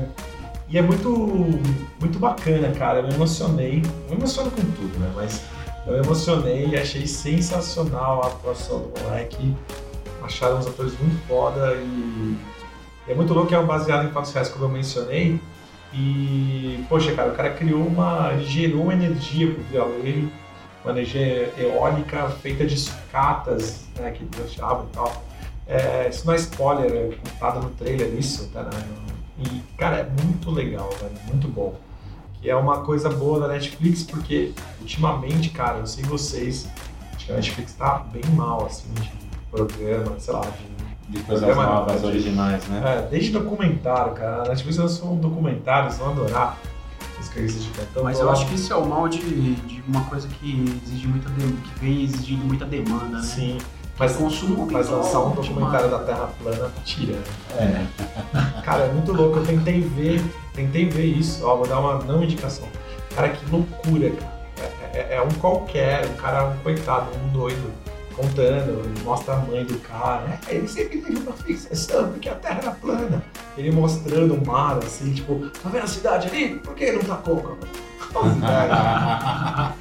E 0.69 0.77
é 0.77 0.81
muito, 0.81 1.09
muito 1.99 2.19
bacana, 2.19 2.71
cara. 2.71 2.99
Eu 2.99 3.07
me 3.07 3.13
emocionei. 3.13 3.83
Eu 4.05 4.11
me 4.11 4.15
emociono 4.17 4.51
com 4.51 4.61
tudo, 4.61 4.99
né? 4.99 5.11
Mas 5.15 5.41
eu 5.85 5.93
me 5.93 5.99
emocionei 5.99 6.67
e 6.67 6.77
achei 6.77 7.05
sensacional 7.07 8.23
a 8.23 8.27
atuação 8.27 8.79
do 8.79 9.03
moleque. 9.03 9.55
Acharam 10.23 10.59
os 10.59 10.67
atores 10.67 10.93
muito 10.99 11.19
foda 11.27 11.73
e, 11.75 12.37
e 13.07 13.11
é 13.11 13.15
muito 13.15 13.33
louco 13.33 13.49
que 13.49 13.55
é 13.55 13.61
baseado 13.61 14.07
em 14.07 14.11
fatos 14.11 14.31
reais, 14.33 14.49
como 14.49 14.65
eu 14.65 14.69
mencionei. 14.69 15.39
E, 15.93 16.85
poxa, 16.87 17.11
cara, 17.13 17.31
o 17.31 17.35
cara 17.35 17.49
criou 17.51 17.85
uma. 17.85 18.37
gerou 18.37 18.83
uma 18.83 18.93
energia 18.93 19.51
pro 19.51 19.63
vilarejo, 19.63 20.29
uma 20.83 20.91
energia 20.91 21.53
eólica 21.57 22.29
feita 22.41 22.65
de 22.65 22.77
sucatas, 22.77 23.85
né? 23.97 24.11
Que 24.11 24.23
eles 24.23 24.51
achavam 24.53 24.85
e 24.85 24.95
tal. 24.95 25.23
É, 25.67 26.09
isso 26.09 26.25
não 26.25 26.33
é 26.33 26.37
spoiler, 26.37 26.91
é 26.91 27.15
contado 27.29 27.61
no 27.61 27.69
trailer 27.71 28.13
isso, 28.17 28.47
tá? 28.49 28.63
né? 28.63 28.69
E, 29.39 29.61
cara, 29.77 29.97
é 29.97 30.23
muito 30.23 30.51
legal, 30.51 30.89
velho, 30.99 31.11
muito 31.27 31.47
bom. 31.47 31.75
Que 32.41 32.49
é 32.49 32.55
uma 32.55 32.81
coisa 32.81 33.09
boa 33.09 33.39
da 33.39 33.47
Netflix, 33.47 34.03
porque 34.03 34.51
ultimamente, 34.81 35.49
cara, 35.51 35.77
eu 35.77 35.87
sei 35.87 36.03
vocês, 36.03 36.67
acho 37.15 37.25
que 37.27 37.31
a 37.31 37.35
Netflix 37.35 37.73
tá 37.73 38.05
bem 38.11 38.23
mal, 38.35 38.65
assim, 38.65 38.91
de 38.95 39.11
programa, 39.51 40.19
sei 40.19 40.33
lá, 40.33 40.41
de 40.41 41.17
De 41.17 41.23
coisas 41.23 41.45
Programa- 41.45 41.75
novas, 41.79 42.03
originais, 42.03 42.65
né? 42.67 42.81
é, 42.85 43.01
desde 43.09 43.31
documentário, 43.31 44.13
cara. 44.13 44.43
A 44.43 44.47
Netflix 44.49 44.77
lançou 44.77 45.11
um 45.13 45.17
documentário, 45.17 45.89
vocês 45.91 45.99
vão 46.01 46.11
adorar. 46.11 46.57
Os 47.21 47.29
caras 47.29 47.63
de 47.63 47.69
cantão. 47.69 48.03
Mas 48.03 48.19
eu 48.19 48.29
acho 48.29 48.47
que 48.47 48.55
isso 48.55 48.73
é 48.73 48.75
o 48.75 48.85
mal 48.85 49.07
de, 49.07 49.19
de 49.55 49.83
uma 49.87 50.03
coisa 50.05 50.27
que 50.27 50.79
exige 50.85 51.07
muita 51.07 51.29
que 51.29 51.79
vem 51.79 52.03
exigindo 52.03 52.43
muita 52.45 52.65
demanda, 52.65 53.17
né? 53.17 53.21
Sim. 53.21 53.57
Mas, 53.99 54.15
consumo 54.15 54.67
mas 54.71 54.89
lançar 54.89 55.19
um 55.19 55.31
documentário 55.35 55.89
da. 55.91 55.99
Terra 55.99 56.29
plana 56.41 56.71
tira. 56.83 57.19
É. 57.51 57.85
Cara, 58.65 58.85
é 58.85 58.91
muito 58.91 59.13
louco. 59.13 59.37
Eu 59.37 59.45
tentei 59.45 59.81
ver, 59.81 60.23
tentei 60.53 60.89
ver 60.89 61.05
isso. 61.05 61.45
Ó, 61.45 61.57
vou 61.57 61.67
dar 61.67 61.79
uma 61.79 61.99
não 62.03 62.23
indicação. 62.23 62.67
Cara, 63.15 63.29
que 63.29 63.45
loucura, 63.51 64.09
cara. 64.09 64.41
É, 64.93 64.97
é- 64.97 65.15
é 65.17 65.21
um 65.21 65.29
qualquer, 65.39 66.07
um 66.07 66.13
cara, 66.15 66.45
um 66.45 66.57
coitado, 66.63 67.07
um 67.23 67.27
doido, 67.31 67.71
contando, 68.21 69.03
mostra 69.03 69.33
a 69.33 69.37
mãe 69.39 69.65
do 69.65 69.77
cara. 69.79 70.39
É, 70.47 70.55
ele 70.55 70.67
sempre 70.67 70.99
teve 71.01 71.19
uma 71.19 71.33
fixação, 71.33 72.09
porque 72.11 72.29
a 72.29 72.35
Terra 72.35 72.59
era 72.61 72.71
plana. 72.71 73.23
Ele 73.57 73.71
mostrando 73.71 74.35
o 74.35 74.45
mar, 74.45 74.77
assim, 74.77 75.13
tipo, 75.13 75.49
tá 75.61 75.69
vendo 75.69 75.83
a 75.83 75.87
cidade 75.87 76.27
ali? 76.27 76.55
Por 76.59 76.75
que 76.75 76.91
não 76.91 77.01
tá 77.01 77.15
coca? 77.17 77.57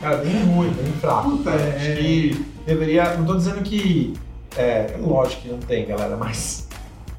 Cara, 0.01 0.17
bem 0.19 0.45
ruim, 0.45 0.71
bem 0.71 0.93
fraco. 1.01 1.31
Puta, 1.31 1.51
Acho 1.51 1.59
é- 1.91 1.97
que 1.97 2.47
deveria. 2.65 3.17
Não 3.17 3.27
tô 3.27 3.37
dizendo 3.37 3.61
que. 3.63 4.15
É, 4.57 4.97
lógico 5.01 5.43
que 5.43 5.49
não 5.49 5.59
tem, 5.59 5.87
galera, 5.87 6.17
mas. 6.17 6.69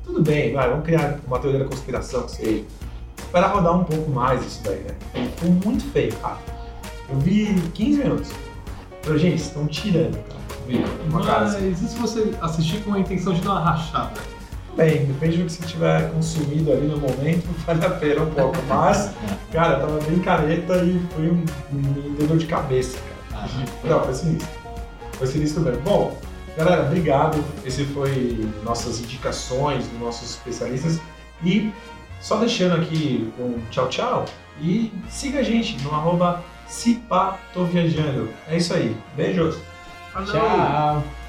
Tudo 0.06 0.22
bem, 0.22 0.54
vai, 0.54 0.70
vamos 0.70 0.86
criar 0.86 1.20
uma 1.28 1.40
teoria 1.40 1.60
da 1.60 1.66
conspiração, 1.66 2.24
que 2.24 2.32
sei. 2.32 2.68
Para 3.32 3.48
rodar 3.48 3.78
um 3.78 3.84
pouco 3.84 4.10
mais 4.12 4.46
isso 4.46 4.62
daí, 4.64 4.80
né? 4.80 5.30
Ficou 5.38 5.52
muito 5.52 5.84
feio, 5.92 6.14
cara. 6.18 6.38
Eu 7.10 7.18
vi 7.20 7.54
15 7.74 7.98
minutos. 8.00 8.32
Falei, 9.04 9.20
gente, 9.20 9.42
estão 9.42 9.68
tirando, 9.68 10.18
cara. 10.28 10.41
Mas 11.12 11.62
e 11.62 11.76
se 11.76 11.98
você 11.98 12.34
assistir 12.42 12.82
com 12.84 12.94
a 12.94 13.00
intenção 13.00 13.34
de 13.34 13.42
dar 13.42 13.52
uma 13.52 13.60
rachada? 13.60 14.12
Bem, 14.76 15.06
depende 15.06 15.38
do 15.38 15.46
que 15.46 15.52
você 15.52 15.66
tiver 15.66 16.12
consumido 16.12 16.72
ali 16.72 16.88
no 16.88 16.98
momento, 16.98 17.46
vale 17.66 17.86
a 17.86 17.90
pena 17.90 18.24
um 18.24 18.32
pouco. 18.32 18.58
Mas, 18.68 19.12
cara, 19.52 19.80
tava 19.80 20.00
bem 20.00 20.20
careta 20.20 20.78
e 20.78 21.00
foi 21.14 21.30
um, 21.30 21.44
deu 22.18 22.28
dor 22.28 22.38
de 22.38 22.46
cabeça, 22.46 22.98
cara. 23.32 23.50
Não, 23.84 24.04
foi 24.04 24.14
sinistro. 24.14 24.50
Foi 25.14 25.28
sinistro 25.28 25.62
mesmo. 25.62 25.82
Bom, 25.82 26.18
galera, 26.58 26.84
obrigado. 26.84 27.44
Esse 27.66 27.84
foi 27.86 28.50
nossas 28.64 29.00
indicações 29.00 29.86
dos 29.88 30.00
nossos 30.00 30.32
especialistas. 30.32 31.00
E 31.44 31.72
só 32.22 32.38
deixando 32.38 32.76
aqui 32.76 33.32
um 33.40 33.60
tchau, 33.70 33.90
tchau. 33.90 34.26
E 34.62 34.92
siga 35.10 35.40
a 35.40 35.44
gente 35.44 35.82
no 35.84 35.94
arroba 35.94 36.44
Tô 37.54 37.66
Viajando. 37.66 38.30
É 38.48 38.56
isso 38.56 38.74
aí. 38.74 38.96
Beijos. 39.16 39.58
Falou. 40.14 40.28
Tchau. 40.28 41.21